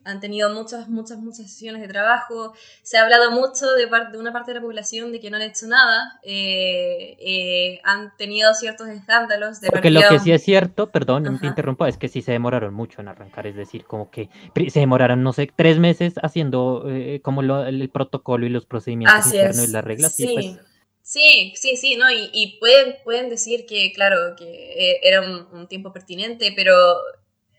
Han 0.06 0.20
tenido 0.20 0.50
muchas, 0.54 0.88
muchas, 0.88 1.18
muchas 1.18 1.52
sesiones 1.52 1.82
de 1.82 1.88
trabajo, 1.88 2.54
se 2.84 2.98
ha 2.98 3.04
hablado 3.04 3.32
mucho 3.32 3.70
de, 3.74 3.88
parte, 3.88 4.14
de 4.14 4.18
una 4.18 4.32
parte 4.32 4.52
de 4.52 4.56
la 4.56 4.62
población 4.62 5.12
de 5.12 5.20
que 5.20 5.30
no 5.30 5.38
han 5.38 5.44
hecho 5.44 5.68
nada, 5.68 6.20
eh, 6.24 7.18
eh, 7.20 7.82
han 7.84 8.16
tenido 8.18 8.54
ciertos 8.54 8.88
escándalos. 8.88 9.62
De 9.62 9.70
porque 9.70 9.90
lo 9.90 10.02
que 10.10 10.20
sí 10.20 10.32
es 10.32 10.44
cierto, 10.44 10.90
perdón, 10.90 11.24
no 11.24 11.40
te 11.40 11.48
interrumpo, 11.48 11.86
es 11.86 11.98
que 11.98 12.08
sí 12.08 12.22
se 12.22 12.32
demoraron 12.32 12.74
mucho 12.74 13.02
en 13.02 13.10
arrancar, 13.10 13.48
es 13.48 13.56
decir, 13.56 13.86
como 13.86 14.10
que 14.10 14.30
se 14.70 14.80
demoraron, 14.80 15.22
no 15.24 15.34
sé, 15.34 15.52
tres 15.54 15.80
meses 15.80 16.16
haciendo 16.22 16.86
eh, 16.88 17.22
como 17.22 17.42
el, 17.42 17.90
protocolo 17.90 18.46
y 18.46 18.50
los 18.50 18.66
procedimientos 18.66 19.26
internos 19.28 19.68
y 19.68 19.72
las 19.72 19.84
reglas. 19.84 20.16
Sí, 20.16 20.30
pues, 20.34 20.69
Sí, 21.10 21.54
sí, 21.56 21.76
sí, 21.76 21.96
¿no? 21.96 22.12
Y, 22.12 22.30
y 22.34 22.60
pueden, 22.60 22.98
pueden 23.04 23.30
decir 23.30 23.66
que, 23.66 23.92
claro, 23.94 24.36
que 24.38 24.44
eh, 24.46 25.00
era 25.02 25.22
un, 25.22 25.68
tiempo 25.68 25.92
pertinente, 25.92 26.54
pero, 26.56 26.76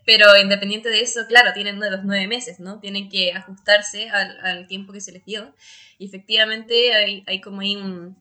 pero 0.06 0.36
independiente 0.40 0.88
de 0.88 1.00
eso, 1.00 1.22
claro, 1.26 1.52
tienen 1.52 1.80
los 1.80 2.04
nueve 2.04 2.28
meses, 2.28 2.60
¿no? 2.60 2.78
Tienen 2.78 3.08
que 3.08 3.32
ajustarse 3.32 4.08
al, 4.10 4.38
al 4.46 4.66
tiempo 4.68 4.92
que 4.92 5.00
se 5.00 5.10
les 5.10 5.24
dio. 5.24 5.52
Y 5.98 6.06
efectivamente 6.06 6.94
hay, 6.94 7.24
hay 7.26 7.40
como 7.40 7.60
ahí 7.62 7.74
un, 7.74 8.19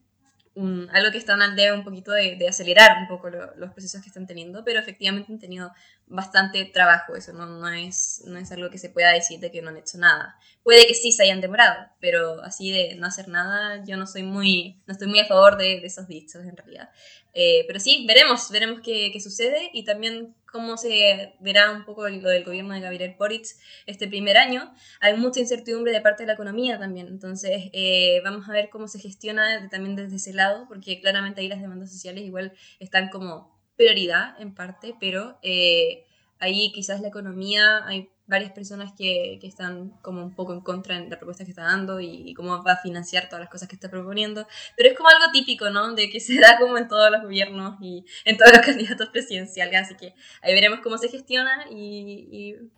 algo 0.56 1.12
que 1.12 1.18
está 1.18 1.34
en 1.34 1.42
aldea 1.42 1.74
un 1.74 1.84
poquito 1.84 2.12
de, 2.12 2.36
de 2.36 2.48
acelerar 2.48 2.98
un 3.00 3.08
poco 3.08 3.30
los 3.30 3.70
procesos 3.72 4.02
que 4.02 4.08
están 4.08 4.26
teniendo, 4.26 4.64
pero 4.64 4.80
efectivamente 4.80 5.32
han 5.32 5.38
tenido 5.38 5.72
bastante 6.06 6.64
trabajo, 6.64 7.14
eso 7.14 7.32
no, 7.32 7.46
no, 7.46 7.68
es, 7.68 8.22
no 8.26 8.38
es 8.38 8.50
algo 8.50 8.68
que 8.68 8.78
se 8.78 8.90
pueda 8.90 9.12
decir 9.12 9.38
de 9.38 9.50
que 9.52 9.62
no 9.62 9.70
han 9.70 9.76
hecho 9.76 9.98
nada. 9.98 10.36
Puede 10.64 10.86
que 10.86 10.94
sí 10.94 11.12
se 11.12 11.22
hayan 11.22 11.40
demorado, 11.40 11.88
pero 12.00 12.42
así 12.42 12.72
de 12.72 12.96
no 12.96 13.06
hacer 13.06 13.28
nada, 13.28 13.84
yo 13.84 13.96
no 13.96 14.06
soy 14.06 14.24
muy, 14.24 14.82
no 14.86 14.92
estoy 14.92 15.08
muy 15.08 15.20
a 15.20 15.26
favor 15.26 15.56
de, 15.56 15.80
de 15.80 15.86
esos 15.86 16.08
dichos 16.08 16.44
en 16.44 16.56
realidad. 16.56 16.90
Eh, 17.32 17.64
pero 17.66 17.78
sí, 17.78 18.04
veremos, 18.06 18.50
veremos 18.50 18.80
qué, 18.80 19.10
qué, 19.12 19.20
sucede 19.20 19.70
y 19.72 19.84
también 19.84 20.34
cómo 20.50 20.76
se 20.76 21.34
verá 21.40 21.70
un 21.70 21.84
poco 21.84 22.08
lo 22.08 22.28
del 22.28 22.44
gobierno 22.44 22.74
de 22.74 22.80
Gabriel 22.80 23.14
Boric 23.18 23.46
este 23.86 24.08
primer 24.08 24.36
año. 24.36 24.72
Hay 25.00 25.16
mucha 25.16 25.40
incertidumbre 25.40 25.92
de 25.92 26.00
parte 26.00 26.24
de 26.24 26.28
la 26.28 26.32
economía 26.34 26.78
también, 26.78 27.06
entonces 27.06 27.70
eh, 27.72 28.20
vamos 28.24 28.48
a 28.48 28.52
ver 28.52 28.68
cómo 28.70 28.88
se 28.88 28.98
gestiona 28.98 29.68
también 29.70 29.96
desde 29.96 30.16
ese 30.16 30.32
lado, 30.32 30.66
porque 30.68 31.00
claramente 31.00 31.40
ahí 31.40 31.48
las 31.48 31.60
demandas 31.60 31.92
sociales 31.92 32.24
igual 32.24 32.52
están 32.80 33.08
como 33.10 33.58
prioridad 33.76 34.40
en 34.40 34.54
parte, 34.54 34.94
pero 35.00 35.38
eh, 35.42 36.04
ahí 36.38 36.72
quizás 36.72 37.00
la 37.00 37.08
economía, 37.08 37.86
hay 37.86 38.10
varias 38.30 38.52
personas 38.52 38.92
que, 38.96 39.38
que, 39.40 39.46
están 39.48 39.90
como 40.00 40.22
un 40.22 40.34
poco 40.34 40.54
en 40.54 40.60
contra 40.60 40.98
de 40.98 41.08
la 41.08 41.18
propuesta 41.18 41.44
que 41.44 41.50
está 41.50 41.64
dando 41.64 42.00
y, 42.00 42.32
cómo 42.34 42.62
va 42.62 42.72
a 42.72 42.76
financiar 42.76 43.28
todas 43.28 43.40
las 43.40 43.50
cosas 43.50 43.68
que 43.68 43.74
está 43.74 43.90
proponiendo. 43.90 44.46
Pero 44.76 44.88
es 44.88 44.96
como 44.96 45.08
algo 45.08 45.30
típico, 45.32 45.68
¿no? 45.68 45.94
De 45.94 46.08
que 46.08 46.20
se 46.20 46.38
da 46.38 46.56
como 46.58 46.78
en 46.78 46.88
todos 46.88 47.10
los 47.10 47.22
gobiernos 47.22 47.76
y 47.82 48.04
en 48.24 48.38
todos 48.38 48.52
los 48.52 48.60
candidatos 48.64 49.08
presidenciales. 49.08 49.82
Así 49.82 49.96
que 49.96 50.14
ahí 50.40 50.54
veremos 50.54 50.80
cómo 50.80 50.96
se 50.96 51.08
gestiona 51.08 51.66
y, 51.70 52.28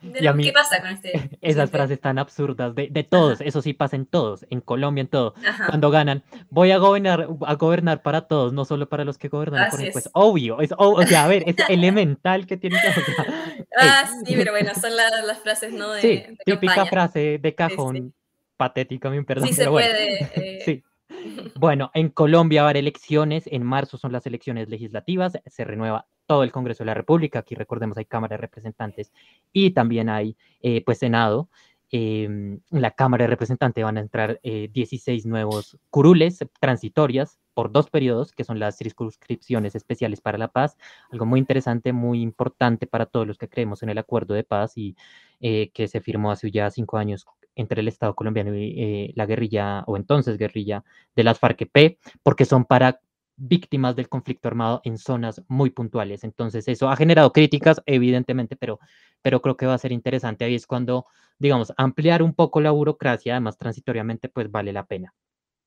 y 0.02 0.08
veremos 0.08 0.44
qué 0.44 0.52
pasa 0.52 0.80
con 0.80 0.90
este. 0.90 1.30
Esas 1.42 1.70
frases 1.70 2.00
tan 2.00 2.18
absurdas 2.18 2.74
de, 2.74 2.88
de 2.90 3.04
todos, 3.04 3.40
eso 3.42 3.60
sí 3.60 3.74
pasa 3.74 3.96
en 3.96 4.06
todos, 4.06 4.46
en 4.50 4.60
Colombia, 4.60 5.02
en 5.02 5.08
todo. 5.08 5.34
Cuando 5.68 5.90
ganan, 5.90 6.22
voy 6.48 6.70
a 6.70 6.78
gobernar, 6.78 7.28
a 7.46 7.54
gobernar 7.54 8.02
para 8.02 8.22
todos, 8.22 8.52
no 8.52 8.64
solo 8.64 8.88
para 8.88 9.04
los 9.04 9.18
que 9.18 9.28
gobernan. 9.28 9.68
pues 9.92 10.08
obvio, 10.14 10.60
es, 10.60 10.70
o 10.78 11.02
sea, 11.02 11.24
a 11.24 11.28
ver, 11.28 11.44
es 11.46 11.56
elemental 11.68 12.46
que 12.46 12.56
tiene 12.56 12.80
que. 12.80 13.61
Ah, 13.78 14.10
sí, 14.24 14.34
pero 14.36 14.52
bueno, 14.52 14.72
son 14.74 14.94
las 14.96 15.38
frases, 15.40 15.72
¿no? 15.72 15.92
De, 15.92 16.00
sí, 16.00 16.24
típica 16.44 16.86
frase 16.86 17.38
de 17.38 17.54
cajón, 17.54 18.14
patética, 18.56 19.10
mi 19.10 19.22
perdón. 19.22 19.48
Sí, 19.48 19.54
se 19.54 19.68
puede. 19.68 20.24
Eh. 20.34 20.62
Sí. 20.64 20.82
Bueno, 21.56 21.90
en 21.94 22.08
Colombia 22.08 22.62
va 22.62 22.68
a 22.68 22.70
haber 22.70 22.78
elecciones, 22.78 23.44
en 23.46 23.62
marzo 23.62 23.98
son 23.98 24.12
las 24.12 24.26
elecciones 24.26 24.68
legislativas, 24.68 25.38
se 25.46 25.64
renueva 25.64 26.06
todo 26.26 26.42
el 26.42 26.52
Congreso 26.52 26.82
de 26.82 26.86
la 26.86 26.94
República, 26.94 27.40
aquí 27.40 27.54
recordemos 27.54 27.96
hay 27.98 28.06
Cámara 28.06 28.36
de 28.36 28.40
Representantes 28.40 29.12
y 29.52 29.70
también 29.70 30.08
hay 30.08 30.36
eh, 30.62 30.82
pues 30.84 30.98
Senado. 30.98 31.48
Em, 31.92 32.60
la 32.70 32.90
Cámara 32.90 33.24
de 33.24 33.28
Representantes 33.28 33.84
van 33.84 33.98
a 33.98 34.00
entrar 34.00 34.40
16 34.42 35.24
eh, 35.24 35.28
nuevos 35.28 35.78
curules 35.90 36.44
transitorias 36.58 37.38
por 37.54 37.70
dos 37.70 37.90
periodos, 37.90 38.32
que 38.32 38.44
son 38.44 38.58
las 38.58 38.76
circunscripciones 38.76 39.74
especiales 39.74 40.20
para 40.20 40.38
la 40.38 40.48
paz, 40.48 40.76
algo 41.10 41.26
muy 41.26 41.38
interesante, 41.38 41.92
muy 41.92 42.20
importante 42.22 42.86
para 42.86 43.06
todos 43.06 43.26
los 43.26 43.38
que 43.38 43.48
creemos 43.48 43.82
en 43.82 43.90
el 43.90 43.98
acuerdo 43.98 44.34
de 44.34 44.44
paz 44.44 44.76
y 44.76 44.96
eh, 45.40 45.70
que 45.72 45.86
se 45.88 46.00
firmó 46.00 46.30
hace 46.30 46.50
ya 46.50 46.70
cinco 46.70 46.96
años 46.98 47.26
entre 47.54 47.82
el 47.82 47.88
Estado 47.88 48.14
colombiano 48.14 48.56
y 48.56 48.74
eh, 48.78 49.12
la 49.14 49.26
guerrilla, 49.26 49.84
o 49.86 49.96
entonces 49.96 50.38
guerrilla, 50.38 50.84
de 51.14 51.24
las 51.24 51.38
FARC-EP, 51.38 51.98
porque 52.22 52.44
son 52.46 52.64
para 52.64 53.00
víctimas 53.36 53.96
del 53.96 54.08
conflicto 54.08 54.48
armado 54.48 54.80
en 54.84 54.98
zonas 54.98 55.42
muy 55.48 55.70
puntuales. 55.70 56.24
Entonces, 56.24 56.68
eso 56.68 56.88
ha 56.88 56.96
generado 56.96 57.32
críticas, 57.32 57.82
evidentemente, 57.86 58.56
pero, 58.56 58.78
pero 59.20 59.42
creo 59.42 59.56
que 59.56 59.66
va 59.66 59.74
a 59.74 59.78
ser 59.78 59.92
interesante. 59.92 60.44
Ahí 60.44 60.54
es 60.54 60.66
cuando, 60.66 61.06
digamos, 61.42 61.72
ampliar 61.76 62.22
un 62.22 62.34
poco 62.34 62.60
la 62.60 62.70
burocracia, 62.70 63.34
además 63.34 63.58
transitoriamente, 63.58 64.28
pues 64.28 64.50
vale 64.50 64.72
la 64.72 64.86
pena. 64.86 65.12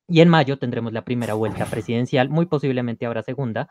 Y 0.08 0.22
en 0.22 0.30
mayo 0.30 0.58
tendremos 0.58 0.94
la 0.94 1.04
primera 1.04 1.34
vuelta 1.34 1.66
presidencial, 1.66 2.30
muy 2.30 2.46
posiblemente 2.46 3.06
habrá 3.06 3.24
segunda. 3.24 3.68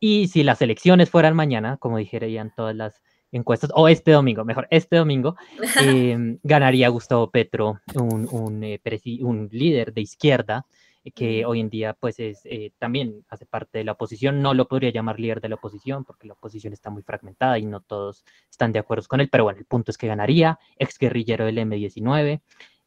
Y 0.00 0.28
si 0.28 0.42
las 0.42 0.62
elecciones 0.62 1.10
fueran 1.10 1.36
mañana, 1.36 1.76
como 1.76 1.98
dijeran 1.98 2.52
todas 2.56 2.74
las 2.74 3.02
encuestas, 3.30 3.70
o 3.74 3.88
este 3.88 4.12
domingo, 4.12 4.44
mejor, 4.44 4.66
este 4.70 4.96
domingo, 4.96 5.36
em, 5.80 6.38
ganaría 6.42 6.88
Gustavo 6.88 7.30
Petro, 7.30 7.80
un, 7.94 8.26
un, 8.30 8.64
eh, 8.64 8.80
un, 9.20 9.48
líder 9.52 9.92
de 9.92 10.00
izquierda, 10.00 10.66
que 11.14 11.44
hoy 11.44 11.60
en 11.60 11.68
día 11.70 11.94
pues 11.94 12.20
es, 12.20 12.42
eh, 12.44 12.72
también 12.78 13.24
hace 13.28 13.46
parte 13.46 13.78
de 13.78 13.84
la 13.84 13.92
oposición. 13.92 14.40
No 14.42 14.54
lo 14.54 14.68
podría 14.68 14.90
llamar 14.90 15.18
líder 15.18 15.40
de 15.40 15.48
la 15.48 15.56
oposición 15.56 16.04
porque 16.04 16.26
la 16.26 16.34
oposición 16.34 16.72
está 16.72 16.90
muy 16.90 17.02
fragmentada 17.02 17.58
y 17.58 17.66
no 17.66 17.80
todos 17.80 18.24
están 18.50 18.72
de 18.72 18.78
acuerdo 18.78 19.06
con 19.08 19.20
él, 19.20 19.28
pero 19.30 19.44
bueno, 19.44 19.58
el 19.58 19.66
punto 19.66 19.90
es 19.90 19.98
que 19.98 20.06
ganaría, 20.06 20.58
ex 20.78 20.98
guerrillero 20.98 21.44
del 21.44 21.58
M19, 21.58 22.40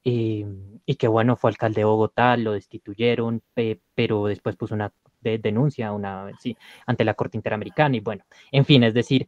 Em, 0.07 0.79
y 0.85 0.95
que 0.97 1.07
bueno, 1.07 1.35
fue 1.35 1.49
alcalde 1.49 1.81
de 1.81 1.85
Bogotá, 1.85 2.37
lo 2.37 2.51
destituyeron, 2.53 3.41
pero 3.95 4.27
después 4.27 4.55
puso 4.55 4.75
una 4.75 4.93
denuncia 5.19 5.91
una, 5.91 6.29
sí, 6.39 6.55
ante 6.85 7.03
la 7.03 7.15
Corte 7.15 7.37
Interamericana 7.37 7.97
y 7.97 8.01
bueno, 8.01 8.23
en 8.51 8.65
fin, 8.65 8.83
es 8.83 8.93
decir, 8.93 9.27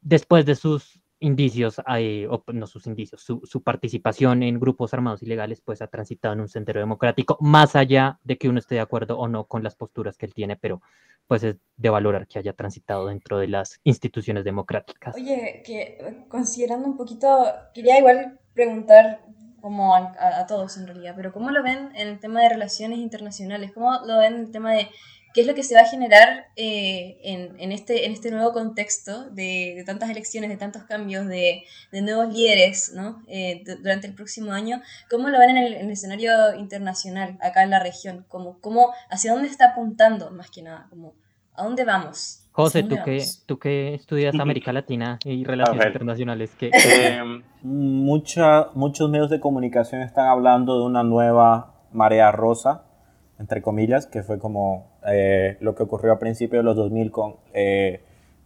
después 0.00 0.46
de 0.46 0.54
sus 0.54 1.02
indicios, 1.24 1.80
eh, 1.96 2.26
o 2.28 2.44
no 2.52 2.66
sus 2.66 2.86
indicios, 2.86 3.22
su, 3.22 3.62
participación 3.62 4.42
en 4.42 4.60
grupos 4.60 4.92
armados 4.92 5.22
ilegales, 5.22 5.60
pues 5.60 5.80
ha 5.80 5.86
transitado 5.86 6.34
en 6.34 6.40
un 6.40 6.48
sendero 6.48 6.80
democrático, 6.80 7.38
más 7.40 7.74
allá 7.76 8.18
de 8.24 8.36
que 8.36 8.48
uno 8.48 8.58
esté 8.58 8.76
de 8.76 8.82
acuerdo 8.82 9.18
o 9.18 9.26
no 9.26 9.44
con 9.44 9.62
las 9.62 9.74
posturas 9.74 10.18
que 10.18 10.26
él 10.26 10.34
tiene, 10.34 10.56
pero 10.56 10.82
pues 11.26 11.42
es 11.42 11.56
de 11.78 11.88
valorar 11.88 12.26
que 12.26 12.38
haya 12.38 12.52
transitado 12.52 13.06
dentro 13.06 13.38
de 13.38 13.48
las 13.48 13.80
instituciones 13.84 14.44
democráticas. 14.44 15.14
Oye, 15.14 15.62
que 15.64 16.26
considerando 16.28 16.86
un 16.86 16.96
poquito, 16.98 17.46
quería 17.72 17.98
igual 17.98 18.38
preguntar 18.52 19.22
como 19.62 19.96
a, 19.96 20.46
todos 20.46 20.76
en 20.76 20.86
realidad, 20.86 21.14
pero 21.16 21.32
¿cómo 21.32 21.50
lo 21.50 21.62
ven 21.62 21.90
en 21.94 22.08
el 22.08 22.20
tema 22.20 22.42
de 22.42 22.50
relaciones 22.50 22.98
internacionales? 22.98 23.72
¿Cómo 23.72 23.98
lo 24.06 24.18
ven 24.18 24.34
en 24.34 24.40
el 24.40 24.50
tema 24.50 24.72
de 24.72 24.88
qué 25.34 25.40
es 25.40 25.46
lo 25.48 25.54
que 25.54 25.64
se 25.64 25.74
va 25.74 25.80
a 25.80 25.86
generar 25.86 26.46
eh, 26.54 27.18
en, 27.24 27.60
en, 27.60 27.72
este, 27.72 28.06
en 28.06 28.12
este 28.12 28.30
nuevo 28.30 28.52
contexto 28.52 29.28
de, 29.30 29.74
de 29.76 29.84
tantas 29.84 30.08
elecciones, 30.08 30.48
de 30.48 30.56
tantos 30.56 30.84
cambios, 30.84 31.26
de, 31.26 31.64
de 31.90 32.02
nuevos 32.02 32.32
líderes 32.32 32.92
¿no? 32.94 33.20
Eh, 33.26 33.64
durante 33.82 34.06
el 34.06 34.14
próximo 34.14 34.52
año? 34.52 34.80
¿Cómo 35.10 35.28
lo 35.28 35.40
ven 35.40 35.50
en 35.50 35.56
el, 35.58 35.74
en 35.74 35.86
el, 35.86 35.90
escenario 35.90 36.54
internacional 36.56 37.36
acá 37.42 37.64
en 37.64 37.70
la 37.70 37.80
región? 37.80 38.24
¿Cómo, 38.28 38.60
cómo, 38.60 38.92
¿Hacia 39.10 39.32
dónde 39.32 39.48
está 39.48 39.72
apuntando 39.72 40.30
más 40.30 40.50
que 40.50 40.62
nada? 40.62 40.86
Como, 40.88 41.14
¿A 41.54 41.64
dónde 41.64 41.84
vamos? 41.84 42.40
José, 42.52 42.84
tú 42.84 42.96
que, 43.04 43.24
tú 43.46 43.58
que 43.58 43.94
estudias 43.94 44.38
América 44.38 44.72
Latina 44.72 45.18
y 45.24 45.42
relaciones 45.44 45.86
internacionales, 45.86 46.52
¿qué? 46.56 46.70
Eh, 46.72 47.20
mucha, 47.62 48.68
muchos 48.74 49.10
medios 49.10 49.30
de 49.30 49.40
comunicación 49.40 50.02
están 50.02 50.28
hablando 50.28 50.78
de 50.78 50.86
una 50.86 51.02
nueva 51.02 51.74
marea 51.92 52.30
rosa, 52.30 52.84
entre 53.40 53.60
comillas, 53.60 54.06
que 54.06 54.22
fue 54.22 54.38
como 54.38 54.93
eh, 55.06 55.56
lo 55.60 55.74
que 55.74 55.82
ocurrió 55.82 56.12
a 56.12 56.18
principios 56.18 56.60
de 56.60 56.64
los 56.64 56.76
2000 56.76 57.10
con 57.10 57.36
eh, 57.52 58.00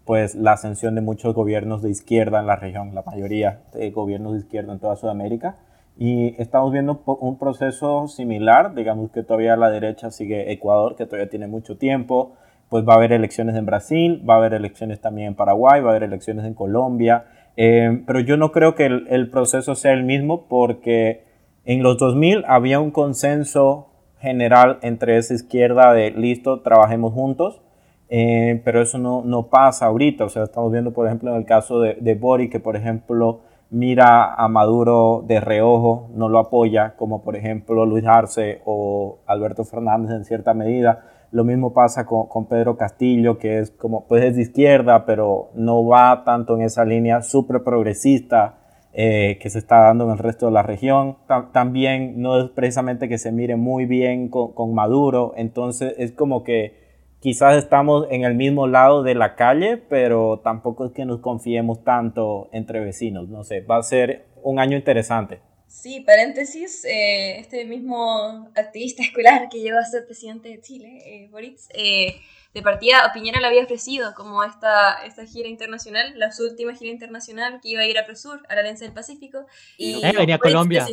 pues 0.05 0.35
la 0.35 0.53
ascensión 0.53 0.95
de 0.95 1.01
muchos 1.01 1.35
gobiernos 1.35 1.83
de 1.83 1.91
izquierda 1.91 2.41
en 2.41 2.47
la 2.47 2.57
región, 2.57 2.95
la 2.95 3.03
mayoría 3.03 3.61
de 3.73 3.91
gobiernos 3.91 4.33
de 4.33 4.39
izquierda 4.41 4.73
en 4.73 4.79
toda 4.79 4.97
Sudamérica. 4.97 5.57
Y 5.99 6.41
estamos 6.41 6.73
viendo 6.73 7.03
un 7.07 7.39
proceso 7.39 8.07
similar, 8.09 8.75
digamos 8.75 9.11
que 9.11 9.23
todavía 9.23 9.57
la 9.57 9.69
derecha 9.69 10.11
sigue 10.11 10.53
Ecuador, 10.53 10.95
que 10.97 11.07
todavía 11.07 11.29
tiene 11.29 11.49
mucho 11.49 11.77
tiempo 11.77 12.37
pues 12.69 12.87
va 12.87 12.95
a 12.95 12.97
haber 12.97 13.13
elecciones 13.13 13.57
en 13.57 13.67
Brasil, 13.67 14.23
va 14.29 14.35
a 14.35 14.37
haber 14.39 14.55
elecciones 14.55 15.01
también 15.01 15.29
en 15.29 15.35
Paraguay, 15.35 15.81
va 15.81 15.89
a 15.89 15.91
haber 15.93 16.03
elecciones 16.05 16.45
en 16.45 16.55
Colombia, 16.55 17.25
eh, 17.57 18.03
pero 18.07 18.21
yo 18.21 18.37
no 18.37 18.53
creo 18.53 18.75
que 18.75 18.87
el, 18.87 19.31
proceso 19.31 19.75
sea 19.75 19.93
el 19.93 20.05
mismo 20.05 20.47
porque 20.49 21.25
en 21.65 21.83
los 21.83 21.99
2000 21.99 22.45
había 22.47 22.79
un 22.81 22.91
consenso 22.91 23.88
general 24.21 24.79
entre 24.83 25.16
esa 25.16 25.35
izquierda 25.35 25.93
de 25.93 26.11
listo, 26.11 26.61
trabajemos 26.61 27.12
juntos 27.12 27.61
eh, 28.09 28.62
pero 28.64 28.81
eso 28.81 28.99
no, 28.99 29.23
no, 29.25 29.49
pasa 29.49 29.87
ahorita. 29.87 30.25
O 30.25 30.29
sea, 30.29 30.45
estamos 30.45 30.73
viendo, 30.73 30.93
por 30.93 31.07
ejemplo, 31.07 31.31
en 31.31 31.37
el 31.37 31.45
caso 31.45 31.81
de, 31.81 32.14
Bori, 32.14 32.49
que 32.49 32.61
por 32.61 32.77
ejemplo 32.77 33.41
mira 33.71 34.35
a 34.35 34.49
Maduro 34.49 35.23
de 35.27 35.41
reojo, 35.41 36.09
no 36.14 36.31
lo 36.31 36.39
apoya, 36.39 36.95
como 36.97 37.23
por 37.23 37.37
ejemplo 37.37 37.85
Luis 37.85 38.07
Arce 38.07 38.62
o 38.64 39.19
Alberto 39.27 39.64
Fernández 39.64 40.12
en 40.16 40.25
cierta 40.25 40.55
medida. 40.55 41.05
Lo 41.31 41.45
mismo 41.45 41.75
pasa 41.75 42.07
con, 42.07 42.27
con, 42.29 42.47
Pedro 42.47 42.79
Castillo, 42.79 43.37
que 43.37 43.59
es 43.59 43.71
como, 43.73 44.07
pues 44.07 44.25
es 44.25 44.37
de 44.37 44.43
izquierda, 44.43 45.05
pero 45.05 45.51
no 45.55 45.85
va 45.87 46.25
tanto 46.25 46.55
en 46.57 46.62
esa 46.62 46.87
línea 46.87 47.21
súper 47.21 47.62
progresista 47.62 48.58
eh, 48.93 49.39
que 49.41 49.51
se 49.51 49.59
está 49.59 49.80
dando 49.80 50.05
en 50.05 50.12
el 50.12 50.18
resto 50.18 50.47
de 50.47 50.53
la 50.53 50.62
región. 50.62 51.18
también 51.53 52.20
no 52.20 52.39
es 52.43 52.51
precisamente 52.51 53.09
que 53.09 53.18
se 53.18 53.32
mire 53.32 53.57
muy 53.57 53.86
bien 53.86 54.28
con, 54.28 54.74
Maduro, 54.74 55.34
entonces 55.36 55.95
es 55.99 56.12
como 56.12 56.43
que 56.43 56.89
quizás 57.20 57.57
estamos 57.57 58.07
en 58.11 58.24
el 58.24 58.34
mismo 58.34 58.66
lado 58.66 59.03
de 59.03 59.14
la 59.14 59.36
calle, 59.36 59.76
pero 59.76 60.41
tampoco 60.43 60.86
es 60.86 60.93
que 60.93 61.05
nos 61.05 61.20
confiemos 61.20 61.84
tanto 61.84 62.49
entre 62.53 62.80
vecinos. 62.80 63.28
No 63.28 63.45
sé, 63.45 63.61
va 63.61 63.76
a 63.76 63.82
ser 63.82 64.26
un 64.43 64.59
año 64.59 64.76
interesante. 64.76 65.41
Sí, 65.68 66.01
paréntesis, 66.01 66.84
eh, 66.86 67.41
este 67.41 67.66
mismo 67.66 68.51
activista 68.57 69.03
escolar 69.05 69.49
que 69.51 69.61
llegó 69.61 69.78
a 69.78 69.84
ser 69.84 70.07
presidente 70.07 70.49
de 70.49 70.61
Chile, 70.61 70.99
eh, 71.05 71.30
eh, 71.74 72.20
de 72.59 72.63
partida 72.63 73.11
Piñera 73.13 73.41
le 73.41 73.47
había 73.47 73.63
ofrecido 73.63 74.15
como 74.15 74.43
esta, 74.45 75.05
esta 75.05 75.25
gira 75.25 75.49
internacional, 75.49 76.19
la 76.19 76.33
su 76.33 76.45
última 76.45 76.75
gira 76.75 76.91
internacional 76.91 77.61
que 77.63 77.71
iba 77.71 77.83
a 77.83 77.87
ir 77.87 77.99
a 77.99 78.07
Prosur, 78.07 78.43
a 78.49 78.55
la 78.55 78.61
Alianza 78.61 78.85
del 78.85 78.95
Pacífico. 78.95 79.47
Y 79.77 80.01
venía 80.15 80.37
a 80.37 80.39
Colombia. 80.39 80.87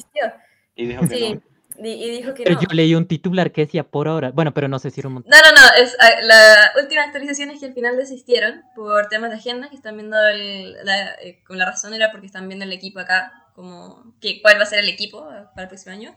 Y 0.75 0.85
dijo 0.85 1.07
que 1.07 1.35
no. 1.35 1.41
Y, 1.77 2.09
dijo 2.09 2.33
que 2.33 2.43
pero 2.43 2.55
no. 2.55 2.61
yo 2.61 2.67
leí 2.71 2.95
un 2.95 3.05
titular 3.05 3.51
que 3.51 3.61
decía 3.61 3.83
por 3.83 4.07
ahora. 4.07 4.31
Bueno, 4.31 4.53
pero 4.53 4.67
no 4.67 4.79
sé 4.79 4.91
si 4.91 5.01
era 5.01 5.09
un 5.09 5.15
No, 5.15 5.21
no, 5.25 5.51
no. 5.51 5.83
Es, 5.83 5.97
la 6.21 6.71
última 6.81 7.03
actualización 7.03 7.49
es 7.49 7.59
que 7.59 7.65
al 7.65 7.73
final 7.73 7.97
desistieron 7.97 8.63
por 8.75 9.07
temas 9.07 9.29
de 9.31 9.37
agenda, 9.37 9.69
que 9.69 9.75
están 9.75 9.97
viendo 9.97 10.17
el, 10.27 10.73
la, 10.85 11.15
eh, 11.15 11.43
con 11.45 11.57
la 11.57 11.65
razón 11.65 11.93
era 11.93 12.11
porque 12.11 12.27
están 12.27 12.47
viendo 12.47 12.63
el 12.63 12.71
equipo 12.71 12.99
acá, 12.99 13.45
como 13.55 14.15
que, 14.21 14.41
cuál 14.41 14.57
va 14.57 14.63
a 14.63 14.67
ser 14.67 14.79
el 14.79 14.89
equipo 14.89 15.27
para 15.27 15.63
el 15.63 15.67
próximo 15.67 15.93
año. 15.93 16.15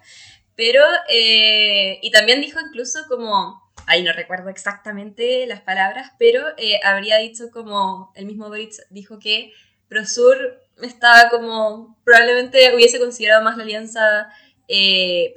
Pero, 0.55 0.83
eh, 1.09 1.99
y 2.03 2.11
también 2.11 2.41
dijo 2.41 2.61
incluso 2.61 3.01
como, 3.09 3.68
ahí 3.87 4.03
no 4.03 4.13
recuerdo 4.13 4.49
exactamente 4.49 5.47
las 5.47 5.61
palabras, 5.61 6.13
pero 6.19 6.43
eh, 6.57 6.81
habría 6.85 7.19
dicho 7.19 7.51
como, 7.51 8.13
el 8.15 8.27
mismo 8.27 8.49
Boric 8.49 8.75
dijo 8.91 9.19
que 9.19 9.53
Prosur 9.89 10.61
estaba 10.83 11.31
como, 11.31 11.99
probablemente 12.05 12.75
hubiese 12.75 12.99
considerado 12.99 13.43
más 13.43 13.57
la 13.57 13.65
alianza 13.65 14.29
eh, 14.69 15.35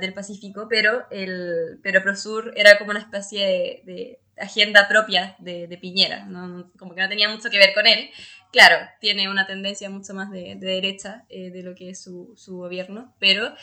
del 0.00 0.14
Pacífico, 0.14 0.66
pero, 0.68 1.06
el, 1.10 1.80
pero 1.82 2.02
Prosur 2.02 2.52
era 2.56 2.78
como 2.78 2.90
una 2.90 3.00
especie 3.00 3.82
de, 3.84 4.20
agenda 4.40 4.88
propia 4.88 5.36
de, 5.38 5.78
Piñera, 5.80 6.26
como 6.78 6.94
que 6.94 7.00
no 7.00 7.08
tenía 7.08 7.28
mucho 7.28 7.50
que 7.50 7.58
ver 7.58 7.74
con 7.74 7.86
él. 7.86 8.10
Claro, 8.50 8.76
tiene 9.00 9.28
una 9.28 9.46
tendencia 9.46 9.90
mucho 9.90 10.14
más 10.14 10.30
de, 10.30 10.56
derecha 10.56 11.24
eh, 11.28 11.50
de 11.50 11.62
lo 11.62 11.74
que 11.74 11.90
es 11.90 12.02
su, 12.02 12.32
su 12.36 12.56
gobierno, 12.56 13.14
pero 13.18 13.54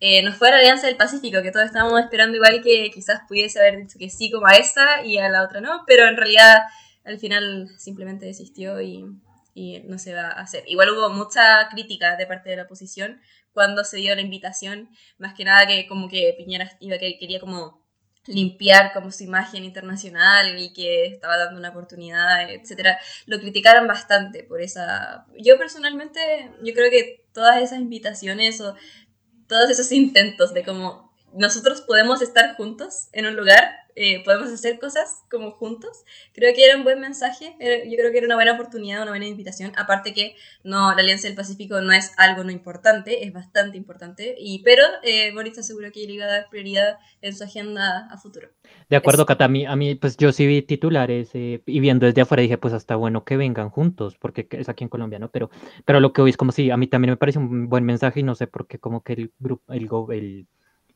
eh, 0.00 0.22
nos 0.22 0.36
fue 0.36 0.48
a 0.48 0.52
la 0.52 0.58
Alianza 0.58 0.86
del 0.86 0.96
Pacífico, 0.96 1.42
que 1.42 1.50
todos 1.50 1.66
estábamos 1.66 2.00
esperando 2.00 2.36
igual 2.36 2.62
que 2.62 2.90
quizás 2.92 3.22
pudiese 3.26 3.58
haber 3.58 3.78
dicho 3.78 3.98
que 3.98 4.10
sí 4.10 4.30
como 4.30 4.46
a 4.46 4.56
esa 4.56 5.04
y 5.04 5.18
a 5.18 5.28
la 5.28 5.42
otra 5.42 5.60
no, 5.60 5.84
pero 5.86 6.06
en 6.06 6.16
realidad 6.16 6.58
al 7.04 7.18
final 7.18 7.70
simplemente 7.78 8.26
desistió 8.26 8.80
y, 8.80 9.06
y 9.54 9.80
no 9.84 9.98
se 9.98 10.14
va 10.14 10.28
a 10.28 10.40
hacer. 10.40 10.64
Igual 10.66 10.90
hubo 10.90 11.08
mucha 11.10 11.68
crítica 11.70 12.16
de 12.16 12.26
parte 12.26 12.50
de 12.50 12.56
la 12.56 12.62
oposición 12.64 13.20
cuando 13.52 13.84
se 13.84 13.98
dio 13.98 14.14
la 14.14 14.20
invitación, 14.20 14.90
más 15.16 15.32
que 15.34 15.44
nada 15.44 15.66
que 15.66 15.86
como 15.86 16.08
que 16.08 16.34
Piñera 16.36 16.70
iba 16.80 16.98
que 16.98 17.16
quería 17.18 17.40
como 17.40 17.83
limpiar 18.26 18.92
como 18.92 19.10
su 19.10 19.24
imagen 19.24 19.64
internacional 19.64 20.58
y 20.58 20.72
que 20.72 21.06
estaba 21.06 21.36
dando 21.36 21.58
una 21.58 21.70
oportunidad, 21.70 22.50
etcétera, 22.50 22.98
lo 23.26 23.38
criticaron 23.38 23.86
bastante 23.86 24.44
por 24.44 24.60
esa. 24.60 25.26
Yo 25.38 25.58
personalmente, 25.58 26.50
yo 26.62 26.72
creo 26.72 26.90
que 26.90 27.26
todas 27.32 27.62
esas 27.62 27.80
invitaciones 27.80 28.60
o 28.60 28.74
todos 29.46 29.70
esos 29.70 29.92
intentos 29.92 30.54
de 30.54 30.64
como 30.64 31.03
nosotros 31.34 31.82
podemos 31.82 32.22
estar 32.22 32.56
juntos 32.56 33.08
en 33.12 33.26
un 33.26 33.36
lugar 33.36 33.84
eh, 33.96 34.24
podemos 34.24 34.48
hacer 34.48 34.80
cosas 34.80 35.24
como 35.30 35.52
juntos. 35.52 36.04
Creo 36.32 36.52
que 36.54 36.64
era 36.64 36.76
un 36.76 36.82
buen 36.82 37.00
mensaje, 37.00 37.56
yo 37.60 37.96
creo 37.96 38.10
que 38.10 38.18
era 38.18 38.26
una 38.26 38.34
buena 38.34 38.54
oportunidad, 38.54 39.02
una 39.02 39.12
buena 39.12 39.26
invitación. 39.26 39.72
Aparte 39.76 40.12
que 40.12 40.34
no, 40.64 40.92
la 40.94 41.00
Alianza 41.00 41.28
del 41.28 41.36
Pacífico 41.36 41.80
no 41.80 41.92
es 41.92 42.12
algo 42.16 42.42
no 42.42 42.50
importante, 42.50 43.24
es 43.24 43.32
bastante 43.32 43.76
importante, 43.76 44.34
y, 44.38 44.62
pero 44.64 44.82
eh, 45.02 45.32
Boris 45.32 45.58
aseguró 45.58 45.92
que 45.92 46.06
le 46.06 46.14
iba 46.14 46.24
a 46.24 46.28
dar 46.28 46.48
prioridad 46.50 46.98
en 47.22 47.36
su 47.36 47.44
agenda 47.44 48.08
a 48.10 48.18
futuro. 48.18 48.48
De 48.88 48.96
acuerdo, 48.96 49.26
Cata, 49.26 49.44
a 49.44 49.48
mí, 49.48 49.64
a 49.64 49.76
mí, 49.76 49.94
pues 49.94 50.16
yo 50.16 50.32
sí 50.32 50.46
vi 50.46 50.62
titulares 50.62 51.30
eh, 51.34 51.62
y 51.64 51.80
viendo 51.80 52.06
desde 52.06 52.22
afuera 52.22 52.42
dije, 52.42 52.58
pues 52.58 52.74
hasta 52.74 52.96
bueno 52.96 53.24
que 53.24 53.36
vengan 53.36 53.70
juntos, 53.70 54.16
porque 54.18 54.48
es 54.50 54.68
aquí 54.68 54.82
en 54.82 54.90
Colombia, 54.90 55.20
¿no? 55.20 55.30
Pero, 55.30 55.50
pero 55.84 56.00
lo 56.00 56.12
que 56.12 56.22
hoy 56.22 56.30
es 56.30 56.36
como 56.36 56.50
si, 56.50 56.70
a 56.70 56.76
mí 56.76 56.88
también 56.88 57.10
me 57.10 57.16
parece 57.16 57.38
un 57.38 57.68
buen 57.68 57.84
mensaje 57.84 58.20
y 58.20 58.22
no 58.24 58.34
sé 58.34 58.48
por 58.48 58.66
qué 58.66 58.78
como 58.78 59.02
que 59.02 59.12
el 59.12 59.32
grupo, 59.38 59.72
el, 59.72 59.88
el 60.12 60.46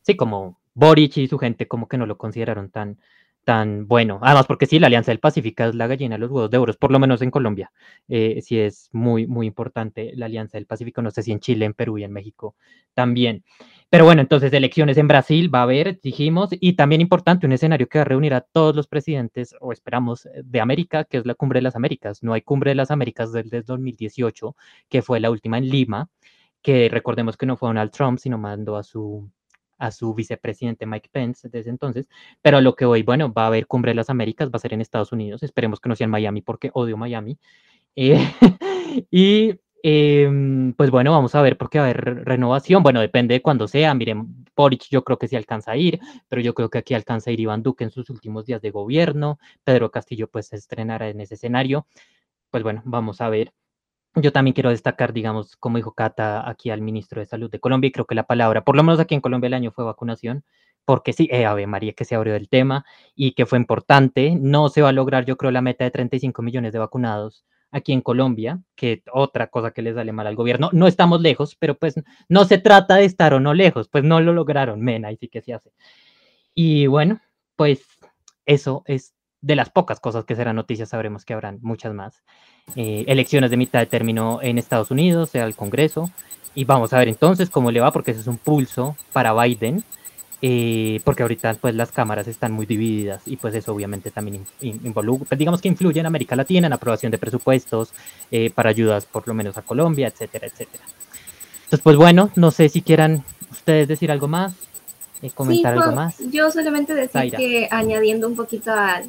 sí, 0.01 0.15
como 0.15 0.59
Boric 0.73 1.17
y 1.17 1.27
su 1.27 1.37
gente 1.37 1.67
como 1.67 1.87
que 1.87 1.97
no 1.97 2.05
lo 2.05 2.17
consideraron 2.17 2.69
tan, 2.69 2.97
tan 3.43 3.87
bueno. 3.87 4.19
Además, 4.21 4.45
porque 4.45 4.65
sí, 4.65 4.79
la 4.79 4.87
Alianza 4.87 5.11
del 5.11 5.19
Pacífico 5.19 5.63
es 5.63 5.75
la 5.75 5.87
gallina 5.87 6.15
de 6.15 6.19
los 6.19 6.29
huevos 6.29 6.51
de 6.51 6.57
oro, 6.57 6.73
por 6.73 6.91
lo 6.91 6.99
menos 6.99 7.21
en 7.21 7.31
Colombia. 7.31 7.71
Eh, 8.07 8.41
sí 8.43 8.59
es 8.59 8.89
muy, 8.93 9.27
muy 9.27 9.47
importante 9.47 10.11
la 10.15 10.27
Alianza 10.27 10.57
del 10.57 10.67
Pacífico. 10.67 11.01
No 11.01 11.11
sé 11.11 11.23
si 11.23 11.31
en 11.31 11.39
Chile, 11.39 11.65
en 11.65 11.73
Perú 11.73 11.97
y 11.97 12.03
en 12.03 12.11
México 12.11 12.55
también. 12.93 13.43
Pero 13.89 14.05
bueno, 14.05 14.21
entonces 14.21 14.53
elecciones 14.53 14.97
en 14.97 15.07
Brasil 15.07 15.53
va 15.53 15.61
a 15.61 15.63
haber, 15.63 15.99
dijimos, 15.99 16.49
y 16.51 16.73
también 16.73 17.01
importante, 17.01 17.47
un 17.47 17.53
escenario 17.53 17.89
que 17.89 17.97
va 17.97 18.03
a 18.03 18.05
reunir 18.05 18.35
a 18.35 18.41
todos 18.41 18.75
los 18.75 18.87
presidentes, 18.87 19.55
o 19.59 19.71
esperamos, 19.73 20.29
de 20.43 20.61
América, 20.61 21.05
que 21.05 21.17
es 21.17 21.25
la 21.25 21.33
Cumbre 21.33 21.57
de 21.57 21.63
las 21.63 21.75
Américas. 21.75 22.21
No 22.21 22.33
hay 22.33 22.41
Cumbre 22.41 22.69
de 22.71 22.75
las 22.75 22.91
Américas 22.91 23.31
desde 23.31 23.63
2018, 23.63 24.55
que 24.89 25.01
fue 25.01 25.19
la 25.19 25.31
última 25.31 25.57
en 25.57 25.69
Lima, 25.69 26.07
que 26.61 26.87
recordemos 26.89 27.35
que 27.35 27.47
no 27.47 27.57
fue 27.57 27.69
Donald 27.69 27.91
Trump, 27.91 28.19
sino 28.19 28.37
mandó 28.37 28.77
a 28.77 28.83
su 28.83 29.27
a 29.79 29.91
su 29.91 30.13
vicepresidente 30.13 30.85
Mike 30.85 31.09
Pence 31.11 31.49
desde 31.49 31.69
entonces, 31.71 32.07
pero 32.41 32.61
lo 32.61 32.75
que 32.75 32.85
hoy, 32.85 33.01
bueno, 33.03 33.33
va 33.33 33.43
a 33.43 33.47
haber 33.47 33.65
Cumbre 33.67 33.91
de 33.91 33.95
las 33.95 34.09
Américas, 34.09 34.49
va 34.49 34.57
a 34.57 34.59
ser 34.59 34.73
en 34.73 34.81
Estados 34.81 35.11
Unidos, 35.11 35.41
esperemos 35.43 35.79
que 35.79 35.89
no 35.89 35.95
sea 35.95 36.05
en 36.05 36.11
Miami 36.11 36.41
porque 36.41 36.69
odio 36.73 36.97
Miami. 36.97 37.39
Eh, 37.95 38.17
y 39.11 39.55
em, 39.83 40.73
pues 40.73 40.91
bueno, 40.91 41.11
vamos 41.11 41.35
a 41.35 41.41
ver 41.41 41.57
porque 41.57 41.79
va 41.79 41.85
a 41.85 41.89
haber 41.89 42.25
renovación, 42.25 42.83
bueno, 42.83 43.01
depende 43.01 43.33
de 43.35 43.41
cuándo 43.41 43.67
sea, 43.67 43.93
miren, 43.93 44.45
Boric 44.55 44.87
yo 44.89 45.03
creo 45.03 45.17
que 45.17 45.27
sí 45.27 45.35
alcanza 45.35 45.71
a 45.71 45.77
ir, 45.77 45.99
pero 46.27 46.41
yo 46.41 46.53
creo 46.53 46.69
que 46.69 46.79
aquí 46.79 46.93
alcanza 46.93 47.29
a 47.29 47.33
ir 47.33 47.39
Iván 47.39 47.63
Duque 47.63 47.83
en 47.85 47.91
sus 47.91 48.09
últimos 48.09 48.45
días 48.45 48.61
de 48.61 48.71
gobierno, 48.71 49.39
Pedro 49.63 49.91
Castillo 49.91 50.29
pues 50.29 50.47
se 50.47 50.57
estrenará 50.57 51.09
en 51.09 51.21
ese 51.21 51.35
escenario, 51.35 51.87
pues 52.51 52.63
bueno, 52.63 52.81
vamos 52.85 53.21
a 53.21 53.29
ver. 53.29 53.53
Yo 54.21 54.31
también 54.31 54.53
quiero 54.53 54.69
destacar, 54.69 55.13
digamos, 55.13 55.55
como 55.57 55.77
dijo 55.77 55.93
Cata 55.93 56.49
aquí 56.49 56.69
al 56.69 56.81
ministro 56.81 57.19
de 57.19 57.25
Salud 57.25 57.49
de 57.49 57.59
Colombia, 57.59 57.89
y 57.89 57.91
creo 57.91 58.05
que 58.05 58.15
la 58.15 58.23
palabra, 58.23 58.63
por 58.63 58.75
lo 58.75 58.83
menos 58.83 58.99
aquí 58.99 59.15
en 59.15 59.21
Colombia 59.21 59.47
el 59.47 59.53
año 59.53 59.71
fue 59.71 59.83
vacunación, 59.85 60.43
porque 60.85 61.13
sí, 61.13 61.29
eh, 61.31 61.45
Ave 61.45 61.67
María 61.67 61.93
que 61.93 62.05
se 62.05 62.15
abrió 62.15 62.33
del 62.33 62.49
tema 62.49 62.85
y 63.15 63.33
que 63.33 63.45
fue 63.45 63.59
importante. 63.59 64.35
No 64.35 64.69
se 64.69 64.81
va 64.81 64.89
a 64.89 64.91
lograr, 64.91 65.25
yo 65.25 65.37
creo, 65.37 65.51
la 65.51 65.61
meta 65.61 65.83
de 65.83 65.91
35 65.91 66.41
millones 66.41 66.73
de 66.73 66.79
vacunados 66.79 67.45
aquí 67.71 67.93
en 67.93 68.01
Colombia, 68.01 68.59
que 68.75 69.03
otra 69.13 69.47
cosa 69.47 69.71
que 69.71 69.83
les 69.83 69.95
sale 69.95 70.11
mal 70.11 70.25
al 70.25 70.35
gobierno. 70.35 70.69
No 70.73 70.87
estamos 70.87 71.21
lejos, 71.21 71.55
pero 71.55 71.75
pues 71.75 71.95
no 72.27 72.45
se 72.45 72.57
trata 72.57 72.95
de 72.95 73.05
estar 73.05 73.33
o 73.33 73.39
no 73.39 73.53
lejos, 73.53 73.87
pues 73.87 74.03
no 74.03 74.19
lo 74.19 74.33
lograron, 74.33 74.81
mena, 74.81 75.11
y 75.11 75.17
sí 75.17 75.27
que 75.27 75.41
se 75.41 75.53
hace. 75.53 75.71
Y 76.55 76.87
bueno, 76.87 77.21
pues 77.55 77.85
eso 78.45 78.83
es 78.87 79.13
de 79.41 79.55
las 79.55 79.69
pocas 79.69 79.99
cosas 79.99 80.25
que 80.25 80.35
serán 80.35 80.55
noticias, 80.55 80.89
sabremos 80.89 81.25
que 81.25 81.33
habrán 81.33 81.59
muchas 81.61 81.93
más. 81.93 82.21
Eh, 82.75 83.05
elecciones 83.07 83.49
de 83.49 83.57
mitad 83.57 83.79
de 83.79 83.85
término 83.85 84.39
en 84.41 84.57
Estados 84.57 84.91
Unidos, 84.91 85.29
sea 85.29 85.45
el 85.45 85.55
Congreso, 85.55 86.11
y 86.55 86.65
vamos 86.65 86.93
a 86.93 86.99
ver 86.99 87.07
entonces 87.07 87.49
cómo 87.49 87.71
le 87.71 87.79
va, 87.79 87.91
porque 87.91 88.11
ese 88.11 88.21
es 88.21 88.27
un 88.27 88.37
pulso 88.37 88.95
para 89.13 89.33
Biden, 89.33 89.83
eh, 90.41 91.01
porque 91.03 91.23
ahorita 91.23 91.55
pues 91.55 91.75
las 91.75 91.91
cámaras 91.91 92.27
están 92.27 92.53
muy 92.53 92.65
divididas 92.65 93.23
y 93.25 93.35
pues 93.35 93.53
eso 93.55 93.73
obviamente 93.73 94.09
también 94.09 94.45
involucra, 94.61 95.27
pues, 95.27 95.37
digamos 95.37 95.61
que 95.61 95.67
influye 95.67 95.99
en 95.99 96.05
América 96.05 96.35
Latina 96.35 96.67
en 96.67 96.73
aprobación 96.73 97.11
de 97.11 97.17
presupuestos 97.17 97.91
eh, 98.31 98.49
para 98.49 98.69
ayudas 98.69 99.05
por 99.05 99.27
lo 99.27 99.33
menos 99.33 99.57
a 99.57 99.63
Colombia, 99.63 100.07
etcétera, 100.07 100.47
etcétera. 100.47 100.83
Entonces 101.55 101.81
pues 101.81 101.97
bueno, 101.97 102.31
no 102.35 102.51
sé 102.51 102.69
si 102.69 102.81
quieran 102.81 103.25
ustedes 103.51 103.89
decir 103.89 104.11
algo 104.11 104.29
más 104.29 104.53
comentar 105.33 105.73
algo 105.73 105.91
más? 105.91 106.15
Yo 106.31 106.51
solamente 106.51 106.93
decir 106.93 107.31
que 107.35 107.67
añadiendo 107.71 108.27
un 108.27 108.35
poquito 108.35 108.71
al, 108.71 109.05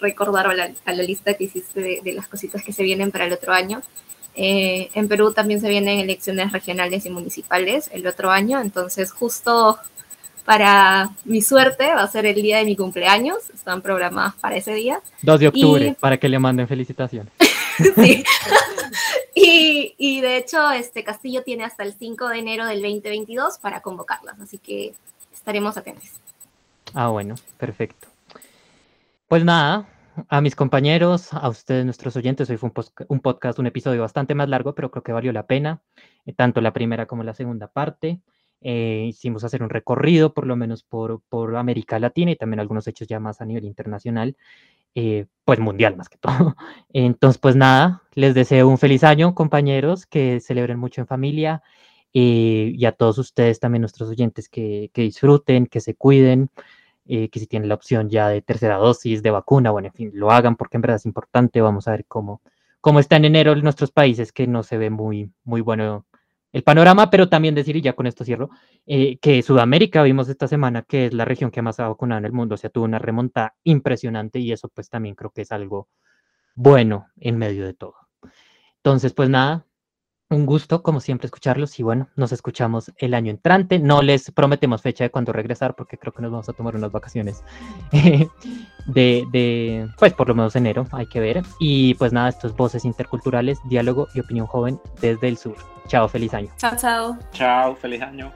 recordar 0.00 0.46
a 0.46 0.54
la, 0.54 1.02
lista 1.02 1.34
que 1.34 1.44
hiciste 1.44 2.00
de, 2.02 2.12
las 2.12 2.28
cositas 2.28 2.62
que 2.62 2.72
se 2.72 2.82
vienen 2.82 3.10
para 3.10 3.26
el 3.26 3.32
otro 3.32 3.52
año, 3.52 3.82
eh, 4.34 4.90
en 4.94 5.08
Perú 5.08 5.32
también 5.32 5.60
se 5.60 5.68
vienen 5.68 6.00
elecciones 6.00 6.52
regionales 6.52 7.04
y 7.04 7.10
municipales 7.10 7.90
el 7.92 8.06
otro 8.06 8.30
año, 8.30 8.60
entonces 8.60 9.12
justo 9.12 9.78
para 10.44 11.10
mi 11.24 11.42
suerte 11.42 11.86
va 11.94 12.02
a 12.02 12.08
ser 12.08 12.26
el 12.26 12.40
día 12.42 12.58
de 12.58 12.64
mi 12.64 12.76
cumpleaños, 12.76 13.50
están 13.54 13.82
programadas 13.82 14.34
para 14.34 14.56
ese 14.56 14.74
día. 14.74 15.00
2 15.22 15.40
de 15.40 15.48
octubre, 15.48 15.96
para 16.00 16.16
que 16.16 16.28
le 16.28 16.38
manden 16.38 16.66
felicitaciones. 16.66 17.32
sí. 17.96 18.24
y, 19.34 19.94
y, 19.98 20.20
de 20.20 20.36
hecho, 20.36 20.70
este 20.72 21.04
Castillo 21.04 21.42
tiene 21.42 21.64
hasta 21.64 21.84
el 21.84 21.94
5 21.94 22.28
de 22.28 22.38
enero 22.38 22.66
del 22.66 22.82
2022 22.82 23.58
para 23.58 23.80
convocarlas, 23.80 24.40
así 24.40 24.58
que 24.58 24.94
estaremos 25.42 25.76
atentos. 25.76 26.08
Ah, 26.94 27.08
bueno, 27.08 27.34
perfecto. 27.58 28.06
Pues 29.26 29.44
nada, 29.44 29.88
a 30.28 30.40
mis 30.40 30.54
compañeros, 30.54 31.34
a 31.34 31.48
ustedes, 31.48 31.84
nuestros 31.84 32.14
oyentes. 32.14 32.48
Hoy 32.48 32.58
fue 32.58 32.70
un, 33.08 33.20
podcast, 33.20 33.58
un 33.58 33.66
episodio 33.66 34.02
bastante 34.02 34.36
más 34.36 34.48
largo, 34.48 34.76
pero 34.76 34.92
creo 34.92 35.02
que 35.02 35.10
valió 35.10 35.32
la 35.32 35.48
pena, 35.48 35.82
eh, 36.26 36.32
tanto 36.32 36.60
la 36.60 36.72
primera 36.72 37.06
como 37.06 37.24
la 37.24 37.34
segunda 37.34 37.66
parte. 37.66 38.20
Eh, 38.60 39.06
hicimos 39.08 39.42
hacer 39.42 39.64
un 39.64 39.70
recorrido, 39.70 40.32
por 40.32 40.46
lo 40.46 40.54
menos 40.54 40.84
por, 40.84 41.20
por 41.28 41.56
América 41.56 41.98
Latina 41.98 42.30
y 42.30 42.36
también 42.36 42.60
algunos 42.60 42.86
hechos 42.86 43.08
ya 43.08 43.18
más 43.18 43.40
a 43.40 43.44
nivel 43.44 43.64
internacional, 43.64 44.36
eh, 44.94 45.26
pues 45.44 45.58
mundial 45.58 45.96
más 45.96 46.08
que 46.08 46.18
todo. 46.18 46.54
Entonces, 46.92 47.38
pues 47.38 47.56
nada, 47.56 48.02
les 48.14 48.32
deseo 48.36 48.68
un 48.68 48.78
feliz 48.78 49.02
año, 49.02 49.34
compañeros, 49.34 50.06
que 50.06 50.38
celebren 50.38 50.78
mucho 50.78 51.00
en 51.00 51.08
familia 51.08 51.64
eh, 52.14 52.72
y 52.74 52.84
a 52.84 52.92
todos 52.92 53.18
ustedes, 53.18 53.60
también 53.60 53.82
nuestros 53.82 54.08
oyentes, 54.08 54.48
que, 54.48 54.90
que 54.92 55.02
disfruten, 55.02 55.66
que 55.66 55.80
se 55.80 55.94
cuiden, 55.94 56.50
eh, 57.06 57.28
que 57.30 57.40
si 57.40 57.46
tienen 57.46 57.68
la 57.68 57.74
opción 57.74 58.08
ya 58.10 58.28
de 58.28 58.42
tercera 58.42 58.76
dosis, 58.76 59.22
de 59.22 59.30
vacuna, 59.30 59.70
bueno, 59.70 59.88
en 59.88 59.94
fin, 59.94 60.10
lo 60.14 60.30
hagan 60.30 60.56
porque 60.56 60.76
en 60.76 60.82
verdad 60.82 60.96
es 60.96 61.06
importante. 61.06 61.60
Vamos 61.60 61.88
a 61.88 61.92
ver 61.92 62.04
cómo, 62.06 62.42
cómo 62.80 63.00
está 63.00 63.16
en 63.16 63.24
enero 63.24 63.52
en 63.52 63.62
nuestros 63.62 63.90
países, 63.90 64.32
que 64.32 64.46
no 64.46 64.62
se 64.62 64.78
ve 64.78 64.90
muy, 64.90 65.30
muy 65.44 65.60
bueno 65.60 66.06
el 66.52 66.62
panorama, 66.62 67.10
pero 67.10 67.28
también 67.28 67.54
decir, 67.54 67.76
y 67.76 67.80
ya 67.80 67.94
con 67.94 68.06
esto 68.06 68.24
cierro, 68.24 68.50
eh, 68.86 69.18
que 69.18 69.42
Sudamérica 69.42 70.02
vimos 70.02 70.28
esta 70.28 70.46
semana 70.46 70.82
que 70.82 71.06
es 71.06 71.14
la 71.14 71.24
región 71.24 71.50
que 71.50 71.62
más 71.62 71.80
ha 71.80 71.88
vacunado 71.88 72.18
en 72.18 72.26
el 72.26 72.32
mundo, 72.32 72.54
o 72.56 72.58
sea, 72.58 72.70
tuvo 72.70 72.84
una 72.84 72.98
remonta 72.98 73.54
impresionante 73.64 74.38
y 74.38 74.52
eso 74.52 74.68
pues 74.68 74.90
también 74.90 75.14
creo 75.14 75.30
que 75.30 75.42
es 75.42 75.52
algo 75.52 75.88
bueno 76.54 77.08
en 77.16 77.38
medio 77.38 77.64
de 77.64 77.72
todo. 77.74 77.94
Entonces, 78.76 79.14
pues 79.14 79.30
nada, 79.30 79.64
un 80.32 80.46
gusto 80.46 80.82
como 80.82 81.00
siempre 81.00 81.26
escucharlos 81.26 81.78
y 81.78 81.82
bueno, 81.82 82.08
nos 82.16 82.32
escuchamos 82.32 82.92
el 82.98 83.14
año 83.14 83.30
entrante. 83.30 83.78
No 83.78 84.02
les 84.02 84.30
prometemos 84.30 84.82
fecha 84.82 85.04
de 85.04 85.10
cuándo 85.10 85.32
regresar 85.32 85.74
porque 85.74 85.98
creo 85.98 86.12
que 86.12 86.22
nos 86.22 86.30
vamos 86.30 86.48
a 86.48 86.52
tomar 86.52 86.74
unas 86.76 86.90
vacaciones 86.92 87.44
de, 87.92 88.28
de, 88.86 89.88
pues 89.98 90.14
por 90.14 90.28
lo 90.28 90.34
menos 90.34 90.56
enero, 90.56 90.86
hay 90.92 91.06
que 91.06 91.20
ver. 91.20 91.42
Y 91.60 91.94
pues 91.94 92.12
nada, 92.12 92.28
estos 92.28 92.56
voces 92.56 92.84
interculturales, 92.84 93.58
diálogo 93.68 94.08
y 94.14 94.20
opinión 94.20 94.46
joven 94.46 94.80
desde 95.00 95.28
el 95.28 95.36
sur. 95.36 95.56
Chao, 95.86 96.08
feliz 96.08 96.32
año. 96.34 96.48
Chao, 96.56 96.76
chao. 96.76 97.18
Chao, 97.32 97.76
feliz 97.76 98.02
año. 98.02 98.32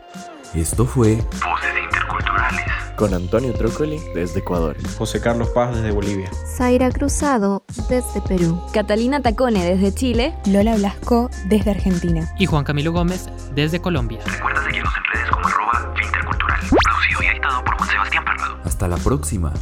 Esto 0.54 0.86
fue 0.86 1.16
Voces 1.16 1.74
interculturales. 1.84 2.64
Con 2.96 3.12
Antonio 3.12 3.52
Trócoli 3.52 4.00
desde 4.14 4.40
Ecuador. 4.40 4.76
José 4.96 5.20
Carlos 5.20 5.48
Paz 5.50 5.74
desde 5.74 5.90
Bolivia. 5.90 6.30
Zaira 6.56 6.90
Cruzado 6.90 7.62
desde 7.90 8.22
Perú. 8.22 8.62
Catalina 8.72 9.20
Tacone 9.20 9.64
desde 9.64 9.94
Chile. 9.94 10.34
Lola 10.46 10.76
Blasco 10.76 11.28
desde 11.48 11.72
Argentina. 11.72 12.32
Y 12.38 12.46
Juan 12.46 12.64
Camilo 12.64 12.92
Gómez 12.92 13.28
desde 13.54 13.80
Colombia. 13.80 14.20
Recuerda 14.24 14.64
seguirnos 14.64 14.92
en 14.96 15.04
redes 15.12 15.30
como 15.30 15.46
arroba 15.46 15.94
Fintercultural. 15.94 16.60
Producido 16.60 17.22
y 17.22 17.26
editado 17.26 17.64
por 17.64 17.76
Juan 17.76 17.90
Sebastián 17.90 18.24
Parrado. 18.24 18.58
Hasta 18.64 18.88
la 18.88 18.96
próxima. 18.96 19.52